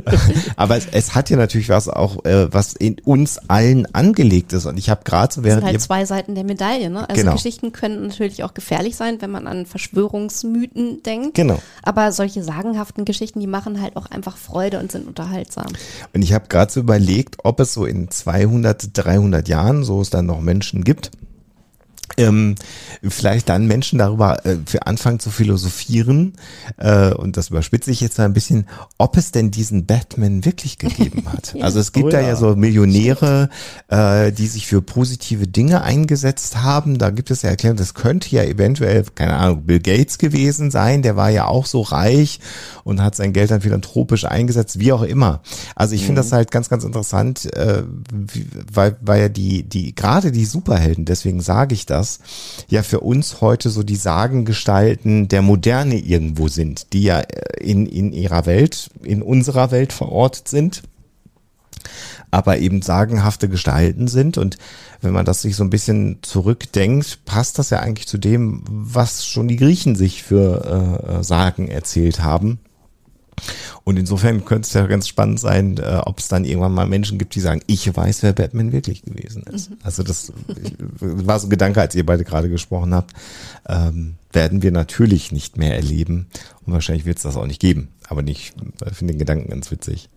Aber 0.56 0.76
es, 0.76 0.86
es, 0.92 1.14
hat 1.14 1.30
ja 1.30 1.36
natürlich 1.36 1.70
was 1.70 1.88
auch, 1.88 2.24
äh, 2.26 2.52
was 2.52 2.74
in 2.74 2.96
uns 3.04 3.38
allen 3.48 3.92
angelegt 3.94 4.52
ist. 4.52 4.66
Und 4.66 4.76
ich 4.76 4.90
habe 4.90 5.00
gerade 5.04 5.32
so 5.32 5.44
während 5.44 5.62
das 5.62 5.70
sind 5.70 5.78
halt 5.78 5.82
zwei 5.82 6.04
Seiten 6.04 6.34
der 6.34 6.44
Medaille. 6.44 6.90
Ne? 6.90 7.08
Also 7.08 7.22
genau. 7.22 7.32
Geschichten 7.34 7.72
können 7.72 8.08
natürlich 8.08 8.44
auch 8.44 8.52
gefährlich 8.52 8.96
sein, 8.96 9.16
wenn 9.20 9.30
man 9.30 9.46
an 9.46 9.64
Verschwörungsmythen 9.64 11.02
denkt. 11.02 11.34
Genau. 11.34 11.60
Aber 11.82 12.12
solche 12.12 12.42
sagenhaften 12.42 13.06
Geschichten, 13.06 13.40
die 13.40 13.46
machen 13.46 13.80
halt 13.80 13.96
auch 13.96 14.10
einfach 14.10 14.36
Freude 14.36 14.78
und 14.78 14.92
sind 14.92 15.08
unterhaltsam. 15.08 15.68
Und 16.12 16.22
ich 16.22 16.34
habe 16.34 16.48
gerade 16.48 16.70
so 16.70 16.80
überlegt, 16.80 17.36
ob 17.44 17.60
es 17.60 17.72
so 17.72 17.86
in 17.86 18.10
200, 18.10 18.90
300 18.92 19.48
Jahren, 19.48 19.84
so 19.84 20.02
es 20.02 20.10
dann 20.10 20.26
noch 20.26 20.42
Menschen 20.42 20.84
gibt, 20.84 21.10
ähm, 22.16 22.54
vielleicht 23.02 23.48
dann 23.48 23.66
Menschen 23.66 23.98
darüber 23.98 24.44
äh, 24.46 24.56
für 24.66 24.86
anfangen 24.86 25.20
zu 25.20 25.30
philosophieren, 25.30 26.34
äh, 26.76 27.12
und 27.12 27.36
das 27.36 27.50
überspitze 27.50 27.90
ich 27.90 28.00
jetzt 28.00 28.18
mal 28.18 28.24
ein 28.24 28.32
bisschen, 28.32 28.66
ob 28.98 29.16
es 29.16 29.32
denn 29.32 29.50
diesen 29.50 29.86
Batman 29.86 30.44
wirklich 30.44 30.78
gegeben 30.78 31.24
hat. 31.32 31.54
ja. 31.54 31.64
Also 31.64 31.80
es 31.80 31.92
gibt 31.92 32.06
oh, 32.06 32.10
da 32.10 32.20
ja. 32.20 32.28
ja 32.28 32.36
so 32.36 32.56
Millionäre, 32.56 33.48
äh, 33.88 34.32
die 34.32 34.46
sich 34.46 34.66
für 34.66 34.82
positive 34.82 35.46
Dinge 35.46 35.82
eingesetzt 35.82 36.62
haben. 36.62 36.98
Da 36.98 37.10
gibt 37.10 37.30
es 37.30 37.42
ja 37.42 37.50
Erklärung, 37.50 37.76
das 37.76 37.94
könnte 37.94 38.28
ja 38.30 38.42
eventuell, 38.42 39.04
keine 39.14 39.36
Ahnung, 39.36 39.62
Bill 39.64 39.80
Gates 39.80 40.18
gewesen 40.18 40.70
sein, 40.70 41.02
der 41.02 41.16
war 41.16 41.30
ja 41.30 41.46
auch 41.46 41.66
so 41.66 41.80
reich 41.80 42.40
und 42.84 43.02
hat 43.02 43.14
sein 43.14 43.32
Geld 43.32 43.50
dann 43.50 43.60
philanthropisch 43.60 44.24
eingesetzt, 44.24 44.78
wie 44.78 44.92
auch 44.92 45.02
immer. 45.02 45.40
Also 45.74 45.94
ich 45.94 46.02
mhm. 46.02 46.06
finde 46.06 46.20
das 46.20 46.32
halt 46.32 46.50
ganz, 46.50 46.68
ganz 46.68 46.84
interessant, 46.84 47.52
äh, 47.54 47.82
weil, 48.72 48.96
weil 49.00 49.20
ja 49.22 49.28
die, 49.28 49.62
die, 49.62 49.94
gerade 49.94 50.32
die 50.32 50.44
Superhelden, 50.44 51.04
deswegen 51.04 51.40
sage 51.40 51.74
ich 51.74 51.86
das, 51.86 52.03
das 52.04 52.20
ja 52.68 52.82
für 52.82 53.00
uns 53.00 53.40
heute 53.40 53.70
so 53.70 53.82
die 53.82 53.96
Sagengestalten 53.96 55.28
der 55.28 55.42
Moderne 55.42 55.98
irgendwo 55.98 56.48
sind, 56.48 56.92
die 56.92 57.04
ja 57.04 57.20
äh, 57.20 57.62
in, 57.62 57.86
in 57.86 58.12
ihrer 58.12 58.46
Welt, 58.46 58.90
in 59.02 59.22
unserer 59.22 59.70
Welt 59.70 59.92
verortet 59.92 60.48
sind 60.48 60.82
aber 62.30 62.58
eben 62.58 62.82
sagenhafte 62.82 63.48
Gestalten 63.48 64.08
sind. 64.08 64.38
Und 64.38 64.58
wenn 65.00 65.12
man 65.12 65.24
das 65.24 65.42
sich 65.42 65.54
so 65.54 65.62
ein 65.62 65.70
bisschen 65.70 66.18
zurückdenkt, 66.22 67.24
passt 67.24 67.60
das 67.60 67.70
ja 67.70 67.78
eigentlich 67.78 68.08
zu 68.08 68.18
dem, 68.18 68.64
was 68.68 69.24
schon 69.24 69.46
die 69.46 69.56
Griechen 69.56 69.94
sich 69.94 70.24
für 70.24 70.98
äh, 71.20 71.22
Sagen 71.22 71.68
erzählt 71.68 72.24
haben. 72.24 72.58
Und 73.84 73.98
insofern 73.98 74.44
könnte 74.44 74.66
es 74.66 74.72
ja 74.72 74.86
ganz 74.86 75.08
spannend 75.08 75.40
sein, 75.40 75.78
äh, 75.78 76.00
ob 76.04 76.18
es 76.18 76.28
dann 76.28 76.44
irgendwann 76.44 76.72
mal 76.72 76.86
Menschen 76.86 77.18
gibt, 77.18 77.34
die 77.34 77.40
sagen, 77.40 77.60
ich 77.66 77.94
weiß, 77.94 78.22
wer 78.22 78.32
Batman 78.32 78.72
wirklich 78.72 79.02
gewesen 79.02 79.42
ist. 79.44 79.70
Mhm. 79.70 79.76
Also 79.82 80.02
das 80.02 80.32
war 81.00 81.38
so 81.38 81.46
ein 81.46 81.50
Gedanke, 81.50 81.80
als 81.80 81.94
ihr 81.94 82.06
beide 82.06 82.24
gerade 82.24 82.48
gesprochen 82.48 82.94
habt. 82.94 83.12
Ähm, 83.68 84.14
werden 84.32 84.62
wir 84.62 84.72
natürlich 84.72 85.32
nicht 85.32 85.56
mehr 85.56 85.74
erleben. 85.74 86.26
Und 86.66 86.72
wahrscheinlich 86.72 87.04
wird 87.04 87.18
es 87.18 87.22
das 87.22 87.36
auch 87.36 87.46
nicht 87.46 87.60
geben. 87.60 87.88
Aber 88.08 88.22
nicht, 88.22 88.54
ich 88.90 88.96
finde 88.96 89.14
den 89.14 89.18
Gedanken 89.18 89.50
ganz 89.50 89.70
witzig. 89.70 90.08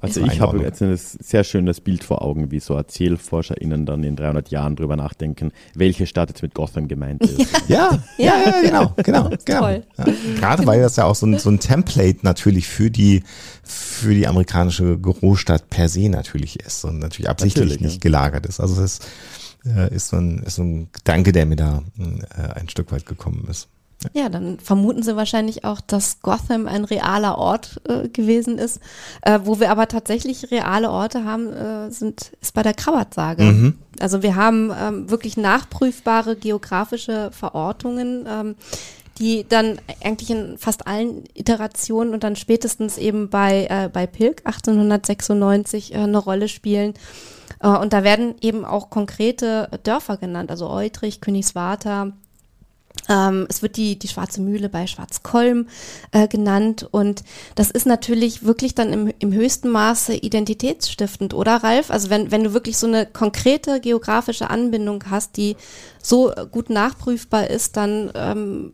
Also 0.00 0.24
ich 0.24 0.40
habe 0.40 0.60
jetzt 0.60 0.82
ein 0.82 0.96
sehr 0.96 1.44
schönes 1.44 1.80
Bild 1.80 2.04
vor 2.04 2.22
Augen, 2.22 2.50
wie 2.50 2.60
so 2.60 2.74
ErzählforscherInnen 2.74 3.86
dann 3.86 4.02
in 4.02 4.16
300 4.16 4.50
Jahren 4.50 4.76
drüber 4.76 4.96
nachdenken, 4.96 5.52
welche 5.74 6.06
Stadt 6.06 6.30
jetzt 6.30 6.42
mit 6.42 6.54
Gotham 6.54 6.88
gemeint 6.88 7.22
ist. 7.22 7.40
Ja, 7.68 8.02
ja, 8.16 8.34
ja, 8.34 8.46
ja 8.46 8.62
genau, 8.62 8.94
genau. 9.02 9.30
genau. 9.44 9.68
Ja. 9.68 9.82
Gerade 10.36 10.66
weil 10.66 10.80
das 10.80 10.96
ja 10.96 11.04
auch 11.04 11.14
so 11.14 11.26
ein, 11.26 11.38
so 11.38 11.50
ein 11.50 11.60
Template 11.60 12.18
natürlich 12.22 12.68
für 12.68 12.90
die, 12.90 13.22
für 13.62 14.14
die 14.14 14.26
amerikanische 14.26 14.98
Großstadt 14.98 15.68
per 15.70 15.88
se 15.88 16.08
natürlich 16.08 16.58
ist 16.58 16.84
und 16.84 16.98
natürlich 16.98 17.28
absichtlich 17.28 17.64
natürlich, 17.64 17.82
nicht 17.82 17.94
ja. 17.96 18.00
gelagert 18.00 18.46
ist. 18.46 18.60
Also 18.60 18.80
das 18.80 18.98
ist, 18.98 19.06
äh, 19.66 19.94
ist, 19.94 20.08
so 20.08 20.16
ein, 20.16 20.42
ist 20.42 20.56
so 20.56 20.62
ein 20.62 20.88
Gedanke, 20.92 21.32
der 21.32 21.46
mir 21.46 21.56
da 21.56 21.82
äh, 21.98 22.58
ein 22.58 22.68
Stück 22.68 22.90
weit 22.92 23.06
gekommen 23.06 23.46
ist. 23.48 23.68
Ja, 24.14 24.28
dann 24.28 24.58
vermuten 24.60 25.02
sie 25.02 25.16
wahrscheinlich 25.16 25.64
auch, 25.64 25.80
dass 25.80 26.22
Gotham 26.22 26.66
ein 26.66 26.84
realer 26.84 27.36
Ort 27.36 27.80
äh, 27.88 28.08
gewesen 28.08 28.58
ist. 28.58 28.80
Äh, 29.22 29.40
wo 29.44 29.60
wir 29.60 29.70
aber 29.70 29.88
tatsächlich 29.88 30.50
reale 30.50 30.90
Orte 30.90 31.24
haben, 31.24 31.52
äh, 31.52 31.90
sind, 31.90 32.32
ist 32.40 32.54
bei 32.54 32.62
der 32.62 32.74
Krabat-Sage. 32.74 33.42
Mhm. 33.42 33.78
Also 33.98 34.22
wir 34.22 34.36
haben 34.36 34.72
ähm, 34.78 35.10
wirklich 35.10 35.36
nachprüfbare 35.36 36.36
geografische 36.36 37.30
Verortungen, 37.32 38.26
ähm, 38.26 38.54
die 39.18 39.44
dann 39.46 39.78
eigentlich 40.02 40.30
in 40.30 40.56
fast 40.56 40.86
allen 40.86 41.24
Iterationen 41.34 42.14
und 42.14 42.24
dann 42.24 42.36
spätestens 42.36 42.96
eben 42.96 43.28
bei, 43.28 43.66
äh, 43.68 43.90
bei 43.92 44.06
Pilk 44.06 44.40
1896 44.46 45.94
äh, 45.94 45.98
eine 45.98 46.18
Rolle 46.18 46.48
spielen. 46.48 46.94
Äh, 47.62 47.68
und 47.68 47.92
da 47.92 48.02
werden 48.02 48.34
eben 48.40 48.64
auch 48.64 48.88
konkrete 48.88 49.68
Dörfer 49.82 50.16
genannt, 50.16 50.50
also 50.50 50.70
Eutrich, 50.70 51.20
Königswarter, 51.20 52.12
ähm, 53.10 53.46
es 53.48 53.60
wird 53.60 53.76
die, 53.76 53.98
die 53.98 54.08
Schwarze 54.08 54.40
Mühle 54.40 54.68
bei 54.68 54.86
Schwarzkolm 54.86 55.66
äh, 56.12 56.28
genannt 56.28 56.88
und 56.90 57.24
das 57.56 57.70
ist 57.70 57.86
natürlich 57.86 58.44
wirklich 58.44 58.74
dann 58.74 58.92
im, 58.92 59.12
im 59.18 59.32
höchsten 59.32 59.68
Maße 59.68 60.14
identitätsstiftend, 60.14 61.34
oder 61.34 61.56
Ralf? 61.56 61.90
Also 61.90 62.08
wenn, 62.08 62.30
wenn 62.30 62.44
du 62.44 62.54
wirklich 62.54 62.78
so 62.78 62.86
eine 62.86 63.06
konkrete 63.06 63.80
geografische 63.80 64.48
Anbindung 64.48 65.04
hast, 65.10 65.36
die 65.36 65.56
so 66.00 66.32
gut 66.52 66.70
nachprüfbar 66.70 67.48
ist, 67.48 67.76
dann 67.76 68.10
ähm, 68.14 68.72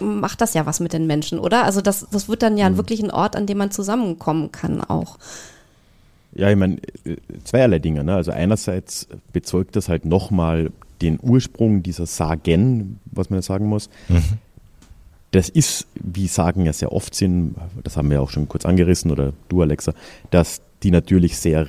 macht 0.00 0.40
das 0.40 0.54
ja 0.54 0.66
was 0.66 0.80
mit 0.80 0.92
den 0.92 1.06
Menschen, 1.06 1.38
oder? 1.38 1.64
Also 1.64 1.80
das, 1.80 2.06
das 2.10 2.28
wird 2.28 2.42
dann 2.42 2.58
ja 2.58 2.68
mhm. 2.68 2.76
wirklich 2.76 3.02
ein 3.02 3.10
Ort, 3.10 3.36
an 3.36 3.46
dem 3.46 3.58
man 3.58 3.70
zusammenkommen 3.70 4.52
kann 4.52 4.82
auch. 4.82 5.18
Ja, 6.34 6.50
ich 6.50 6.56
meine, 6.56 6.78
äh, 7.04 7.16
zweierlei 7.44 7.78
Dinge. 7.78 8.04
Ne? 8.04 8.14
Also 8.14 8.32
einerseits 8.32 9.08
bezeugt 9.32 9.76
das 9.76 9.88
halt 9.88 10.04
nochmal 10.04 10.70
den 11.02 11.18
Ursprung 11.20 11.82
dieser 11.82 12.06
Sagen, 12.06 13.00
was 13.06 13.30
man 13.30 13.38
ja 13.38 13.42
sagen 13.42 13.66
muss. 13.66 13.88
Mhm. 14.08 14.22
Das 15.30 15.48
ist, 15.48 15.88
wie 15.94 16.28
Sagen 16.28 16.64
ja 16.64 16.72
sehr 16.72 16.92
oft 16.92 17.14
sind, 17.14 17.56
das 17.82 17.96
haben 17.96 18.10
wir 18.10 18.22
auch 18.22 18.30
schon 18.30 18.48
kurz 18.48 18.64
angerissen, 18.64 19.10
oder 19.10 19.32
du, 19.48 19.62
Alexa, 19.62 19.92
dass 20.30 20.62
die 20.84 20.90
natürlich 20.90 21.38
sehr 21.38 21.66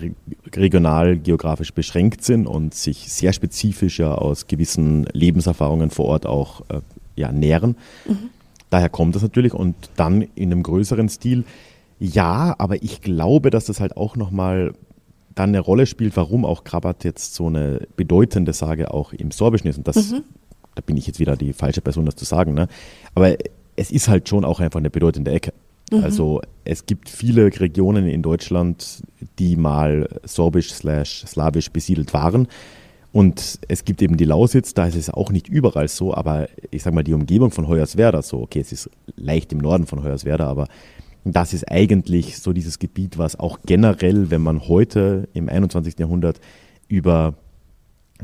regional 0.53 1.17
geografisch 1.17 1.73
beschränkt 1.73 2.23
sind 2.23 2.47
und 2.47 2.75
sich 2.75 3.09
sehr 3.11 3.33
spezifisch 3.33 3.99
ja 3.99 4.13
aus 4.13 4.47
gewissen 4.47 5.05
Lebenserfahrungen 5.13 5.89
vor 5.89 6.05
Ort 6.05 6.25
auch 6.25 6.61
äh, 6.69 6.81
ja, 7.15 7.31
nähren. 7.31 7.75
Mhm. 8.07 8.29
Daher 8.69 8.89
kommt 8.89 9.15
das 9.15 9.23
natürlich 9.23 9.53
und 9.53 9.75
dann 9.95 10.21
in 10.21 10.51
einem 10.51 10.63
größeren 10.63 11.07
Stil. 11.07 11.45
Ja, 11.97 12.55
aber 12.57 12.83
ich 12.83 13.01
glaube, 13.01 13.51
dass 13.51 13.65
das 13.65 13.79
halt 13.79 13.95
auch 13.95 14.17
nochmal 14.17 14.73
dann 15.35 15.49
eine 15.49 15.59
Rolle 15.59 15.85
spielt, 15.85 16.17
warum 16.17 16.45
auch 16.45 16.63
Krabat 16.63 17.03
jetzt 17.03 17.35
so 17.35 17.47
eine 17.47 17.87
bedeutende 17.95 18.53
Sage 18.53 18.93
auch 18.93 19.13
im 19.13 19.31
Sorbischen 19.31 19.69
ist. 19.69 19.77
Und 19.77 19.87
das, 19.87 20.11
mhm. 20.11 20.23
da 20.75 20.81
bin 20.81 20.97
ich 20.97 21.07
jetzt 21.07 21.19
wieder 21.19 21.35
die 21.35 21.53
falsche 21.53 21.81
Person, 21.81 22.05
das 22.05 22.15
zu 22.15 22.25
sagen. 22.25 22.53
Ne? 22.53 22.67
Aber 23.13 23.35
es 23.75 23.91
ist 23.91 24.07
halt 24.07 24.29
schon 24.29 24.45
auch 24.45 24.61
einfach 24.61 24.79
eine 24.79 24.89
bedeutende 24.89 25.31
Ecke. 25.31 25.53
Mhm. 25.91 26.03
Also 26.03 26.41
es 26.63 26.85
gibt 26.85 27.09
viele 27.09 27.45
Regionen 27.59 28.07
in 28.07 28.21
Deutschland, 28.21 29.03
die 29.37 29.55
mal 29.57 30.07
sorbisch 30.23 30.73
slash 30.73 31.25
slawisch 31.27 31.69
besiedelt 31.69 32.13
waren. 32.13 32.47
Und 33.11 33.59
es 33.69 33.85
gibt 33.85 34.01
eben 34.01 34.17
die 34.17 34.25
Lausitz, 34.25 34.73
da 34.73 34.87
ist 34.87 34.95
es 34.95 35.09
auch 35.09 35.31
nicht 35.31 35.47
überall 35.47 35.87
so, 35.87 36.13
aber 36.13 36.49
ich 36.69 36.83
sag 36.83 36.93
mal, 36.93 37.03
die 37.03 37.13
Umgebung 37.13 37.49
von 37.49 37.65
Hoyerswerda, 37.65 38.21
so, 38.21 38.41
okay, 38.41 38.59
es 38.59 38.73
ist 38.73 38.89
leicht 39.15 39.53
im 39.53 39.59
Norden 39.59 39.87
von 39.87 40.03
Hoyerswerda, 40.03 40.45
aber 40.45 40.67
das 41.33 41.53
ist 41.53 41.69
eigentlich 41.71 42.37
so 42.37 42.53
dieses 42.53 42.79
Gebiet, 42.79 43.17
was 43.17 43.39
auch 43.39 43.59
generell, 43.65 44.29
wenn 44.29 44.41
man 44.41 44.67
heute 44.67 45.27
im 45.33 45.49
21. 45.49 45.97
Jahrhundert 45.99 46.39
über 46.87 47.33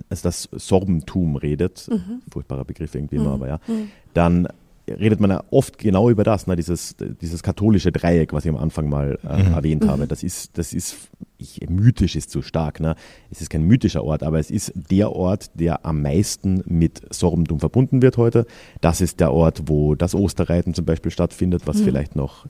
also 0.10 0.24
das 0.24 0.50
Sorbentum 0.54 1.36
redet, 1.36 1.88
mhm. 1.92 2.22
furchtbarer 2.32 2.64
Begriff 2.64 2.96
irgendwie 2.96 3.18
immer, 3.18 3.30
mhm. 3.30 3.34
aber 3.34 3.48
ja, 3.48 3.60
mhm. 3.68 3.90
dann 4.14 4.48
redet 4.88 5.20
man 5.20 5.30
ja 5.30 5.44
oft 5.52 5.78
genau 5.78 6.10
über 6.10 6.24
das, 6.24 6.48
ne, 6.48 6.56
dieses, 6.56 6.96
dieses 7.22 7.44
katholische 7.44 7.92
Dreieck, 7.92 8.34
was 8.34 8.46
ich 8.46 8.52
am 8.52 8.58
Anfang 8.58 8.90
mal 8.90 9.20
äh, 9.24 9.44
mhm. 9.44 9.54
erwähnt 9.54 9.88
habe. 9.88 10.04
Mhm. 10.04 10.08
Das 10.08 10.24
ist, 10.24 10.58
das 10.58 10.74
ist, 10.74 11.10
ich, 11.38 11.62
mythisch 11.70 12.16
ist 12.16 12.30
zu 12.30 12.42
stark, 12.42 12.80
ne? 12.80 12.96
Es 13.30 13.42
ist 13.42 13.50
kein 13.50 13.64
mythischer 13.64 14.04
Ort, 14.04 14.24
aber 14.24 14.40
es 14.40 14.52
ist 14.52 14.74
der 14.76 15.12
Ort, 15.12 15.52
der 15.54 15.86
am 15.86 16.02
meisten 16.02 16.64
mit 16.66 17.02
Sorbentum 17.14 17.60
verbunden 17.60 18.02
wird 18.02 18.18
heute. 18.18 18.46
Das 18.82 19.02
ist 19.02 19.20
der 19.20 19.32
Ort, 19.34 19.64
wo 19.68 19.96
das 19.96 20.16
Osterreiten 20.16 20.74
zum 20.74 20.86
Beispiel 20.86 21.12
stattfindet, 21.12 21.64
was 21.66 21.78
mhm. 21.78 21.84
vielleicht 21.84 22.16
noch 22.16 22.48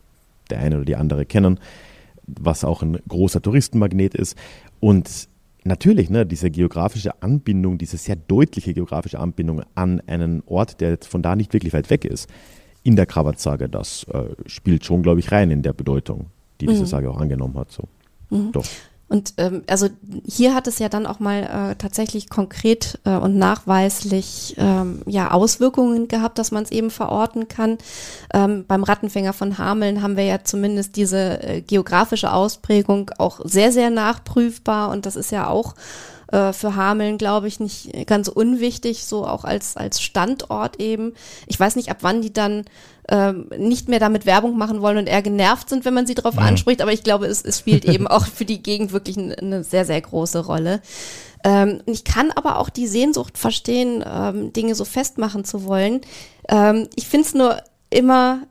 der 0.52 0.60
eine 0.60 0.76
oder 0.76 0.86
die 0.86 0.95
andere 0.95 1.26
kennen, 1.26 1.60
was 2.28 2.64
auch 2.64 2.82
ein 2.82 2.99
großer 3.08 3.41
Touristenmagnet 3.41 4.14
ist. 4.14 4.38
Und 4.80 5.28
natürlich, 5.64 6.10
ne, 6.10 6.26
diese 6.26 6.52
geografische 6.52 7.22
Anbindung, 7.22 7.78
diese 7.78 7.97
sehr 7.97 8.16
deutliche 8.16 8.74
geografische 8.74 9.20
Anbindung 9.20 9.64
an 9.76 10.02
einen 10.08 10.43
Ort, 10.45 10.82
der 10.82 10.91
jetzt 10.91 11.08
von 11.08 11.22
da 11.22 11.36
nicht 11.36 11.54
wirklich 11.54 11.74
weit 11.74 11.89
weg 11.89 12.06
ist, 12.06 12.30
in 12.84 12.95
der 12.95 13.06
Krabat-Sage, 13.06 13.70
das 13.70 14.06
äh, 14.06 14.36
spielt 14.47 14.86
schon, 14.86 15.04
glaube 15.04 15.20
ich, 15.20 15.32
rein 15.32 15.52
in 15.52 15.62
der 15.62 15.74
Bedeutung, 15.74 16.28
die 16.60 16.68
diese 16.68 16.82
mhm. 16.82 16.88
Sage 16.88 17.12
auch 17.12 17.18
angenommen 17.18 17.58
hat. 17.58 17.72
So. 17.72 17.84
Mhm. 18.30 18.52
Doch. 18.52 18.66
Und 19.12 19.34
ähm, 19.39 19.64
also 19.68 19.89
hier 20.26 20.55
hat 20.55 20.68
es 20.68 20.80
ja 20.80 20.88
dann 20.88 21.05
auch 21.05 21.20
mal 21.20 21.72
äh, 21.72 21.76
tatsächlich 21.76 22.30
konkret 22.30 22.97
äh, 23.03 23.18
und 23.18 23.36
nachweislich 23.36 24.55
ähm, 24.57 25.01
ja 25.05 25.32
Auswirkungen 25.32 26.07
gehabt, 26.07 26.39
dass 26.39 26.51
man 26.51 26.64
es 26.64 26.72
eben 26.72 26.89
verorten 26.89 27.49
kann. 27.49 27.78
Ähm, 28.34 28.64
beim 28.66 28.84
Rattenfänger 28.84 29.34
von 29.34 29.57
Hameln 29.57 30.01
haben 30.01 30.16
wir 30.16 30.24
ja 30.24 30.45
zumindest 30.45 30.95
diese 30.95 31.43
äh, 31.43 31.62
geografische 31.62 32.32
Ausprägung 32.32 33.12
auch 33.18 33.41
sehr, 33.43 33.74
sehr 33.74 33.89
nachprüfbar 33.89 34.89
und 34.91 35.05
das 35.05 35.18
ist 35.18 35.34
ja 35.34 35.49
auch 35.49 35.76
äh, 36.32 36.53
für 36.53 36.78
Hameln, 36.78 37.18
glaube 37.18 37.49
ich, 37.49 37.59
nicht 37.59 38.07
ganz 38.07 38.30
unwichtig, 38.30 39.03
so 39.03 39.28
auch 39.28 39.43
als, 39.43 39.76
als 39.76 40.01
Standort 40.01 40.80
eben. 40.80 41.16
Ich 41.47 41.59
weiß 41.59 41.76
nicht, 41.76 41.91
ab 41.91 41.97
wann 41.99 42.22
die 42.22 42.32
dann 42.32 42.64
ähm, 43.10 43.49
nicht 43.58 43.89
mehr 43.89 43.99
damit 43.99 44.26
Werbung 44.26 44.58
machen 44.58 44.82
wollen 44.82 44.97
und 44.97 45.08
eher 45.08 45.22
genervt 45.22 45.70
sind, 45.70 45.86
wenn 45.86 45.93
man 45.93 46.08
sie 46.08 46.16
darauf 46.16 46.36
mhm. 46.36 46.41
anspricht, 46.43 46.82
aber 46.82 46.93
ich 46.93 47.04
glaube, 47.04 47.26
es, 47.26 47.41
es 47.43 47.60
spielt 47.60 47.86
eben 47.86 48.08
auch 48.08 48.26
für 48.26 48.45
die 48.45 48.62
Gegend 48.62 48.91
wirklich 48.91 49.18
eine 49.18 49.64
sehr, 49.64 49.86
sehr 49.86 49.99
große 49.99 50.45
Rolle. 50.45 50.82
Ähm, 51.43 51.82
ich 51.86 52.04
kann 52.04 52.32
aber 52.32 52.60
auch 52.60 52.70
die 52.70 52.88
Sehnsucht 52.88 53.38
verstehen, 53.38 54.04
ähm, 54.06 54.54
Dinge 54.54 54.76
so 54.76 54.86
festmachen 54.86 55.43
zu 55.45 55.66
wollen. 55.66 56.02
Ähm, 56.47 56.88
ich 56.95 57.08
finde 57.08 57.28
es 57.28 57.34
nur 57.34 57.58
immer 57.89 58.41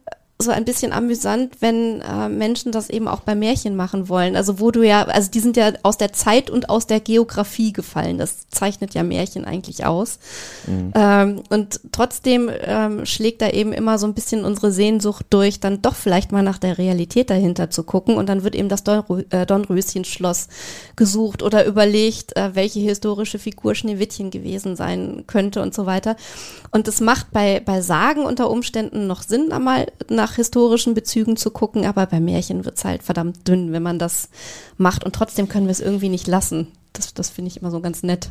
so 0.40 0.50
ein 0.50 0.64
bisschen 0.64 0.92
amüsant, 0.92 1.56
wenn 1.60 2.00
äh, 2.00 2.28
Menschen 2.28 2.72
das 2.72 2.90
eben 2.90 3.08
auch 3.08 3.20
bei 3.20 3.34
Märchen 3.34 3.76
machen 3.76 4.08
wollen. 4.08 4.36
Also 4.36 4.60
wo 4.60 4.70
du 4.70 4.82
ja, 4.82 5.04
also 5.04 5.30
die 5.30 5.40
sind 5.40 5.56
ja 5.56 5.72
aus 5.82 5.98
der 5.98 6.12
Zeit 6.12 6.50
und 6.50 6.68
aus 6.68 6.86
der 6.86 7.00
Geografie 7.00 7.72
gefallen. 7.72 8.18
Das 8.18 8.48
zeichnet 8.48 8.94
ja 8.94 9.02
Märchen 9.02 9.44
eigentlich 9.44 9.84
aus. 9.84 10.18
Mhm. 10.66 10.92
Ähm, 10.94 11.42
und 11.50 11.80
trotzdem 11.92 12.50
ähm, 12.62 13.06
schlägt 13.06 13.42
da 13.42 13.50
eben 13.50 13.72
immer 13.72 13.98
so 13.98 14.06
ein 14.06 14.14
bisschen 14.14 14.44
unsere 14.44 14.72
Sehnsucht 14.72 15.26
durch, 15.30 15.60
dann 15.60 15.82
doch 15.82 15.94
vielleicht 15.94 16.32
mal 16.32 16.42
nach 16.42 16.58
der 16.58 16.78
Realität 16.78 17.30
dahinter 17.30 17.70
zu 17.70 17.82
gucken. 17.82 18.16
Und 18.16 18.28
dann 18.28 18.42
wird 18.42 18.54
eben 18.54 18.68
das 18.68 18.84
Don, 18.84 19.04
äh, 19.30 19.46
Dornröschen-Schloss 19.46 20.48
gesucht 20.96 21.42
oder 21.42 21.66
überlegt, 21.66 22.36
äh, 22.36 22.54
welche 22.54 22.80
historische 22.80 23.38
Figur 23.38 23.74
Schneewittchen 23.74 24.30
gewesen 24.30 24.76
sein 24.76 25.24
könnte 25.26 25.62
und 25.62 25.74
so 25.74 25.86
weiter. 25.86 26.16
Und 26.70 26.88
das 26.88 27.00
macht 27.00 27.30
bei, 27.30 27.60
bei 27.64 27.80
Sagen 27.82 28.22
unter 28.22 28.50
Umständen 28.50 29.06
noch 29.06 29.22
Sinn, 29.22 29.52
einmal 29.52 29.86
nach 30.08 30.29
nach 30.30 30.36
historischen 30.36 30.94
Bezügen 30.94 31.36
zu 31.36 31.50
gucken, 31.50 31.84
aber 31.84 32.06
bei 32.06 32.20
Märchen 32.20 32.64
wird 32.64 32.78
es 32.78 32.84
halt 32.84 33.02
verdammt 33.02 33.48
dünn, 33.48 33.72
wenn 33.72 33.82
man 33.82 33.98
das 33.98 34.28
macht. 34.76 35.04
Und 35.04 35.14
trotzdem 35.14 35.48
können 35.48 35.66
wir 35.66 35.72
es 35.72 35.80
irgendwie 35.80 36.08
nicht 36.08 36.28
lassen. 36.28 36.68
Das, 36.92 37.14
das 37.14 37.30
finde 37.30 37.50
ich 37.50 37.60
immer 37.60 37.70
so 37.70 37.80
ganz 37.80 38.02
nett. 38.04 38.30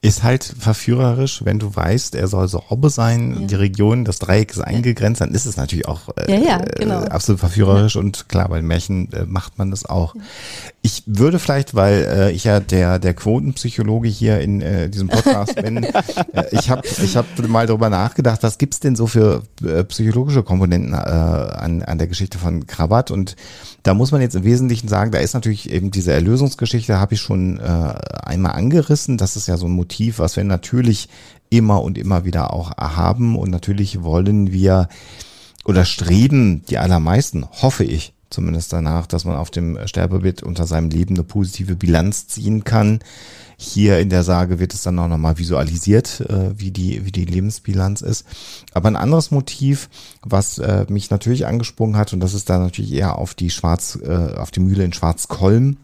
Ist 0.00 0.22
halt 0.22 0.44
verführerisch, 0.44 1.44
wenn 1.44 1.58
du 1.58 1.74
weißt, 1.74 2.14
er 2.14 2.28
soll 2.28 2.48
Sorbe 2.48 2.90
sein, 2.90 3.36
ja. 3.40 3.46
die 3.46 3.54
Region, 3.54 4.04
das 4.04 4.18
Dreieck 4.18 4.50
ist 4.50 4.60
eingegrenzt, 4.60 5.20
dann 5.20 5.32
ist 5.32 5.46
es 5.46 5.56
natürlich 5.56 5.86
auch 5.86 6.08
äh, 6.16 6.32
ja, 6.32 6.40
ja, 6.40 6.58
genau. 6.58 7.02
äh, 7.02 7.08
absolut 7.08 7.40
verführerisch 7.40 7.96
und 7.96 8.28
klar, 8.28 8.48
bei 8.48 8.62
Märchen 8.62 9.12
äh, 9.12 9.24
macht 9.24 9.58
man 9.58 9.70
das 9.70 9.84
auch. 9.86 10.14
Ich 10.82 11.02
würde 11.06 11.38
vielleicht, 11.38 11.74
weil 11.74 12.04
äh, 12.04 12.30
ich 12.32 12.44
ja 12.44 12.60
der 12.60 12.98
der 12.98 13.14
Quotenpsychologe 13.14 14.08
hier 14.08 14.40
in 14.40 14.60
äh, 14.60 14.88
diesem 14.88 15.08
Podcast 15.08 15.54
bin, 15.56 15.84
äh, 15.84 15.92
ich 16.50 16.70
habe 16.70 16.82
ich 16.86 17.16
hab 17.16 17.26
mal 17.48 17.66
darüber 17.66 17.88
nachgedacht, 17.88 18.42
was 18.42 18.58
gibt's 18.58 18.80
denn 18.80 18.96
so 18.96 19.06
für 19.06 19.42
psychologische 19.88 20.42
Komponenten 20.42 20.94
an, 20.94 21.82
an 21.82 21.98
der 21.98 22.06
Geschichte 22.06 22.38
von 22.38 22.66
Krabat 22.66 23.10
und 23.10 23.36
da 23.82 23.94
muss 23.94 24.12
man 24.12 24.20
jetzt 24.20 24.36
im 24.36 24.44
Wesentlichen 24.44 24.88
sagen, 24.88 25.10
da 25.10 25.18
ist 25.18 25.34
natürlich 25.34 25.70
eben 25.70 25.90
diese 25.90 26.12
Erlösungsgeschichte, 26.12 26.98
habe 26.98 27.14
ich 27.14 27.20
schon 27.20 27.58
äh, 27.58 27.94
einmal 28.22 28.52
angerissen, 28.52 29.18
das 29.18 29.36
ist 29.36 29.48
ja 29.48 29.56
so 29.56 29.66
ein 29.66 29.72
Motiv, 29.72 30.18
was 30.18 30.36
wir 30.36 30.44
natürlich 30.44 31.08
immer 31.50 31.82
und 31.82 31.98
immer 31.98 32.24
wieder 32.24 32.52
auch 32.52 32.76
haben 32.76 33.36
und 33.36 33.50
natürlich 33.50 34.02
wollen 34.02 34.52
wir 34.52 34.88
oder 35.64 35.84
streben 35.84 36.64
die 36.66 36.78
allermeisten, 36.78 37.44
hoffe 37.62 37.84
ich, 37.84 38.14
zumindest 38.30 38.72
danach, 38.72 39.06
dass 39.06 39.24
man 39.24 39.36
auf 39.36 39.50
dem 39.50 39.78
Sterbebett 39.86 40.42
unter 40.42 40.66
seinem 40.66 40.90
Leben 40.90 41.14
eine 41.14 41.24
positive 41.24 41.76
Bilanz 41.76 42.26
ziehen 42.26 42.64
kann. 42.64 43.00
Hier 43.62 44.00
in 44.00 44.10
der 44.10 44.24
Sage 44.24 44.58
wird 44.58 44.74
es 44.74 44.82
dann 44.82 44.98
auch 44.98 45.06
nochmal 45.06 45.38
visualisiert, 45.38 46.20
äh, 46.22 46.58
wie, 46.58 46.72
die, 46.72 47.06
wie 47.06 47.12
die 47.12 47.24
Lebensbilanz 47.24 48.00
ist. 48.00 48.26
Aber 48.72 48.88
ein 48.88 48.96
anderes 48.96 49.30
Motiv, 49.30 49.88
was 50.22 50.58
äh, 50.58 50.84
mich 50.88 51.10
natürlich 51.10 51.46
angesprungen 51.46 51.96
hat, 51.96 52.12
und 52.12 52.18
das 52.18 52.34
ist 52.34 52.50
da 52.50 52.58
natürlich 52.58 52.92
eher 52.92 53.18
auf 53.18 53.34
die 53.34 53.50
Schwarz, 53.50 53.96
äh, 54.02 54.34
auf 54.34 54.50
die 54.50 54.58
Mühle 54.58 54.82
in 54.82 54.92
Schwarzkolm 54.92 55.76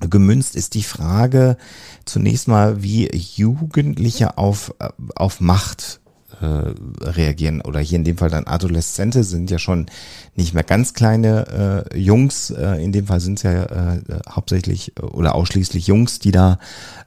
gemünzt, 0.00 0.54
ist 0.54 0.74
die 0.74 0.82
Frage 0.82 1.56
zunächst 2.04 2.46
mal, 2.46 2.82
wie 2.82 3.08
Jugendliche 3.10 4.36
auf, 4.36 4.74
äh, 4.78 4.90
auf 5.16 5.40
Macht 5.40 6.01
äh, 6.42 7.04
reagieren. 7.04 7.60
Oder 7.60 7.80
hier 7.80 7.96
in 7.96 8.04
dem 8.04 8.18
Fall 8.18 8.30
dann 8.30 8.46
Adoleszente 8.46 9.24
sind 9.24 9.50
ja 9.50 9.58
schon 9.58 9.86
nicht 10.34 10.54
mehr 10.54 10.64
ganz 10.64 10.94
kleine 10.94 11.86
äh, 11.92 11.98
Jungs, 11.98 12.50
äh, 12.50 12.82
in 12.82 12.92
dem 12.92 13.06
Fall 13.06 13.20
sind 13.20 13.38
es 13.38 13.42
ja 13.42 13.62
äh, 13.64 14.00
hauptsächlich 14.28 14.92
äh, 14.96 15.02
oder 15.02 15.34
ausschließlich 15.34 15.86
Jungs, 15.86 16.18
die 16.18 16.32
da 16.32 16.58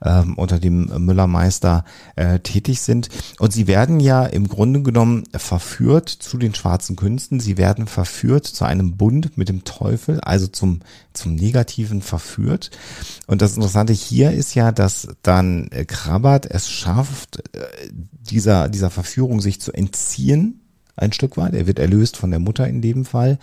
ähm, 0.04 0.36
unter 0.36 0.60
dem 0.60 0.86
Müllermeister 1.06 1.86
äh, 2.16 2.40
tätig 2.40 2.82
sind. 2.82 3.10
Und 3.40 3.52
sie 3.52 3.68
werden 3.68 4.00
ja 4.00 4.26
im 4.26 4.48
Grunde 4.48 4.82
genommen 4.82 5.24
verführt 5.36 6.10
zu 6.10 6.38
den 6.38 6.56
schwarzen 6.56 6.96
Künsten, 6.96 7.40
sie 7.40 7.58
werden 7.58 7.88
verführt 7.88 8.46
zu 8.46 8.64
einem 8.66 8.96
Bund 8.96 9.38
mit 9.38 9.50
dem 9.50 9.64
Teufel, 9.64 10.20
also 10.22 10.48
zum 10.48 10.82
zum 11.16 11.36
Negativen 11.36 12.02
verführt. 12.02 12.72
Und 13.28 13.42
das 13.42 13.56
Interessante 13.56 13.94
hier 13.94 14.32
ist 14.32 14.54
ja, 14.54 14.72
dass 14.72 15.08
dann 15.24 15.70
äh, 15.72 15.86
Krabat 15.86 16.46
es 16.46 16.70
schafft, 16.70 17.40
äh, 17.56 17.66
dieser, 17.92 18.70
dieser 18.70 18.90
Verführung 18.90 19.25
sich 19.42 19.62
zu 19.62 19.72
entziehen, 19.72 20.62
ein 20.96 21.14
Stück 21.14 21.38
weit. 21.38 21.54
Er 21.54 21.68
wird 21.68 21.80
erlöst 21.80 22.18
von 22.18 22.32
der 22.32 22.40
Mutter 22.40 22.68
in 22.68 22.82
dem 22.82 23.06
Fall 23.06 23.40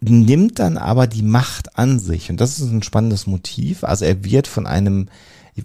nimmt 0.00 0.58
dann 0.58 0.78
aber 0.78 1.06
die 1.06 1.22
Macht 1.22 1.78
an 1.78 1.98
sich. 1.98 2.30
Und 2.30 2.40
das 2.40 2.58
ist 2.58 2.70
ein 2.70 2.82
spannendes 2.82 3.26
Motiv. 3.26 3.84
Also 3.84 4.04
er 4.04 4.24
wird 4.24 4.46
von 4.46 4.66
einem, 4.66 5.08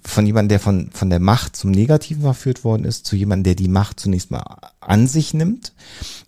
von 0.04 0.26
jemandem, 0.26 0.50
der 0.50 0.60
von, 0.60 0.90
von 0.92 1.10
der 1.10 1.20
Macht 1.20 1.56
zum 1.56 1.72
Negativen 1.72 2.22
verführt 2.22 2.64
worden 2.64 2.86
ist, 2.86 3.06
zu 3.06 3.16
jemandem, 3.16 3.44
der 3.44 3.56
die 3.56 3.68
Macht 3.68 4.00
zunächst 4.00 4.32
mal 4.32 4.44
an 4.80 5.08
sich 5.08 5.34
nimmt. 5.34 5.74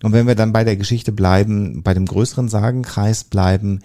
Und 0.02 0.12
wenn 0.12 0.26
wir 0.26 0.34
dann 0.34 0.52
bei 0.52 0.64
der 0.64 0.76
Geschichte 0.76 1.12
bleiben, 1.12 1.82
bei 1.82 1.94
dem 1.94 2.06
größeren 2.06 2.48
Sagenkreis 2.48 3.24
bleiben, 3.24 3.80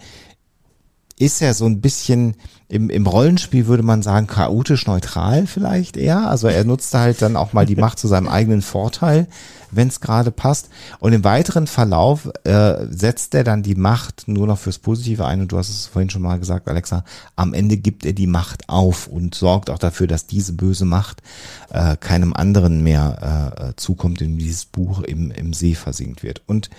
ist 1.20 1.42
er 1.42 1.52
so 1.52 1.66
ein 1.66 1.82
bisschen 1.82 2.34
im, 2.68 2.88
im 2.88 3.06
Rollenspiel 3.06 3.66
würde 3.66 3.82
man 3.82 4.00
sagen 4.02 4.26
chaotisch 4.26 4.86
neutral 4.86 5.46
vielleicht 5.46 5.96
eher. 5.96 6.28
Also 6.30 6.46
er 6.46 6.64
nutzt 6.64 6.94
halt 6.94 7.20
dann 7.20 7.36
auch 7.36 7.52
mal 7.52 7.66
die 7.66 7.76
Macht 7.76 7.98
zu 7.98 8.08
seinem 8.08 8.28
eigenen 8.28 8.62
Vorteil, 8.62 9.26
wenn 9.70 9.88
es 9.88 10.00
gerade 10.00 10.30
passt. 10.30 10.70
Und 10.98 11.12
im 11.12 11.24
weiteren 11.24 11.66
Verlauf 11.66 12.30
äh, 12.44 12.86
setzt 12.88 13.34
er 13.34 13.44
dann 13.44 13.62
die 13.62 13.74
Macht 13.74 14.28
nur 14.28 14.46
noch 14.46 14.58
fürs 14.58 14.78
Positive 14.78 15.26
ein. 15.26 15.42
Und 15.42 15.52
du 15.52 15.58
hast 15.58 15.68
es 15.68 15.88
vorhin 15.88 16.10
schon 16.10 16.22
mal 16.22 16.38
gesagt, 16.38 16.68
Alexa, 16.68 17.04
am 17.36 17.52
Ende 17.52 17.76
gibt 17.76 18.06
er 18.06 18.12
die 18.12 18.28
Macht 18.28 18.68
auf 18.68 19.08
und 19.08 19.34
sorgt 19.34 19.68
auch 19.68 19.78
dafür, 19.78 20.06
dass 20.06 20.26
diese 20.26 20.52
böse 20.52 20.84
Macht 20.84 21.22
äh, 21.70 21.96
keinem 21.96 22.32
anderen 22.32 22.82
mehr 22.82 23.52
äh, 23.58 23.72
zukommt, 23.76 24.22
in 24.22 24.38
dieses 24.38 24.64
Buch 24.64 25.02
im, 25.02 25.32
im 25.32 25.52
See 25.52 25.74
versinkt 25.74 26.22
wird. 26.22 26.40
Und 26.46 26.70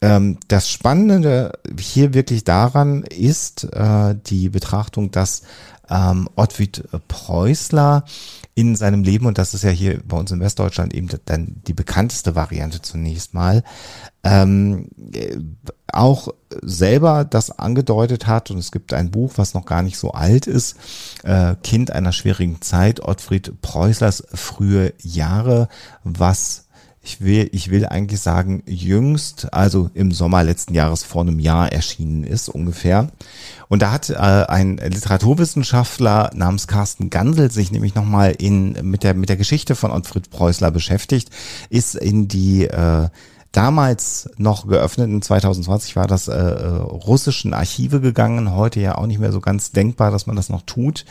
ähm, 0.00 0.38
das 0.48 0.70
Spannende 0.70 1.52
hier 1.78 2.14
wirklich 2.14 2.44
daran 2.44 3.02
ist 3.02 3.64
äh, 3.72 4.16
die 4.26 4.48
Betrachtung, 4.48 5.10
dass 5.10 5.42
ähm, 5.90 6.28
Ottwit 6.36 6.88
Preußler 7.08 8.04
in 8.54 8.76
seinem 8.76 9.02
Leben, 9.02 9.26
und 9.26 9.38
das 9.38 9.54
ist 9.54 9.64
ja 9.64 9.70
hier 9.70 10.00
bei 10.06 10.16
uns 10.16 10.30
in 10.30 10.40
Westdeutschland 10.40 10.94
eben 10.94 11.08
dann 11.24 11.60
die 11.66 11.72
bekannteste 11.72 12.34
Variante 12.34 12.80
zunächst 12.80 13.34
mal, 13.34 13.64
ähm, 14.22 14.88
auch 15.92 16.28
selber 16.62 17.24
das 17.24 17.50
angedeutet 17.50 18.26
hat, 18.26 18.50
und 18.50 18.58
es 18.58 18.70
gibt 18.70 18.94
ein 18.94 19.10
Buch, 19.10 19.32
was 19.36 19.54
noch 19.54 19.66
gar 19.66 19.82
nicht 19.82 19.98
so 19.98 20.12
alt 20.12 20.46
ist, 20.46 20.76
äh, 21.24 21.56
Kind 21.62 21.90
einer 21.90 22.12
schwierigen 22.12 22.60
Zeit, 22.60 23.00
Ottfried 23.00 23.60
Preußlers 23.60 24.24
frühe 24.32 24.92
Jahre, 25.02 25.68
was 26.04 26.66
ich 27.02 27.22
will, 27.22 27.48
ich 27.52 27.70
will 27.70 27.86
eigentlich 27.86 28.20
sagen, 28.20 28.62
jüngst, 28.66 29.54
also 29.54 29.90
im 29.94 30.12
Sommer 30.12 30.44
letzten 30.44 30.74
Jahres 30.74 31.02
vor 31.02 31.22
einem 31.22 31.38
Jahr 31.38 31.72
erschienen 31.72 32.24
ist 32.24 32.50
ungefähr. 32.50 33.08
Und 33.68 33.80
da 33.80 33.90
hat 33.90 34.10
äh, 34.10 34.14
ein 34.14 34.76
Literaturwissenschaftler 34.76 36.30
namens 36.34 36.66
Carsten 36.66 37.08
Gansel 37.08 37.50
sich 37.50 37.72
nämlich 37.72 37.94
nochmal 37.94 38.34
in, 38.36 38.72
mit 38.82 39.02
der, 39.02 39.14
mit 39.14 39.30
der 39.30 39.38
Geschichte 39.38 39.76
von 39.76 39.92
Ottfried 39.92 40.28
Preußler 40.28 40.70
beschäftigt, 40.70 41.30
ist 41.70 41.94
in 41.94 42.28
die 42.28 42.64
äh, 42.64 43.08
damals 43.52 44.30
noch 44.36 44.66
geöffneten, 44.66 45.22
2020 45.22 45.96
war 45.96 46.06
das 46.06 46.28
äh, 46.28 46.34
äh, 46.34 46.66
russischen 46.76 47.52
Archive 47.52 48.00
gegangen, 48.00 48.54
heute 48.54 48.80
ja 48.80 48.96
auch 48.96 49.06
nicht 49.06 49.18
mehr 49.18 49.32
so 49.32 49.40
ganz 49.40 49.72
denkbar, 49.72 50.10
dass 50.10 50.26
man 50.26 50.36
das 50.36 50.48
noch 50.48 50.62
tut. 50.62 51.04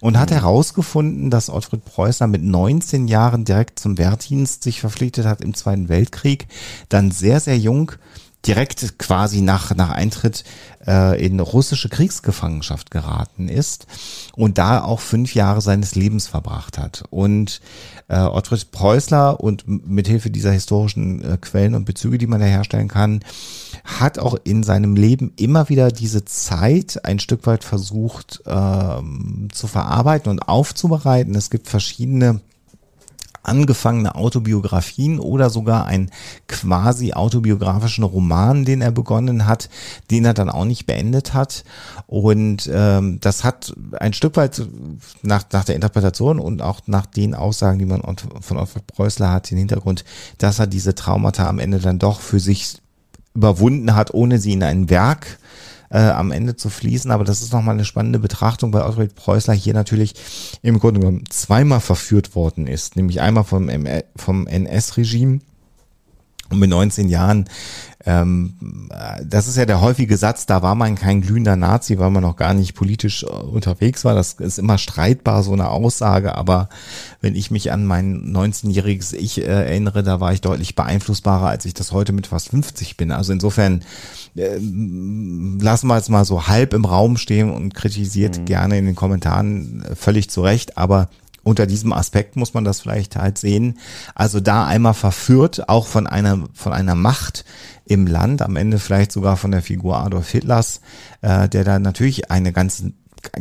Und 0.00 0.18
hat 0.18 0.30
herausgefunden, 0.30 1.30
dass 1.30 1.50
Ottfried 1.50 1.84
Preußler 1.84 2.26
mit 2.26 2.42
19 2.42 3.08
Jahren 3.08 3.44
direkt 3.44 3.78
zum 3.78 3.96
Wehrdienst 3.96 4.62
sich 4.62 4.80
verpflichtet 4.80 5.26
hat 5.26 5.40
im 5.40 5.54
Zweiten 5.54 5.88
Weltkrieg, 5.88 6.46
dann 6.88 7.10
sehr, 7.10 7.40
sehr 7.40 7.58
jung 7.58 7.92
direkt 8.46 8.98
quasi 8.98 9.40
nach, 9.40 9.74
nach 9.74 9.90
Eintritt 9.90 10.44
äh, 10.86 11.24
in 11.24 11.40
russische 11.40 11.88
Kriegsgefangenschaft 11.88 12.90
geraten 12.90 13.48
ist 13.48 13.86
und 14.36 14.58
da 14.58 14.82
auch 14.82 15.00
fünf 15.00 15.34
Jahre 15.34 15.60
seines 15.60 15.94
Lebens 15.94 16.28
verbracht 16.28 16.78
hat. 16.78 17.04
Und 17.10 17.60
äh, 18.08 18.18
Ottfried 18.18 18.70
Preußler 18.70 19.40
und 19.40 19.64
mithilfe 19.66 20.30
dieser 20.30 20.52
historischen 20.52 21.22
äh, 21.22 21.36
Quellen 21.38 21.74
und 21.74 21.84
Bezüge, 21.84 22.16
die 22.16 22.26
man 22.26 22.40
da 22.40 22.46
herstellen 22.46 22.88
kann, 22.88 23.20
hat 23.84 24.18
auch 24.18 24.36
in 24.44 24.62
seinem 24.62 24.94
Leben 24.94 25.32
immer 25.36 25.68
wieder 25.68 25.90
diese 25.90 26.24
Zeit 26.24 27.04
ein 27.04 27.18
Stück 27.18 27.46
weit 27.46 27.64
versucht 27.64 28.42
ähm, 28.46 29.48
zu 29.52 29.66
verarbeiten 29.66 30.30
und 30.30 30.48
aufzubereiten. 30.48 31.34
Es 31.34 31.50
gibt 31.50 31.68
verschiedene 31.68 32.40
angefangene 33.42 34.14
Autobiografien 34.14 35.18
oder 35.18 35.50
sogar 35.50 35.86
einen 35.86 36.10
quasi 36.46 37.12
autobiografischen 37.12 38.04
Roman, 38.04 38.64
den 38.64 38.80
er 38.80 38.90
begonnen 38.90 39.46
hat, 39.46 39.68
den 40.10 40.24
er 40.24 40.34
dann 40.34 40.50
auch 40.50 40.64
nicht 40.64 40.86
beendet 40.86 41.34
hat. 41.34 41.64
Und 42.06 42.68
ähm, 42.72 43.18
das 43.20 43.44
hat 43.44 43.74
ein 43.98 44.12
Stück 44.12 44.36
weit 44.36 44.62
nach, 45.22 45.44
nach 45.52 45.64
der 45.64 45.74
Interpretation 45.74 46.38
und 46.38 46.62
auch 46.62 46.80
nach 46.86 47.06
den 47.06 47.34
Aussagen, 47.34 47.78
die 47.78 47.86
man 47.86 48.02
von 48.40 48.56
Otto 48.56 48.80
Preußler 48.86 49.30
hat, 49.30 49.50
den 49.50 49.58
Hintergrund, 49.58 50.04
dass 50.38 50.58
er 50.58 50.66
diese 50.66 50.94
Traumata 50.94 51.48
am 51.48 51.58
Ende 51.58 51.78
dann 51.78 51.98
doch 51.98 52.20
für 52.20 52.40
sich 52.40 52.78
überwunden 53.34 53.94
hat, 53.94 54.12
ohne 54.14 54.38
sie 54.38 54.52
in 54.52 54.62
ein 54.62 54.90
Werk 54.90 55.38
äh, 55.90 55.98
am 55.98 56.30
Ende 56.30 56.56
zu 56.56 56.70
fließen. 56.70 57.10
Aber 57.10 57.24
das 57.24 57.42
ist 57.42 57.52
nochmal 57.52 57.74
eine 57.74 57.84
spannende 57.84 58.18
Betrachtung, 58.18 58.72
weil 58.72 58.82
Ottfried 58.82 59.14
Preußler 59.14 59.54
hier 59.54 59.74
natürlich 59.74 60.14
im 60.62 60.78
Grunde 60.78 61.00
genommen 61.00 61.24
zweimal 61.28 61.80
verführt 61.80 62.34
worden 62.34 62.66
ist. 62.66 62.96
Nämlich 62.96 63.20
einmal 63.20 63.44
vom, 63.44 63.70
vom 64.16 64.46
NS-Regime 64.46 65.40
und 66.50 66.58
mit 66.58 66.70
19 66.70 67.08
Jahren, 67.08 67.46
ähm, 68.06 68.88
das 69.22 69.48
ist 69.48 69.56
ja 69.56 69.66
der 69.66 69.80
häufige 69.80 70.16
Satz, 70.16 70.46
da 70.46 70.62
war 70.62 70.74
man 70.74 70.94
kein 70.94 71.20
glühender 71.20 71.56
Nazi, 71.56 71.98
weil 71.98 72.10
man 72.10 72.22
noch 72.22 72.36
gar 72.36 72.54
nicht 72.54 72.74
politisch 72.74 73.24
äh, 73.24 73.26
unterwegs 73.26 74.04
war. 74.04 74.14
Das 74.14 74.34
ist 74.34 74.58
immer 74.58 74.78
streitbar, 74.78 75.42
so 75.42 75.52
eine 75.52 75.68
Aussage. 75.68 76.34
Aber 76.36 76.68
wenn 77.20 77.34
ich 77.34 77.50
mich 77.50 77.70
an 77.70 77.84
mein 77.84 78.32
19-jähriges 78.32 79.14
Ich 79.14 79.42
äh, 79.42 79.44
erinnere, 79.44 80.02
da 80.02 80.20
war 80.20 80.32
ich 80.32 80.40
deutlich 80.40 80.74
beeinflussbarer, 80.74 81.48
als 81.48 81.66
ich 81.66 81.74
das 81.74 81.92
heute 81.92 82.12
mit 82.12 82.28
fast 82.28 82.48
50 82.48 82.96
bin. 82.96 83.10
Also 83.10 83.32
insofern 83.32 83.82
äh, 84.36 84.58
lassen 84.58 85.88
wir 85.88 85.96
es 85.96 86.08
mal 86.08 86.24
so 86.24 86.46
halb 86.46 86.72
im 86.72 86.86
Raum 86.86 87.18
stehen 87.18 87.50
und 87.50 87.74
kritisiert 87.74 88.38
mhm. 88.38 88.44
gerne 88.46 88.78
in 88.78 88.86
den 88.86 88.94
Kommentaren 88.94 89.84
äh, 89.84 89.96
völlig 89.96 90.30
zu 90.30 90.42
Recht. 90.42 90.78
Aber 90.78 91.08
unter 91.48 91.66
diesem 91.66 91.92
Aspekt 91.92 92.36
muss 92.36 92.52
man 92.52 92.64
das 92.64 92.80
vielleicht 92.80 93.16
halt 93.16 93.38
sehen. 93.38 93.78
Also 94.14 94.38
da 94.38 94.66
einmal 94.66 94.94
verführt, 94.94 95.68
auch 95.68 95.86
von 95.86 96.06
einer, 96.06 96.44
von 96.52 96.72
einer 96.74 96.94
Macht 96.94 97.44
im 97.86 98.06
Land, 98.06 98.42
am 98.42 98.56
Ende 98.56 98.78
vielleicht 98.78 99.12
sogar 99.12 99.36
von 99.38 99.50
der 99.50 99.62
Figur 99.62 99.96
Adolf 99.96 100.28
Hitlers, 100.28 100.82
äh, 101.22 101.48
der 101.48 101.64
da 101.64 101.78
natürlich 101.78 102.30
eine 102.30 102.52
ganze 102.52 102.92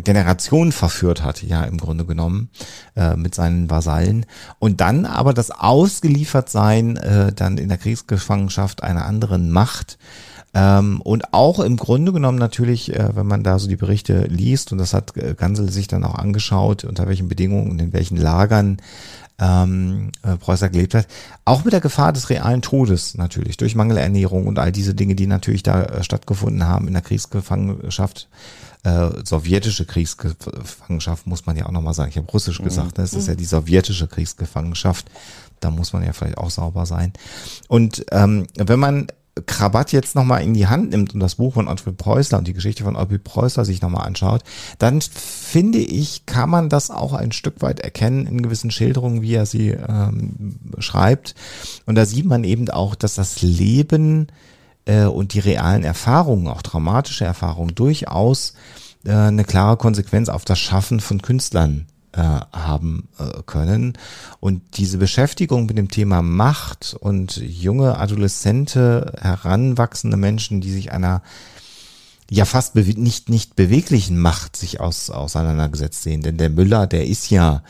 Generation 0.04 0.72
verführt 0.72 1.24
hat, 1.24 1.44
ja 1.44 1.64
im 1.64 1.78
Grunde 1.78 2.06
genommen 2.06 2.50
äh, 2.96 3.16
mit 3.16 3.36
seinen 3.36 3.70
Vasallen 3.70 4.26
und 4.58 4.82
dann 4.82 5.06
aber 5.06 5.34
das 5.34 5.52
Ausgeliefertsein 5.52 6.98
äh, 6.98 7.34
dann 7.34 7.58
in 7.58 7.70
der 7.70 7.78
Kriegsgefangenschaft 7.78 8.84
einer 8.84 9.06
anderen 9.06 9.52
Macht 9.52 10.00
ähm, 10.58 11.02
und 11.02 11.36
auch 11.36 11.60
im 11.60 11.78
Grunde 11.78 12.12
genommen 12.12 12.40
natürlich, 12.40 12.92
äh, 12.92 13.16
wenn 13.16 13.28
man 13.28 13.44
da 13.44 13.60
so 13.60 13.68
die 13.68 13.76
Berichte 13.76 14.22
liest, 14.24 14.72
und 14.72 14.80
das 14.80 14.96
hat 14.96 15.16
äh, 15.16 15.36
Gansel 15.38 15.72
sich 15.72 15.88
dann 15.88 16.04
auch 16.04 16.16
angeschaut, 16.16 16.84
unter 16.84 17.08
welchen 17.08 17.28
Bedingungen 17.28 17.70
und 17.70 17.80
in 17.80 17.94
welchen 17.94 18.18
Lagern 18.18 18.78
ähm, 19.38 20.12
äh, 20.24 20.36
Preußer 20.36 20.70
gelebt 20.70 20.96
hat, 20.96 21.06
auch 21.46 21.64
mit 21.64 21.74
der 21.74 21.80
Gefahr 21.80 22.12
des 22.12 22.32
realen 22.32 22.64
Todes 22.64 23.14
natürlich, 23.14 23.58
durch 23.58 23.76
Mangelernährung 23.76 24.48
und 24.48 24.58
all 24.58 24.72
diese 24.72 24.96
Dinge, 24.96 25.14
die 25.14 25.28
natürlich 25.28 25.62
da 25.62 25.84
äh, 25.84 26.04
stattgefunden 26.04 26.68
haben 26.68 26.88
in 26.88 26.94
der 26.94 27.04
Kriegsgefangenschaft. 27.04 28.28
Äh, 28.82 29.10
sowjetische 29.26 29.86
Kriegsgefangenschaft 29.86 31.28
muss 31.28 31.46
man 31.46 31.56
ja 31.56 31.68
auch 31.68 31.72
nochmal 31.72 31.94
sagen. 31.94 32.10
Ich 32.10 32.18
habe 32.18 32.32
russisch 32.32 32.60
mhm. 32.60 32.66
gesagt, 32.66 32.98
ne? 32.98 33.04
es 33.04 33.14
ist 33.14 33.28
ja 33.28 33.36
die 33.36 33.46
sowjetische 33.46 34.08
Kriegsgefangenschaft. 34.08 35.06
Da 35.60 35.70
muss 35.70 35.94
man 35.94 36.04
ja 36.04 36.14
vielleicht 36.14 36.40
auch 36.40 36.50
sauber 36.50 36.88
sein. 36.88 37.14
Und 37.68 38.06
ähm, 38.12 38.48
wenn 38.56 38.80
man 38.80 39.08
Krabat 39.46 39.92
jetzt 39.92 40.16
nochmal 40.16 40.44
in 40.44 40.54
die 40.54 40.68
Hand 40.68 40.92
nimmt 40.92 41.14
und 41.14 41.20
das 41.20 41.36
Buch 41.36 41.54
von 41.54 41.68
Ottfried 41.68 41.98
Preußler 41.98 42.38
und 42.38 42.48
die 42.48 42.54
Geschichte 42.54 42.84
von 42.84 42.96
Ottfried 42.96 43.24
Preußler 43.24 43.66
sich 43.66 43.82
nochmal 43.82 44.06
anschaut, 44.08 44.44
dann 44.80 45.02
finde 45.02 45.80
ich, 45.80 46.26
kann 46.26 46.50
man 46.50 46.70
das 46.70 46.90
auch 46.90 47.14
ein 47.14 47.32
Stück 47.32 47.62
weit 47.62 47.80
erkennen 47.80 48.28
in 48.28 48.42
gewissen 48.42 48.72
Schilderungen, 48.72 49.22
wie 49.22 49.34
er 49.34 49.46
sie 49.46 49.70
ähm, 49.70 50.58
schreibt. 50.80 51.36
Und 51.86 51.96
da 51.96 52.06
sieht 52.06 52.26
man 52.26 52.44
eben 52.44 52.70
auch, 52.70 52.96
dass 52.96 53.16
das 53.16 53.42
Leben 53.42 54.28
äh, 54.86 55.06
und 55.06 55.34
die 55.34 55.40
realen 55.40 55.84
Erfahrungen, 55.84 56.48
auch 56.48 56.62
traumatische 56.62 57.26
Erfahrungen, 57.26 57.76
durchaus 57.76 58.54
äh, 59.06 59.12
eine 59.12 59.44
klare 59.44 59.78
Konsequenz 59.78 60.30
auf 60.30 60.46
das 60.46 60.60
Schaffen 60.60 61.00
von 61.00 61.22
Künstlern 61.22 61.88
äh, 62.18 62.22
haben 62.52 63.08
äh, 63.20 63.44
können. 63.46 63.94
Und 64.40 64.62
diese 64.78 64.98
Beschäftigung 64.98 65.68
mit 65.68 65.78
dem 65.78 65.90
Thema 65.90 66.22
Macht 66.22 66.98
und 67.00 67.38
junge, 67.38 67.98
adoleszente, 68.00 69.14
heranwachsende 69.22 70.18
Menschen, 70.18 70.60
die 70.60 70.72
sich 70.72 70.92
einer 70.92 71.22
ja 72.30 72.46
fast 72.46 72.76
nicht, 72.76 73.30
nicht 73.30 73.56
beweglichen 73.56 74.20
Macht 74.20 74.58
sich 74.58 74.80
aus, 74.80 75.10
auseinandergesetzt 75.10 76.04
sehen. 76.04 76.22
Denn 76.22 76.38
der 76.38 76.50
Müller, 76.50 76.88
der 76.88 77.08
ist 77.08 77.30
ja 77.30 77.64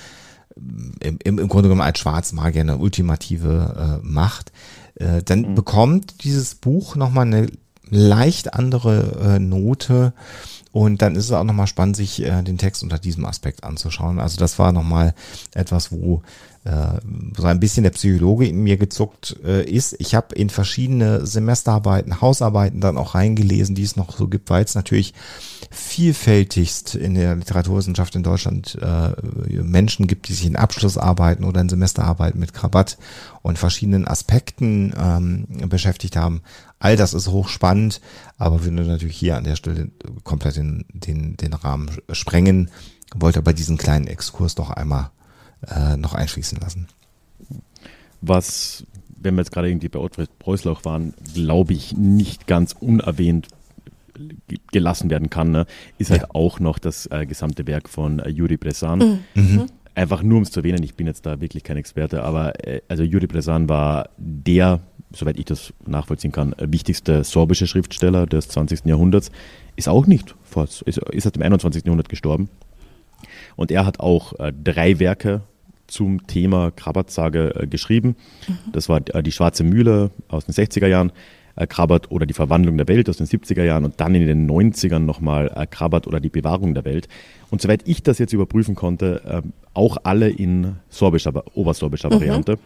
im, 0.56 1.20
im, 1.24 1.40
im 1.40 1.48
Grunde 1.48 1.70
genommen 1.70 1.82
als 1.82 2.00
Schwarzmagier 2.00 2.62
eine 2.62 2.78
ultimative 2.78 4.00
äh, 4.02 4.08
Macht. 4.08 4.52
Äh, 4.96 5.22
dann 5.24 5.42
mhm. 5.42 5.56
bekommt 5.56 6.24
dieses 6.24 6.56
Buch 6.56 6.96
nochmal 6.96 7.28
eine 7.28 7.48
leicht 7.90 8.54
andere 8.54 9.36
äh, 9.36 9.40
Note 9.40 10.14
und 10.72 11.02
dann 11.02 11.16
ist 11.16 11.26
es 11.26 11.32
auch 11.32 11.44
nochmal 11.44 11.68
spannend, 11.68 11.96
sich 11.96 12.24
äh, 12.24 12.44
den 12.44 12.58
Text 12.58 12.84
unter 12.84 13.00
diesem 13.00 13.26
Aspekt 13.26 13.64
anzuschauen. 13.64 14.20
Also 14.20 14.38
das 14.38 14.60
war 14.60 14.72
nochmal 14.72 15.14
etwas, 15.54 15.92
wo 15.92 16.22
äh, 16.68 17.00
so 17.38 17.48
ein 17.48 17.60
bisschen 17.60 17.84
der 17.84 17.92
Psychologe 17.92 18.46
in 18.46 18.62
mir 18.62 18.76
gezuckt 18.76 19.38
äh, 19.46 19.64
ist. 19.64 19.96
Ich 20.00 20.16
habe 20.16 20.36
in 20.36 20.50
verschiedene 20.50 21.26
Semesterarbeiten, 21.26 22.20
Hausarbeiten 22.20 22.82
dann 22.82 22.98
auch 22.98 23.16
reingelesen, 23.16 23.74
die 23.74 23.84
es 23.84 23.96
noch 23.96 24.16
so 24.18 24.28
gibt, 24.28 24.50
weil 24.50 24.66
es 24.66 24.76
natürlich 24.76 25.14
vielfältigst 25.70 26.96
in 26.96 27.16
der 27.16 27.36
Literaturwissenschaft 27.36 28.16
in 28.16 28.24
Deutschland 28.24 28.78
äh, 28.82 29.62
Menschen 29.62 30.08
gibt, 30.08 30.28
die 30.28 30.34
sich 30.34 30.46
in 30.46 30.56
Abschlussarbeiten 30.58 31.46
oder 31.46 31.62
in 31.62 31.70
Semesterarbeiten 31.70 32.40
mit 32.40 32.54
Krawatt 32.54 32.98
und 33.42 33.58
verschiedenen 33.58 34.06
Aspekten 34.06 34.94
ähm, 35.00 35.70
beschäftigt 35.70 36.18
haben. 36.18 36.42
All 36.80 36.96
das 36.96 37.14
ist 37.14 37.30
hochspannend, 37.30 38.02
aber 38.38 38.64
würde 38.64 38.84
natürlich 38.84 39.18
hier 39.18 39.38
an 39.38 39.44
der 39.44 39.56
Stelle 39.56 39.90
komplett 40.24 40.58
den, 40.58 40.86
den, 40.94 41.36
den 41.38 41.54
Rahmen 41.54 41.90
sprengen. 42.12 42.70
Wollte 43.16 43.40
aber 43.40 43.54
diesen 43.54 43.78
kleinen 43.78 44.08
Exkurs 44.08 44.56
doch 44.56 44.70
einmal 44.70 45.10
äh, 45.68 45.98
noch 45.98 46.14
einschließen 46.14 46.60
lassen. 46.60 46.88
Was, 48.22 48.86
wenn 49.16 49.36
wir 49.36 49.42
jetzt 49.42 49.52
gerade 49.52 49.70
irgendwie 49.70 49.90
bei 49.90 50.00
Ottfried 50.00 50.38
Preußlauch 50.40 50.86
waren, 50.86 51.14
glaube 51.34 51.74
ich, 51.74 51.96
nicht 51.96 52.48
ganz 52.48 52.76
unerwähnt 52.80 53.48
gelassen 54.72 55.10
werden 55.10 55.30
kann, 55.30 55.52
ne, 55.52 55.66
ist 55.98 56.10
halt 56.12 56.22
ja. 56.22 56.30
auch 56.34 56.60
noch 56.60 56.80
das 56.80 57.06
äh, 57.08 57.26
gesamte 57.26 57.68
Werk 57.68 57.90
von 57.90 58.20
äh, 58.20 58.30
Juri 58.30 58.58
Bressan. 58.58 59.00
Mhm. 59.00 59.20
mhm. 59.36 59.66
Einfach 59.96 60.22
nur 60.22 60.38
um 60.38 60.44
es 60.44 60.52
zu 60.52 60.60
erwähnen, 60.60 60.84
ich 60.84 60.94
bin 60.94 61.08
jetzt 61.08 61.26
da 61.26 61.42
wirklich 61.42 61.64
kein 61.64 61.78
Experte, 61.78 62.22
aber 62.22 62.68
äh, 62.68 62.82
also 62.88 63.02
Juri 63.02 63.26
Bressan 63.26 63.68
war 63.68 64.10
der, 64.18 64.80
soweit 65.14 65.38
ich 65.38 65.46
das 65.46 65.74
nachvollziehen 65.86 66.32
kann, 66.32 66.54
äh, 66.54 66.68
wichtigste 66.70 67.24
sorbische 67.24 67.68
Schriftsteller 67.68 68.26
des 68.26 68.50
20. 68.50 68.86
Jahrhunderts. 68.86 69.32
Ist 69.76 69.90
auch 69.90 70.08
nicht, 70.08 70.36
ist, 70.86 70.98
ist 70.98 71.24
seit 71.24 71.36
dem 71.36 71.44
21. 71.44 71.86
Jahrhundert 71.86 72.10
gestorben. 72.10 72.50
Und 73.56 73.72
er 73.72 73.86
hat 73.86 74.00
auch 74.00 74.40
äh, 74.40 74.52
drei 74.52 75.00
Werke 75.00 75.42
zum 75.88 76.28
Thema 76.28 76.72
Krabat-Sage 76.72 77.56
äh, 77.56 77.68
geschrieben. 77.68 78.16
Mhm. 78.48 78.72
Das 78.74 78.90
war 78.90 79.00
die 79.00 79.32
Schwarze 79.32 79.64
Mühle 79.64 80.12
aus 80.28 80.46
den 80.46 80.54
60er 80.54 80.88
Jahren, 80.88 81.12
Krabat 81.70 82.12
oder 82.12 82.28
die 82.28 82.36
Verwandlung 82.36 82.78
der 82.78 82.88
Welt 82.88 83.10
aus 83.10 83.18
den 83.18 83.26
70er 83.26 83.64
Jahren 83.64 83.84
und 83.84 84.00
dann 84.00 84.14
in 84.14 84.28
den 84.28 84.48
90ern 84.48 85.00
nochmal 85.00 85.68
Krabat 85.72 86.06
oder 86.06 86.20
die 86.20 86.30
Bewahrung 86.30 86.76
der 86.76 86.86
Welt. 86.86 87.08
Und 87.50 87.64
soweit 87.64 87.82
ich 87.88 88.04
das 88.04 88.20
jetzt 88.20 88.32
überprüfen 88.32 88.76
konnte, 88.76 89.42
auch 89.74 89.98
alle 90.04 90.30
in 90.30 90.76
sorbischer, 90.90 91.34
obersorbischer 91.56 92.10
mhm. 92.10 92.14
Variante. 92.14 92.60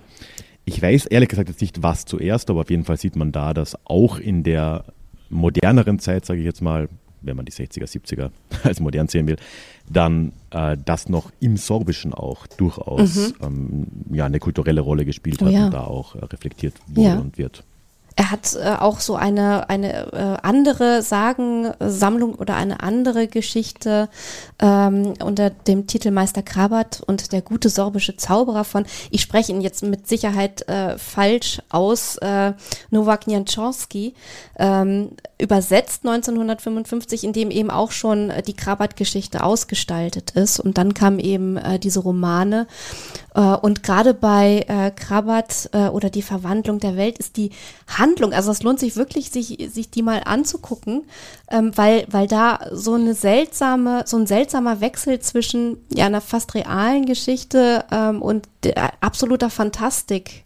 Ich 0.65 0.81
weiß 0.81 1.07
ehrlich 1.07 1.29
gesagt 1.29 1.49
jetzt 1.49 1.61
nicht, 1.61 1.81
was 1.81 2.05
zuerst, 2.05 2.49
aber 2.49 2.61
auf 2.61 2.69
jeden 2.69 2.85
Fall 2.85 2.97
sieht 2.97 3.15
man 3.15 3.31
da, 3.31 3.53
dass 3.53 3.77
auch 3.85 4.19
in 4.19 4.43
der 4.43 4.85
moderneren 5.29 5.99
Zeit, 5.99 6.25
sage 6.25 6.39
ich 6.39 6.45
jetzt 6.45 6.61
mal, 6.61 6.87
wenn 7.21 7.35
man 7.35 7.45
die 7.45 7.51
60er, 7.51 7.85
70er 7.85 8.31
als 8.63 8.79
modern 8.79 9.07
sehen 9.07 9.27
will, 9.27 9.37
dann 9.89 10.33
äh, 10.51 10.77
das 10.83 11.09
noch 11.09 11.31
im 11.39 11.57
Sorbischen 11.57 12.13
auch 12.13 12.47
durchaus 12.47 13.33
mhm. 13.39 13.45
ähm, 13.45 13.87
ja, 14.11 14.25
eine 14.25 14.39
kulturelle 14.39 14.81
Rolle 14.81 15.05
gespielt 15.05 15.41
hat 15.41 15.49
oh 15.49 15.51
ja. 15.51 15.65
und 15.65 15.73
da 15.73 15.83
auch 15.83 16.15
äh, 16.15 16.25
reflektiert 16.25 16.73
wurde 16.87 17.07
ja. 17.07 17.19
und 17.19 17.37
wird. 17.37 17.63
Er 18.15 18.29
hat 18.29 18.55
äh, 18.55 18.75
auch 18.77 18.99
so 18.99 19.15
eine, 19.15 19.69
eine 19.69 20.11
äh, 20.11 20.37
andere 20.41 21.01
Sagensammlung 21.01 22.35
oder 22.35 22.55
eine 22.55 22.81
andere 22.81 23.27
Geschichte 23.27 24.09
ähm, 24.59 25.13
unter 25.23 25.49
dem 25.49 25.87
Titel 25.87 26.11
Meister 26.11 26.43
Krabat 26.43 27.01
und 27.05 27.31
der 27.31 27.41
gute 27.41 27.69
sorbische 27.69 28.17
Zauberer 28.17 28.65
von, 28.65 28.85
ich 29.11 29.21
spreche 29.21 29.53
ihn 29.53 29.61
jetzt 29.61 29.81
mit 29.83 30.07
Sicherheit 30.07 30.67
äh, 30.67 30.97
falsch 30.97 31.61
aus, 31.69 32.17
äh, 32.17 32.53
Nowak 32.89 33.27
Nianczorski, 33.27 34.13
ähm, 34.57 35.11
übersetzt 35.39 36.05
1955, 36.05 37.23
in 37.23 37.33
dem 37.33 37.49
eben 37.49 37.71
auch 37.71 37.91
schon 37.91 38.29
äh, 38.29 38.43
die 38.43 38.53
Krabat-Geschichte 38.53 39.43
ausgestaltet 39.43 40.31
ist. 40.31 40.59
Und 40.59 40.77
dann 40.77 40.93
kamen 40.93 41.19
eben 41.19 41.57
äh, 41.57 41.79
diese 41.79 42.01
Romane. 42.01 42.67
Äh, 43.33 43.41
und 43.41 43.83
gerade 43.83 44.13
bei 44.13 44.65
äh, 44.67 44.91
Krabat 44.91 45.69
äh, 45.73 45.87
oder 45.87 46.09
die 46.09 46.21
Verwandlung 46.21 46.79
der 46.79 46.95
Welt 46.97 47.17
ist 47.17 47.37
die 47.37 47.51
Handlung. 48.01 48.33
Also 48.33 48.51
es 48.51 48.63
lohnt 48.63 48.79
sich 48.79 48.97
wirklich, 48.97 49.31
sich, 49.31 49.69
sich 49.71 49.89
die 49.89 50.01
mal 50.01 50.21
anzugucken, 50.25 51.03
ähm, 51.49 51.71
weil, 51.75 52.05
weil 52.09 52.27
da 52.27 52.59
so 52.71 52.95
eine 52.95 53.13
seltsame, 53.13 54.03
so 54.05 54.17
ein 54.17 54.27
seltsamer 54.27 54.81
Wechsel 54.81 55.19
zwischen 55.19 55.77
ja 55.93 56.07
einer 56.07 56.21
fast 56.21 56.53
realen 56.55 57.05
Geschichte 57.05 57.85
ähm, 57.91 58.21
und 58.21 58.47
absoluter 58.99 59.49
Fantastik 59.49 60.43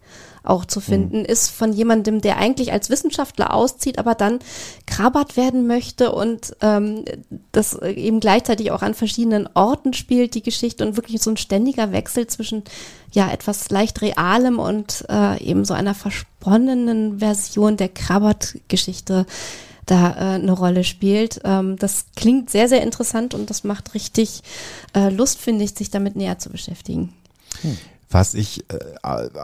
auch 0.47 0.65
zu 0.65 0.79
finden 0.79 1.19
mhm. 1.19 1.25
ist 1.25 1.49
von 1.49 1.73
jemandem, 1.73 2.21
der 2.21 2.37
eigentlich 2.37 2.71
als 2.71 2.89
Wissenschaftler 2.89 3.53
auszieht, 3.53 3.99
aber 3.99 4.15
dann 4.15 4.39
Krabat 4.85 5.37
werden 5.37 5.67
möchte 5.67 6.11
und 6.11 6.55
ähm, 6.61 7.05
das 7.51 7.81
eben 7.81 8.19
gleichzeitig 8.19 8.71
auch 8.71 8.81
an 8.81 8.93
verschiedenen 8.93 9.49
Orten 9.53 9.93
spielt, 9.93 10.35
die 10.35 10.43
Geschichte 10.43 10.85
und 10.85 10.95
wirklich 10.95 11.21
so 11.21 11.31
ein 11.31 11.37
ständiger 11.37 11.91
Wechsel 11.91 12.27
zwischen 12.27 12.63
ja 13.11 13.31
etwas 13.31 13.69
leicht 13.69 14.01
Realem 14.01 14.59
und 14.59 15.05
äh, 15.09 15.41
eben 15.43 15.65
so 15.65 15.73
einer 15.73 15.93
versponnenen 15.93 17.19
Version 17.19 17.77
der 17.77 17.89
Krabat-Geschichte 17.89 19.25
da 19.85 20.11
äh, 20.11 20.35
eine 20.35 20.51
Rolle 20.51 20.83
spielt. 20.83 21.41
Ähm, 21.43 21.77
das 21.77 22.05
klingt 22.15 22.49
sehr, 22.49 22.67
sehr 22.67 22.81
interessant 22.81 23.33
und 23.33 23.49
das 23.49 23.63
macht 23.63 23.93
richtig 23.93 24.41
äh, 24.93 25.09
Lust, 25.09 25.39
finde 25.39 25.63
ich, 25.63 25.75
sich 25.75 25.89
damit 25.89 26.15
näher 26.15 26.39
zu 26.39 26.49
beschäftigen. 26.49 27.13
Hm. 27.61 27.77
Was 28.15 28.33
ich 28.33 28.63
äh, 28.69 28.79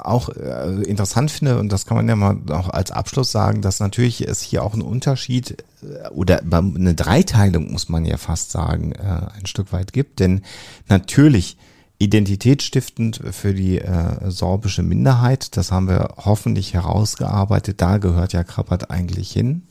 auch 0.02 0.30
äh, 0.30 0.82
interessant 0.84 1.30
finde, 1.30 1.60
und 1.60 1.74
das 1.74 1.86
kann 1.86 1.98
man 1.98 2.08
ja 2.08 2.16
mal 2.16 2.38
auch 2.52 2.70
als 2.70 2.90
Abschluss 2.90 3.30
sagen, 3.30 3.62
dass 3.62 3.82
natürlich 3.82 4.26
es 4.26 4.40
hier 4.40 4.64
auch 4.64 4.72
einen 4.72 4.82
Unterschied 4.82 5.62
äh, 5.84 6.08
oder 6.08 6.40
eine 6.40 6.96
Dreiteilung, 6.96 7.70
muss 7.70 7.90
man 7.90 8.06
ja 8.06 8.16
fast 8.16 8.52
sagen, 8.52 8.94
äh, 8.94 9.28
ein 9.38 9.46
Stück 9.46 9.74
weit 9.74 9.92
gibt. 9.92 10.22
Denn 10.22 10.44
natürlich 10.88 11.58
identitätsstiftend 11.98 13.20
für 13.32 13.54
die 13.54 13.80
äh, 13.80 14.32
sorbische 14.32 14.84
Minderheit, 14.84 15.58
das 15.58 15.74
haben 15.74 15.90
wir 15.90 16.14
hoffentlich 16.16 16.74
herausgearbeitet, 16.74 17.82
da 17.82 17.98
gehört 17.98 18.32
ja 18.32 18.46
Krabbat 18.46 18.90
eigentlich 18.90 19.34
hin. 19.34 19.64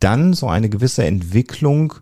Dann 0.00 0.32
so 0.32 0.48
eine 0.48 0.70
gewisse 0.70 1.04
Entwicklung 1.04 1.92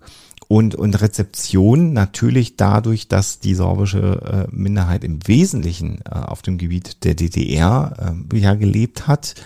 und, 0.51 0.75
und 0.75 1.01
Rezeption 1.01 1.93
natürlich 1.93 2.57
dadurch, 2.57 3.07
dass 3.07 3.39
die 3.39 3.55
sorbische 3.55 4.49
äh, 4.51 4.51
Minderheit 4.51 5.05
im 5.05 5.21
Wesentlichen 5.29 6.01
äh, 6.05 6.11
auf 6.11 6.43
dem 6.43 6.59
Gebiet 6.59 7.05
der 7.05 7.15
DDR 7.15 8.17
äh, 8.33 8.37
ja 8.37 8.57
gelebt 8.57 9.07
hat. 9.07 9.37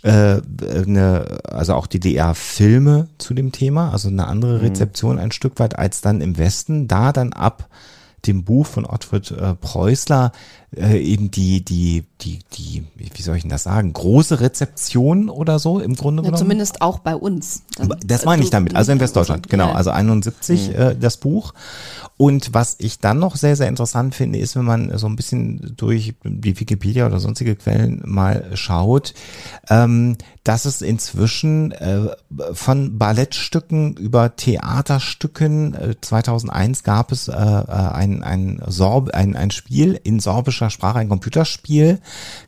Äh, 0.00 0.40
eine, 0.86 1.40
also 1.44 1.74
auch 1.74 1.86
DDR-Filme 1.86 3.08
zu 3.18 3.34
dem 3.34 3.52
Thema, 3.52 3.92
also 3.92 4.08
eine 4.08 4.26
andere 4.26 4.54
mhm. 4.54 4.60
Rezeption 4.60 5.16
mhm. 5.16 5.20
ein 5.20 5.32
Stück 5.32 5.58
weit 5.60 5.78
als 5.78 6.00
dann 6.00 6.22
im 6.22 6.38
Westen, 6.38 6.88
da 6.88 7.12
dann 7.12 7.34
ab 7.34 7.68
dem 8.28 8.44
Buch 8.44 8.66
von 8.66 8.84
Ottfried 8.84 9.30
äh, 9.30 9.54
Preußler 9.54 10.32
äh, 10.76 11.00
eben 11.00 11.30
die, 11.30 11.64
die, 11.64 12.04
die, 12.20 12.40
die, 12.52 12.84
wie 12.96 13.22
soll 13.22 13.36
ich 13.36 13.42
denn 13.42 13.50
das 13.50 13.62
sagen, 13.64 13.92
große 13.92 14.40
Rezeption 14.40 15.30
oder 15.30 15.58
so 15.58 15.80
im 15.80 15.94
Grunde 15.94 16.22
ja, 16.22 16.26
genommen. 16.28 16.38
Zumindest 16.38 16.82
auch 16.82 16.98
bei 16.98 17.16
uns. 17.16 17.62
Dann, 17.76 17.96
das 18.04 18.24
meine 18.24 18.42
ich 18.42 18.50
damit, 18.50 18.76
also 18.76 18.92
in 18.92 19.00
Westdeutschland, 19.00 19.48
genau, 19.48 19.72
also 19.72 19.90
71 19.90 20.68
mhm. 20.68 20.74
äh, 20.74 20.96
das 20.96 21.16
Buch. 21.16 21.54
Und 22.18 22.52
was 22.52 22.74
ich 22.80 22.98
dann 22.98 23.20
noch 23.20 23.36
sehr, 23.36 23.54
sehr 23.54 23.68
interessant 23.68 24.12
finde, 24.12 24.40
ist, 24.40 24.56
wenn 24.56 24.64
man 24.64 24.98
so 24.98 25.06
ein 25.06 25.14
bisschen 25.14 25.74
durch 25.76 26.14
die 26.24 26.58
Wikipedia 26.58 27.06
oder 27.06 27.20
sonstige 27.20 27.54
Quellen 27.54 28.02
mal 28.04 28.50
schaut, 28.54 29.14
ähm, 29.70 30.16
dass 30.42 30.64
es 30.64 30.82
inzwischen 30.82 31.70
äh, 31.70 32.08
von 32.54 32.98
Ballettstücken 32.98 33.94
über 33.96 34.34
Theaterstücken, 34.34 35.74
äh, 35.74 35.94
2001 36.00 36.82
gab 36.82 37.12
es 37.12 37.28
äh, 37.28 37.34
äh, 37.34 37.36
ein, 37.36 38.24
ein, 38.24 38.60
Sorb, 38.66 39.10
ein, 39.14 39.36
ein 39.36 39.52
Spiel 39.52 40.00
in 40.02 40.18
sorbischer 40.18 40.70
Sprache, 40.70 40.98
ein 40.98 41.08
Computerspiel. 41.08 42.00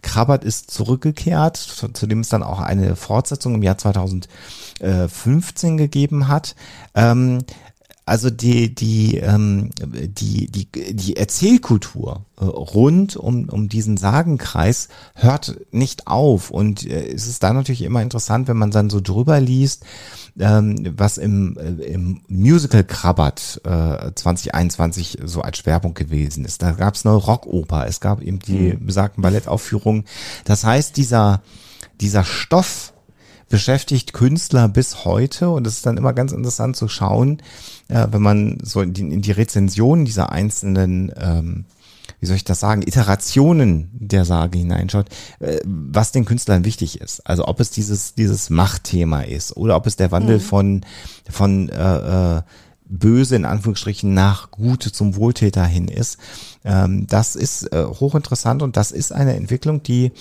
Krabbert 0.02 0.42
ist 0.42 0.72
zurückgekehrt, 0.72 1.56
zu, 1.56 1.88
zu 1.90 2.08
dem 2.08 2.20
es 2.20 2.28
dann 2.28 2.42
auch 2.42 2.58
eine 2.58 2.96
Fortsetzung 2.96 3.54
im 3.54 3.62
Jahr 3.62 3.78
2015 3.78 5.76
gegeben 5.76 6.26
hat. 6.26 6.56
Also 8.10 8.28
die, 8.28 8.74
die, 8.74 9.18
ähm, 9.18 9.70
die, 9.78 10.50
die, 10.50 10.66
die 10.66 11.16
Erzählkultur 11.16 12.24
äh, 12.40 12.44
rund 12.44 13.14
um, 13.14 13.48
um 13.48 13.68
diesen 13.68 13.96
Sagenkreis 13.98 14.88
hört 15.14 15.60
nicht 15.70 16.08
auf. 16.08 16.50
Und 16.50 16.84
äh, 16.84 17.06
es 17.12 17.28
ist 17.28 17.44
da 17.44 17.52
natürlich 17.52 17.82
immer 17.82 18.02
interessant, 18.02 18.48
wenn 18.48 18.56
man 18.56 18.72
dann 18.72 18.90
so 18.90 19.00
drüber 19.00 19.38
liest, 19.38 19.84
ähm, 20.40 20.92
was 20.96 21.18
im, 21.18 21.56
äh, 21.56 21.84
im 21.84 22.22
Musical 22.26 22.82
Krabbert 22.82 23.60
äh, 23.62 24.10
2021 24.12 25.18
so 25.24 25.42
als 25.42 25.58
Schwerpunkt 25.58 25.96
gewesen 25.96 26.44
ist. 26.44 26.62
Da 26.62 26.72
gab 26.72 26.96
es 26.96 27.06
eine 27.06 27.14
Rockoper, 27.14 27.86
es 27.86 28.00
gab 28.00 28.22
eben 28.22 28.40
die 28.40 28.72
mhm. 28.72 28.86
besagten 28.86 29.22
Ballettaufführungen. 29.22 30.02
Das 30.44 30.64
heißt, 30.64 30.96
dieser, 30.96 31.42
dieser 32.00 32.24
Stoff, 32.24 32.92
beschäftigt 33.50 34.12
Künstler 34.12 34.68
bis 34.68 35.04
heute 35.04 35.50
und 35.50 35.66
es 35.66 35.74
ist 35.74 35.84
dann 35.84 35.96
immer 35.96 36.12
ganz 36.12 36.32
interessant 36.32 36.76
zu 36.76 36.88
schauen, 36.88 37.42
äh, 37.90 38.06
wenn 38.10 38.22
man 38.22 38.58
so 38.62 38.80
in 38.80 38.92
die, 38.94 39.02
in 39.02 39.22
die 39.22 39.32
Rezensionen 39.32 40.04
dieser 40.04 40.32
einzelnen 40.32 41.12
ähm, 41.16 41.64
wie 42.20 42.26
soll 42.26 42.36
ich 42.36 42.44
das 42.44 42.60
sagen, 42.60 42.82
Iterationen 42.82 43.88
der 43.92 44.24
Sage 44.24 44.58
hineinschaut, 44.58 45.06
äh, 45.40 45.58
was 45.64 46.12
den 46.12 46.26
Künstlern 46.26 46.64
wichtig 46.64 47.00
ist. 47.00 47.26
Also 47.26 47.48
ob 47.48 47.60
es 47.60 47.70
dieses, 47.70 48.14
dieses 48.14 48.50
Machtthema 48.50 49.22
ist 49.22 49.56
oder 49.56 49.76
ob 49.76 49.86
es 49.86 49.96
der 49.96 50.12
Wandel 50.12 50.36
mhm. 50.36 50.42
von, 50.42 50.80
von 51.30 51.68
äh, 51.70 52.36
äh, 52.36 52.42
böse 52.90 53.36
in 53.36 53.44
Anführungsstrichen 53.44 54.12
nach 54.12 54.50
gut 54.50 54.82
zum 54.82 55.16
Wohltäter 55.16 55.64
hin 55.64 55.88
ist. 55.88 56.18
Ähm, 56.64 57.06
das 57.06 57.36
ist 57.36 57.72
äh, 57.72 57.84
hochinteressant 57.84 58.62
und 58.62 58.76
das 58.76 58.90
ist 58.90 59.12
eine 59.12 59.34
Entwicklung, 59.34 59.82
die 59.82 60.12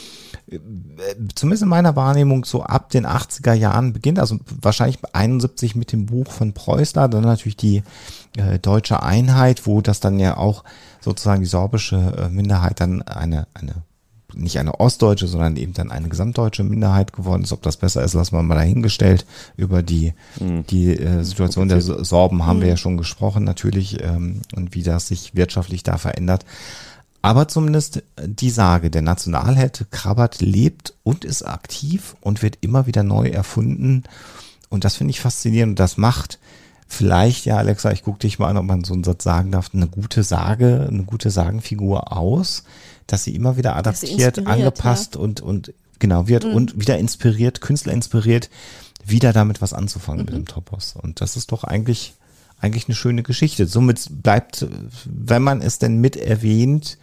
zumindest 1.36 1.64
in 1.64 1.70
meiner 1.70 1.96
Wahrnehmung 1.96 2.46
so 2.46 2.64
ab 2.64 2.90
den 2.90 3.06
80er 3.06 3.54
Jahren 3.54 3.94
beginnt, 3.94 4.20
also 4.20 4.40
wahrscheinlich 4.62 5.00
71 5.14 5.76
mit 5.76 5.92
dem 5.92 6.06
Buch 6.06 6.32
von 6.32 6.54
Preußler, 6.54 7.08
dann 7.08 7.24
natürlich 7.24 7.58
die 7.58 7.84
äh, 8.38 8.60
deutsche 8.60 9.04
Einheit, 9.04 9.68
wo 9.68 9.82
das 9.82 10.00
dann 10.00 10.20
ja 10.20 10.38
auch 10.38 10.64
sozusagen 11.02 11.42
die 11.42 11.48
sorbische 11.48 11.98
äh, 12.18 12.30
Minderheit 12.30 12.80
dann 12.80 13.02
eine, 13.04 13.48
eine 13.54 13.84
nicht 14.36 14.60
eine 14.60 14.80
ostdeutsche, 14.80 15.28
sondern 15.28 15.56
eben 15.56 15.74
dann 15.74 15.92
eine 15.92 16.08
gesamtdeutsche 16.08 16.64
Minderheit 16.64 17.14
geworden 17.14 17.44
ist. 17.44 17.52
Ob 17.52 17.62
das 17.62 17.78
besser 17.78 18.04
ist, 18.04 18.14
lassen 18.14 18.36
wir 18.36 18.44
mal 18.44 18.56
dahingestellt. 18.56 19.26
Über 19.58 19.82
die, 19.82 20.14
mhm. 20.40 20.66
die 20.68 20.98
äh, 20.98 21.24
Situation 21.24 21.68
der 21.68 21.82
Sorben 21.82 22.46
haben 22.46 22.58
mhm. 22.58 22.62
wir 22.62 22.70
ja 22.70 22.78
schon 22.78 22.98
gesprochen, 22.98 23.44
natürlich, 23.44 24.04
ähm, 24.04 24.42
und 24.56 24.76
wie 24.76 24.84
das 24.84 25.08
sich 25.08 25.36
wirtschaftlich 25.36 25.84
da 25.84 25.98
verändert. 25.98 26.46
Aber 27.22 27.48
zumindest 27.48 28.04
die 28.26 28.50
Sage, 28.50 28.90
der 28.90 29.02
Nationalheld 29.02 29.88
Krabbert 29.92 30.42
lebt 30.42 30.94
und 31.04 31.26
ist 31.26 31.44
aktiv 31.44 32.16
und 32.22 32.42
wird 32.42 32.60
immer 32.62 32.86
wieder 32.88 33.04
neu 33.04 33.28
erfunden. 33.28 34.04
Und 34.70 34.86
das 34.86 34.96
finde 34.96 35.12
ich 35.12 35.20
faszinierend. 35.20 35.72
Und 35.72 35.80
das 35.80 35.98
macht 35.98 36.40
vielleicht, 36.88 37.46
ja, 37.46 37.58
Alexa, 37.58 37.92
ich 37.92 38.04
gucke 38.04 38.20
dich 38.20 38.40
mal 38.40 38.48
an, 38.48 38.58
ob 38.58 38.66
man 38.66 38.84
so 38.84 38.94
einen 38.94 39.04
Satz 39.04 39.24
sagen 39.24 39.52
darf, 39.52 39.72
eine 39.74 39.88
gute 39.88 40.24
Sage, 40.24 40.88
eine 40.90 41.04
gute 41.04 41.30
Sagenfigur 41.30 42.16
aus 42.16 42.64
dass 43.12 43.24
sie 43.24 43.36
immer 43.36 43.58
wieder 43.58 43.76
adaptiert, 43.76 44.46
angepasst 44.46 45.16
ja. 45.16 45.22
und, 45.22 45.42
und 45.42 45.74
genau 46.00 46.28
wird 46.28 46.46
mhm. 46.46 46.54
und 46.54 46.80
wieder 46.80 46.98
inspiriert, 46.98 47.62
Künstler 47.62 47.94
inspiriert, 47.94 48.50
wieder 49.04 49.34
damit 49.34 49.62
was 49.62 49.74
anzufangen 49.74 50.22
mhm. 50.22 50.26
mit 50.26 50.36
dem 50.36 50.46
Topos. 50.46 50.96
Und 51.02 51.22
das 51.22 51.36
ist 51.36 51.52
doch 51.52 51.64
eigentlich, 51.64 52.14
eigentlich 52.62 52.88
eine 52.88 52.96
schöne 52.96 53.24
Geschichte. 53.24 53.66
Somit 53.66 54.08
bleibt, 54.24 54.66
wenn 55.06 55.44
man 55.44 55.62
es 55.62 55.80
denn 55.80 56.00
mit 56.00 56.16
erwähnt, 56.16 56.98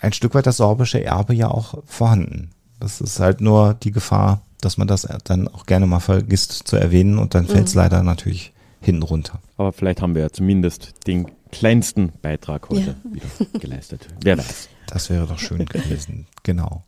ein 0.00 0.12
Stück 0.12 0.34
weit 0.34 0.46
das 0.46 0.58
sorbische 0.58 1.02
Erbe 1.02 1.34
ja 1.34 1.48
auch 1.48 1.82
vorhanden. 1.86 2.50
Das 2.80 3.00
ist 3.00 3.20
halt 3.20 3.40
nur 3.40 3.74
die 3.74 3.92
Gefahr, 3.92 4.42
dass 4.60 4.78
man 4.78 4.88
das 4.88 5.06
dann 5.24 5.48
auch 5.48 5.66
gerne 5.66 5.86
mal 5.86 6.00
vergisst 6.00 6.52
zu 6.66 6.76
erwähnen 6.76 7.18
und 7.18 7.34
dann 7.34 7.46
fällt 7.46 7.68
es 7.68 7.74
mhm. 7.74 7.80
leider 7.80 8.02
natürlich 8.02 8.52
hinten 8.80 9.02
runter. 9.02 9.40
Aber 9.56 9.72
vielleicht 9.72 10.02
haben 10.02 10.14
wir 10.14 10.22
ja 10.22 10.30
zumindest 10.30 11.06
den 11.06 11.30
kleinsten 11.50 12.12
Beitrag 12.22 12.68
heute 12.68 12.96
ja. 13.04 13.12
wieder 13.12 13.58
geleistet. 13.60 14.08
Wer 14.22 14.38
weiß. 14.38 14.68
Das 14.86 15.10
wäre 15.10 15.26
doch 15.26 15.38
schön 15.38 15.66
gewesen. 15.66 16.26
Genau. 16.42 16.84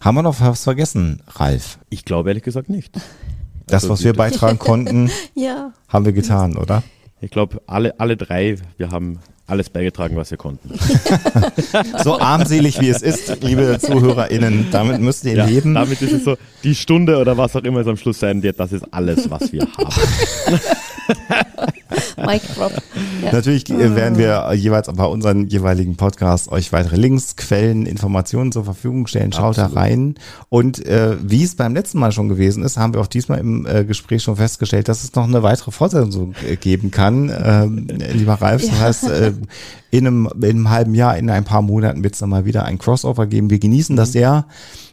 Haben 0.00 0.14
wir 0.16 0.22
noch 0.22 0.40
was 0.40 0.64
vergessen, 0.64 1.22
Ralf? 1.26 1.78
Ich 1.90 2.04
glaube 2.04 2.30
ehrlich 2.30 2.44
gesagt 2.44 2.68
nicht. 2.68 2.94
Das, 3.66 3.84
also 3.84 3.90
was 3.90 4.04
wir 4.04 4.14
beitragen 4.14 4.58
konnten, 4.58 5.10
ja. 5.34 5.72
haben 5.88 6.04
wir 6.04 6.12
getan, 6.12 6.56
oder? 6.56 6.82
Ich 7.20 7.30
glaube, 7.30 7.62
alle, 7.66 7.98
alle 7.98 8.16
drei, 8.16 8.56
wir 8.76 8.90
haben 8.90 9.20
alles 9.46 9.70
beigetragen, 9.70 10.16
was 10.16 10.30
wir 10.30 10.38
konnten. 10.38 10.70
so 12.04 12.18
armselig 12.18 12.80
wie 12.80 12.88
es 12.88 13.00
ist, 13.00 13.42
liebe 13.42 13.78
ZuhörerInnen, 13.80 14.66
damit 14.70 15.00
müsst 15.00 15.24
ihr 15.24 15.36
ja, 15.36 15.46
leben. 15.46 15.74
Damit 15.74 16.02
ist 16.02 16.12
es 16.12 16.24
so, 16.24 16.36
die 16.62 16.74
Stunde 16.74 17.18
oder 17.18 17.38
was 17.38 17.56
auch 17.56 17.62
immer 17.62 17.80
es 17.80 17.86
am 17.86 17.96
Schluss 17.96 18.18
sein 18.18 18.42
wird, 18.42 18.60
das 18.60 18.72
ist 18.72 18.84
alles, 18.92 19.30
was 19.30 19.52
wir 19.52 19.62
haben. 19.62 20.60
Mike 22.16 22.46
Drop. 22.54 22.72
Ja. 23.22 23.32
Natürlich 23.32 23.68
äh, 23.70 23.94
werden 23.94 24.18
wir 24.18 24.52
jeweils 24.54 24.88
bei 24.92 25.04
unseren 25.04 25.46
jeweiligen 25.48 25.96
Podcasts 25.96 26.50
euch 26.50 26.72
weitere 26.72 26.96
Links, 26.96 27.36
Quellen, 27.36 27.86
Informationen 27.86 28.52
zur 28.52 28.64
Verfügung 28.64 29.06
stellen. 29.06 29.32
Schaut 29.32 29.58
Absolut. 29.58 29.76
da 29.76 29.80
rein. 29.80 30.14
Und 30.48 30.84
äh, 30.86 31.16
wie 31.22 31.42
es 31.42 31.54
beim 31.54 31.74
letzten 31.74 31.98
Mal 31.98 32.12
schon 32.12 32.28
gewesen 32.28 32.62
ist, 32.62 32.76
haben 32.76 32.94
wir 32.94 33.00
auch 33.00 33.06
diesmal 33.06 33.38
im 33.38 33.66
äh, 33.66 33.84
Gespräch 33.84 34.22
schon 34.22 34.36
festgestellt, 34.36 34.88
dass 34.88 35.04
es 35.04 35.14
noch 35.14 35.24
eine 35.24 35.42
weitere 35.42 35.70
Fortsetzung 35.70 36.34
äh, 36.48 36.56
geben 36.56 36.90
kann. 36.90 37.32
Ähm, 37.44 37.86
lieber 38.12 38.34
Ralf, 38.34 38.62
ja. 38.62 38.70
das 38.70 38.80
heißt, 38.80 39.10
äh, 39.10 39.32
in, 39.90 40.06
einem, 40.06 40.28
in 40.36 40.44
einem 40.44 40.70
halben 40.70 40.94
Jahr, 40.94 41.16
in 41.16 41.30
ein 41.30 41.44
paar 41.44 41.62
Monaten 41.62 42.02
wird 42.02 42.14
es 42.14 42.20
dann 42.20 42.30
mal 42.30 42.44
wieder 42.44 42.64
ein 42.64 42.78
Crossover 42.78 43.26
geben. 43.26 43.50
Wir 43.50 43.58
genießen 43.58 43.94
mhm. 43.94 43.98
das 43.98 44.12
sehr 44.12 44.46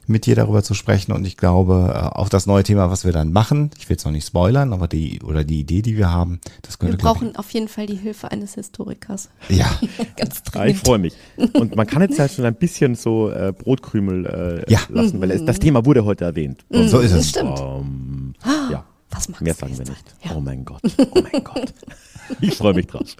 mit 0.07 0.25
dir 0.25 0.35
darüber 0.35 0.63
zu 0.63 0.73
sprechen. 0.73 1.11
Und 1.11 1.25
ich 1.25 1.37
glaube, 1.37 1.93
äh, 1.93 2.17
auch 2.17 2.29
das 2.29 2.45
neue 2.45 2.63
Thema, 2.63 2.89
was 2.89 3.05
wir 3.05 3.11
dann 3.11 3.31
machen, 3.31 3.71
ich 3.77 3.89
will 3.89 3.97
es 3.97 4.05
noch 4.05 4.11
nicht 4.11 4.27
spoilern, 4.27 4.73
aber 4.73 4.87
die 4.87 5.21
oder 5.21 5.43
die 5.43 5.59
Idee, 5.59 5.81
die 5.81 5.97
wir 5.97 6.11
haben, 6.11 6.39
das 6.61 6.79
könnte. 6.79 6.97
Wir 6.97 7.01
brauchen 7.01 7.31
ich, 7.31 7.39
auf 7.39 7.49
jeden 7.51 7.67
Fall 7.67 7.85
die 7.85 7.95
Hilfe 7.95 8.31
eines 8.31 8.55
Historikers. 8.55 9.29
Ja, 9.49 9.71
ganz 10.17 10.43
dringend. 10.43 10.69
Ja, 10.69 10.75
ich 10.75 10.79
freue 10.79 10.99
mich. 10.99 11.13
Und 11.53 11.75
man 11.75 11.87
kann 11.87 12.01
jetzt 12.01 12.19
halt 12.19 12.31
schon 12.31 12.45
ein 12.45 12.55
bisschen 12.55 12.95
so 12.95 13.29
äh, 13.29 13.53
Brotkrümel 13.57 14.65
äh, 14.67 14.71
ja. 14.71 14.79
lassen, 14.89 15.21
weil 15.21 15.31
es, 15.31 15.45
das 15.45 15.59
Thema 15.59 15.85
wurde 15.85 16.05
heute 16.05 16.25
erwähnt. 16.25 16.65
Und 16.69 16.89
so 16.89 16.99
ist 16.99 17.11
es. 17.11 17.29
Stimmt. 17.29 17.59
Um, 17.59 18.33
ja. 18.71 18.85
Was 19.13 19.29
Mehr 19.39 19.53
sagen 19.53 19.77
wir 19.77 19.85
nicht. 19.85 20.15
Ja. 20.23 20.31
Oh 20.35 20.39
mein 20.39 20.65
Gott. 20.65 20.81
Oh 20.97 21.21
mein 21.21 21.43
Gott. 21.43 21.73
Ich 22.39 22.55
freue 22.55 22.73
mich 22.73 22.87
drauf. 22.87 23.17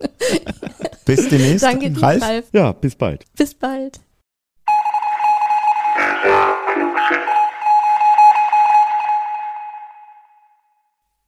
Bis 1.06 1.28
demnächst. 1.28 1.64
Danke 1.64 1.92
dir, 1.92 2.02
Ralf. 2.02 2.24
Ralf. 2.24 2.46
Ja, 2.54 2.72
bis 2.72 2.96
bald. 2.96 3.26
Bis 3.36 3.54
bald. 3.54 4.00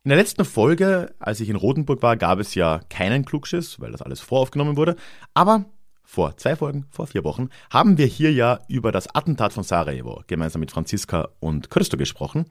In 0.05 0.09
der 0.09 0.19
letzten 0.19 0.45
Folge, 0.45 1.15
als 1.17 1.39
ich 1.39 1.49
in 1.49 1.55
Rotenburg 1.55 2.03
war, 2.03 2.15
gab 2.15 2.37
es 2.37 2.53
ja 2.53 2.79
keinen 2.89 3.25
Klugschiss, 3.25 3.79
weil 3.79 3.91
das 3.91 4.03
alles 4.03 4.21
voraufgenommen 4.21 4.77
wurde. 4.77 4.97
Aber 5.33 5.65
vor 6.03 6.37
zwei 6.37 6.55
Folgen, 6.55 6.85
vor 6.91 7.07
vier 7.07 7.23
Wochen, 7.23 7.49
haben 7.71 7.97
wir 7.97 8.05
hier 8.05 8.31
ja 8.31 8.59
über 8.67 8.91
das 8.91 9.07
Attentat 9.15 9.51
von 9.51 9.63
Sarajevo 9.63 10.21
gemeinsam 10.27 10.59
mit 10.59 10.69
Franziska 10.69 11.29
und 11.39 11.71
Christo 11.71 11.97
gesprochen. 11.97 12.45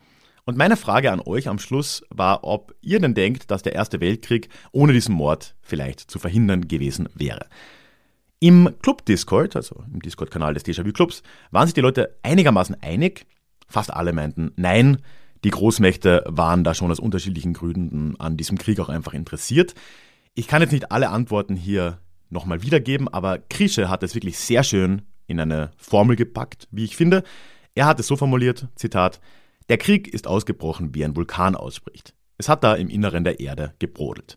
Und 0.45 0.57
meine 0.57 0.77
Frage 0.77 1.13
an 1.13 1.21
euch 1.21 1.47
am 1.47 1.61
Schluss 1.61 2.05
war, 2.11 2.43
ob 2.43 2.75
ihr 2.81 2.99
denn 2.99 3.15
denkt, 3.15 3.53
dass 3.53 3.63
der 3.63 3.75
Erste 3.75 4.01
Weltkrieg 4.01 4.49
ohne 4.73 4.93
diesen 4.93 5.15
Mord 5.15 5.55
vielleicht 5.63 6.01
zu 6.01 6.19
verhindern 6.19 6.67
gewesen 6.67 7.09
wäre. 7.15 7.47
Im 8.41 8.69
Club 8.83 9.05
Discord, 9.05 9.55
also 9.55 9.85
im 9.93 10.03
Discord-Kanal 10.03 10.55
des 10.55 10.65
Déjà-vu 10.65 10.91
Clubs, 10.91 11.23
waren 11.53 11.69
sich 11.69 11.75
die 11.75 11.83
Leute 11.83 12.17
einigermaßen 12.25 12.83
einig. 12.83 13.27
Fast 13.69 13.93
alle 13.93 14.13
meinten, 14.13 14.51
nein, 14.57 14.99
die 15.45 15.51
Großmächte 15.51 16.25
waren 16.27 16.65
da 16.65 16.75
schon 16.75 16.91
aus 16.91 16.99
unterschiedlichen 16.99 17.53
Gründen 17.53 18.19
an 18.19 18.37
diesem 18.37 18.57
Krieg 18.57 18.81
auch 18.81 18.89
einfach 18.89 19.13
interessiert. 19.13 19.75
Ich 20.35 20.49
kann 20.49 20.63
jetzt 20.63 20.73
nicht 20.73 20.91
alle 20.91 21.11
Antworten 21.11 21.55
hier 21.55 21.99
nochmal 22.31 22.63
wiedergeben, 22.63 23.09
aber 23.09 23.39
Krische 23.39 23.91
hat 23.91 24.03
es 24.03 24.15
wirklich 24.15 24.39
sehr 24.39 24.65
schön 24.65 25.03
in 25.27 25.39
eine 25.39 25.71
Formel 25.77 26.17
gepackt, 26.17 26.67
wie 26.71 26.85
ich 26.85 26.97
finde. 26.97 27.23
Er 27.75 27.87
hat 27.87 28.01
es 28.01 28.07
so 28.07 28.17
formuliert, 28.17 28.69
Zitat, 28.75 29.21
der 29.69 29.79
Krieg 29.79 30.09
ist 30.09 30.27
ausgebrochen, 30.27 30.95
wie 30.95 31.05
ein 31.05 31.15
Vulkan 31.15 31.55
ausbricht. 31.55 32.15
Es 32.39 32.49
hat 32.49 32.65
da 32.65 32.75
im 32.75 32.89
Inneren 32.89 33.25
der 33.25 33.41
Erde 33.41 33.75
gebrodelt. 33.79 34.37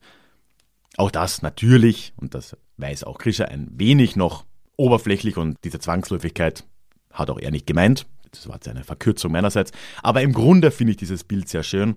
Auch 0.97 1.11
das 1.11 1.41
natürlich, 1.41 2.13
und 2.17 2.33
das 2.33 2.57
weiß 2.77 3.05
auch 3.05 3.17
Krische 3.17 3.47
ein 3.47 3.69
wenig 3.71 4.15
noch 4.15 4.45
oberflächlich 4.75 5.37
und 5.37 5.57
diese 5.63 5.79
Zwangsläufigkeit 5.79 6.65
hat 7.11 7.29
auch 7.29 7.39
er 7.39 7.51
nicht 7.51 7.65
gemeint 7.65 8.05
das 8.31 8.47
war 8.47 8.55
jetzt 8.55 8.67
eine 8.67 8.83
Verkürzung 8.83 9.31
meinerseits, 9.31 9.71
aber 10.03 10.21
im 10.21 10.33
Grunde 10.33 10.71
finde 10.71 10.91
ich 10.91 10.97
dieses 10.97 11.23
Bild 11.23 11.49
sehr 11.49 11.63
schön, 11.63 11.95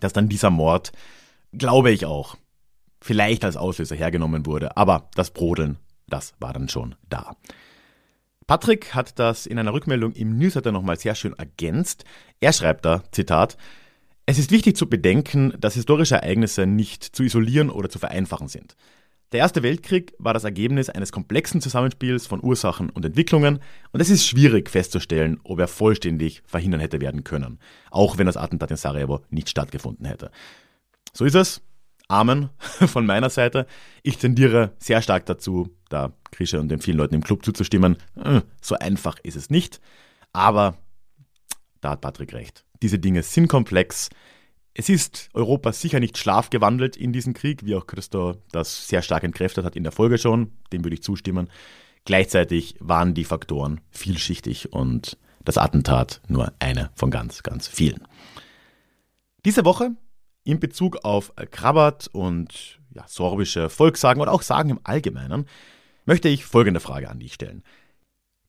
dass 0.00 0.12
dann 0.12 0.28
dieser 0.28 0.50
Mord, 0.50 0.92
glaube 1.52 1.90
ich 1.90 2.06
auch, 2.06 2.36
vielleicht 3.00 3.44
als 3.44 3.56
Auslöser 3.56 3.96
hergenommen 3.96 4.46
wurde, 4.46 4.76
aber 4.76 5.08
das 5.14 5.30
Brodeln, 5.30 5.78
das 6.08 6.34
war 6.40 6.52
dann 6.52 6.68
schon 6.68 6.94
da. 7.08 7.36
Patrick 8.46 8.94
hat 8.94 9.18
das 9.18 9.44
in 9.44 9.58
einer 9.58 9.74
Rückmeldung 9.74 10.12
im 10.12 10.38
Newsletter 10.38 10.72
nochmal 10.72 10.98
sehr 10.98 11.14
schön 11.14 11.34
ergänzt. 11.34 12.04
Er 12.40 12.54
schreibt 12.54 12.86
da, 12.86 13.02
Zitat, 13.12 13.58
es 14.24 14.38
ist 14.38 14.50
wichtig 14.50 14.76
zu 14.76 14.88
bedenken, 14.88 15.52
dass 15.58 15.74
historische 15.74 16.16
Ereignisse 16.16 16.66
nicht 16.66 17.04
zu 17.04 17.22
isolieren 17.22 17.70
oder 17.70 17.90
zu 17.90 17.98
vereinfachen 17.98 18.48
sind. 18.48 18.74
Der 19.32 19.40
Erste 19.40 19.62
Weltkrieg 19.62 20.14
war 20.18 20.32
das 20.32 20.44
Ergebnis 20.44 20.88
eines 20.88 21.12
komplexen 21.12 21.60
Zusammenspiels 21.60 22.26
von 22.26 22.42
Ursachen 22.42 22.88
und 22.88 23.04
Entwicklungen 23.04 23.58
und 23.92 24.00
es 24.00 24.08
ist 24.08 24.26
schwierig 24.26 24.70
festzustellen, 24.70 25.38
ob 25.44 25.60
er 25.60 25.68
vollständig 25.68 26.42
verhindern 26.46 26.80
hätte 26.80 27.02
werden 27.02 27.24
können, 27.24 27.58
auch 27.90 28.16
wenn 28.16 28.24
das 28.24 28.38
Attentat 28.38 28.70
in 28.70 28.78
Sarajevo 28.78 29.20
nicht 29.28 29.50
stattgefunden 29.50 30.06
hätte. 30.06 30.30
So 31.12 31.26
ist 31.26 31.34
es. 31.34 31.60
Amen 32.08 32.48
von 32.58 33.04
meiner 33.04 33.28
Seite. 33.28 33.66
Ich 34.02 34.16
tendiere 34.16 34.72
sehr 34.78 35.02
stark 35.02 35.26
dazu, 35.26 35.76
da 35.90 36.14
Krische 36.30 36.58
und 36.58 36.70
den 36.70 36.80
vielen 36.80 36.96
Leuten 36.96 37.14
im 37.14 37.22
Club 37.22 37.44
zuzustimmen. 37.44 37.98
Äh, 38.16 38.40
so 38.62 38.76
einfach 38.76 39.18
ist 39.22 39.36
es 39.36 39.50
nicht. 39.50 39.78
Aber 40.32 40.78
da 41.82 41.90
hat 41.90 42.00
Patrick 42.00 42.32
recht. 42.32 42.64
Diese 42.80 42.98
Dinge 42.98 43.22
sind 43.22 43.48
komplex. 43.48 44.08
Es 44.80 44.88
ist 44.88 45.28
Europa 45.34 45.72
sicher 45.72 45.98
nicht 45.98 46.18
schlafgewandelt 46.18 46.96
in 46.96 47.12
diesem 47.12 47.34
Krieg, 47.34 47.66
wie 47.66 47.74
auch 47.74 47.88
Christo 47.88 48.36
das 48.52 48.86
sehr 48.86 49.02
stark 49.02 49.24
entkräftet 49.24 49.64
hat 49.64 49.74
in 49.74 49.82
der 49.82 49.90
Folge 49.90 50.18
schon. 50.18 50.52
Dem 50.72 50.84
würde 50.84 50.94
ich 50.94 51.02
zustimmen. 51.02 51.50
Gleichzeitig 52.04 52.76
waren 52.78 53.12
die 53.12 53.24
Faktoren 53.24 53.80
vielschichtig 53.90 54.72
und 54.72 55.18
das 55.44 55.58
Attentat 55.58 56.20
nur 56.28 56.52
eine 56.60 56.90
von 56.94 57.10
ganz, 57.10 57.42
ganz 57.42 57.66
vielen. 57.66 58.06
Diese 59.44 59.64
Woche 59.64 59.96
in 60.44 60.60
Bezug 60.60 61.04
auf 61.04 61.32
Krabat 61.50 62.08
und 62.12 62.78
ja, 62.94 63.04
sorbische 63.08 63.70
Volkssagen 63.70 64.22
oder 64.22 64.30
auch 64.30 64.42
Sagen 64.42 64.70
im 64.70 64.80
Allgemeinen 64.84 65.46
möchte 66.06 66.28
ich 66.28 66.44
folgende 66.44 66.78
Frage 66.78 67.10
an 67.10 67.18
dich 67.18 67.34
stellen. 67.34 67.64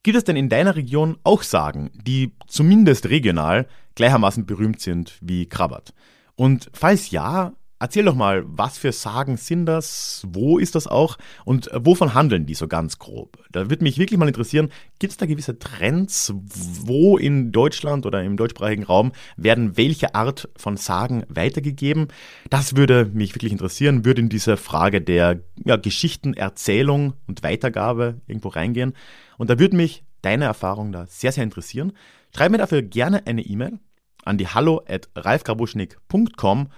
Gibt 0.04 0.16
es 0.16 0.26
denn 0.26 0.36
in 0.36 0.48
deiner 0.48 0.76
Region 0.76 1.18
auch 1.24 1.42
Sagen, 1.42 1.90
die 1.96 2.34
zumindest 2.46 3.10
regional 3.10 3.68
gleichermaßen 3.96 4.46
berühmt 4.46 4.80
sind 4.80 5.18
wie 5.22 5.48
Krabat? 5.48 5.92
Und 6.40 6.72
falls 6.72 7.12
ja, 7.12 7.52
erzähl 7.80 8.06
doch 8.06 8.16
mal, 8.16 8.46
was 8.48 8.78
für 8.78 8.94
Sagen 8.94 9.36
sind 9.36 9.66
das? 9.66 10.26
Wo 10.26 10.58
ist 10.58 10.74
das 10.74 10.88
auch? 10.88 11.18
Und 11.44 11.70
wovon 11.74 12.14
handeln 12.14 12.46
die 12.46 12.54
so 12.54 12.70
ganz 12.70 12.98
grob? 12.98 13.44
Da 13.52 13.70
würde 13.70 13.84
mich 13.84 13.98
wirklich 13.98 14.18
mal 14.18 14.30
interessieren, 14.30 14.70
gibt 15.00 15.12
es 15.12 15.18
da 15.18 15.26
gewisse 15.26 15.60
Trends? 15.60 16.34
Wo 16.34 17.18
in 17.18 17.52
Deutschland 17.52 18.06
oder 18.06 18.24
im 18.24 18.38
deutschsprachigen 18.38 18.84
Raum 18.84 19.12
werden 19.36 19.76
welche 19.76 20.16
Art 20.16 20.48
von 20.56 20.78
Sagen 20.78 21.26
weitergegeben? 21.28 22.08
Das 22.50 22.78
würde 22.78 23.12
mich 23.14 23.36
wirklich 23.36 23.52
interessieren, 23.52 24.06
würde 24.06 24.22
in 24.22 24.30
diese 24.30 24.56
Frage 24.56 25.02
der 25.02 25.42
ja, 25.66 25.76
Geschichtenerzählung 25.76 27.16
und 27.28 27.44
Weitergabe 27.44 28.22
irgendwo 28.28 28.48
reingehen. 28.48 28.94
Und 29.38 29.50
da 29.50 29.60
würde 29.60 29.76
mich 29.76 30.06
deine 30.22 30.46
Erfahrung 30.46 30.94
da 30.94 31.06
sehr, 31.06 31.34
sehr 31.34 31.44
interessieren. 31.44 31.92
Schreib 32.34 32.54
mir 32.54 32.60
dafür 32.60 32.82
gerne 32.82 33.28
eine 33.28 33.42
E-Mail 33.42 33.80
an 34.24 34.38
die 34.38 34.48
hallo 34.48 34.82
at 34.88 35.10
ralfgrabuschnik.com 35.16 36.70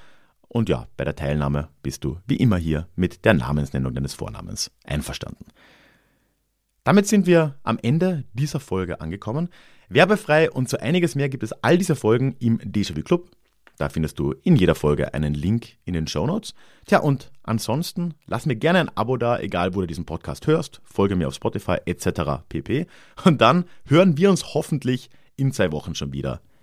und 0.47 0.67
ja, 0.67 0.87
bei 0.97 1.05
der 1.05 1.15
Teilnahme 1.15 1.69
bist 1.81 2.03
du 2.03 2.17
wie 2.27 2.35
immer 2.35 2.57
hier 2.57 2.87
mit 2.95 3.23
der 3.23 3.33
Namensnennung 3.33 3.93
deines 3.93 4.13
Vornamens 4.13 4.69
einverstanden. 4.83 5.45
Damit 6.83 7.07
sind 7.07 7.25
wir 7.25 7.55
am 7.63 7.79
Ende 7.81 8.25
dieser 8.33 8.59
Folge 8.59 8.99
angekommen. 8.99 9.49
Werbefrei 9.87 10.51
und 10.51 10.67
so 10.67 10.77
einiges 10.77 11.15
mehr 11.15 11.29
gibt 11.29 11.43
es 11.43 11.53
all 11.53 11.77
diese 11.77 11.95
Folgen 11.95 12.35
im 12.39 12.59
Déjà-vu 12.59 13.01
Club. 13.01 13.29
Da 13.77 13.87
findest 13.87 14.19
du 14.19 14.33
in 14.43 14.57
jeder 14.57 14.75
Folge 14.75 15.13
einen 15.13 15.33
Link 15.33 15.77
in 15.85 15.93
den 15.93 16.07
Show 16.07 16.27
Notes. 16.27 16.53
Tja, 16.85 16.99
und 16.99 17.31
ansonsten 17.43 18.15
lass 18.25 18.45
mir 18.45 18.57
gerne 18.57 18.79
ein 18.79 18.97
Abo 18.97 19.15
da, 19.15 19.39
egal 19.39 19.73
wo 19.73 19.81
du 19.81 19.87
diesen 19.87 20.05
Podcast 20.05 20.47
hörst. 20.47 20.81
Folge 20.83 21.15
mir 21.15 21.29
auf 21.29 21.35
Spotify 21.35 21.77
etc. 21.85 22.43
pp. 22.49 22.87
Und 23.23 23.39
dann 23.39 23.65
hören 23.85 24.17
wir 24.17 24.29
uns 24.29 24.53
hoffentlich 24.53 25.09
in 25.37 25.53
zwei 25.53 25.71
Wochen 25.71 25.95
schon 25.95 26.11
wieder 26.11 26.41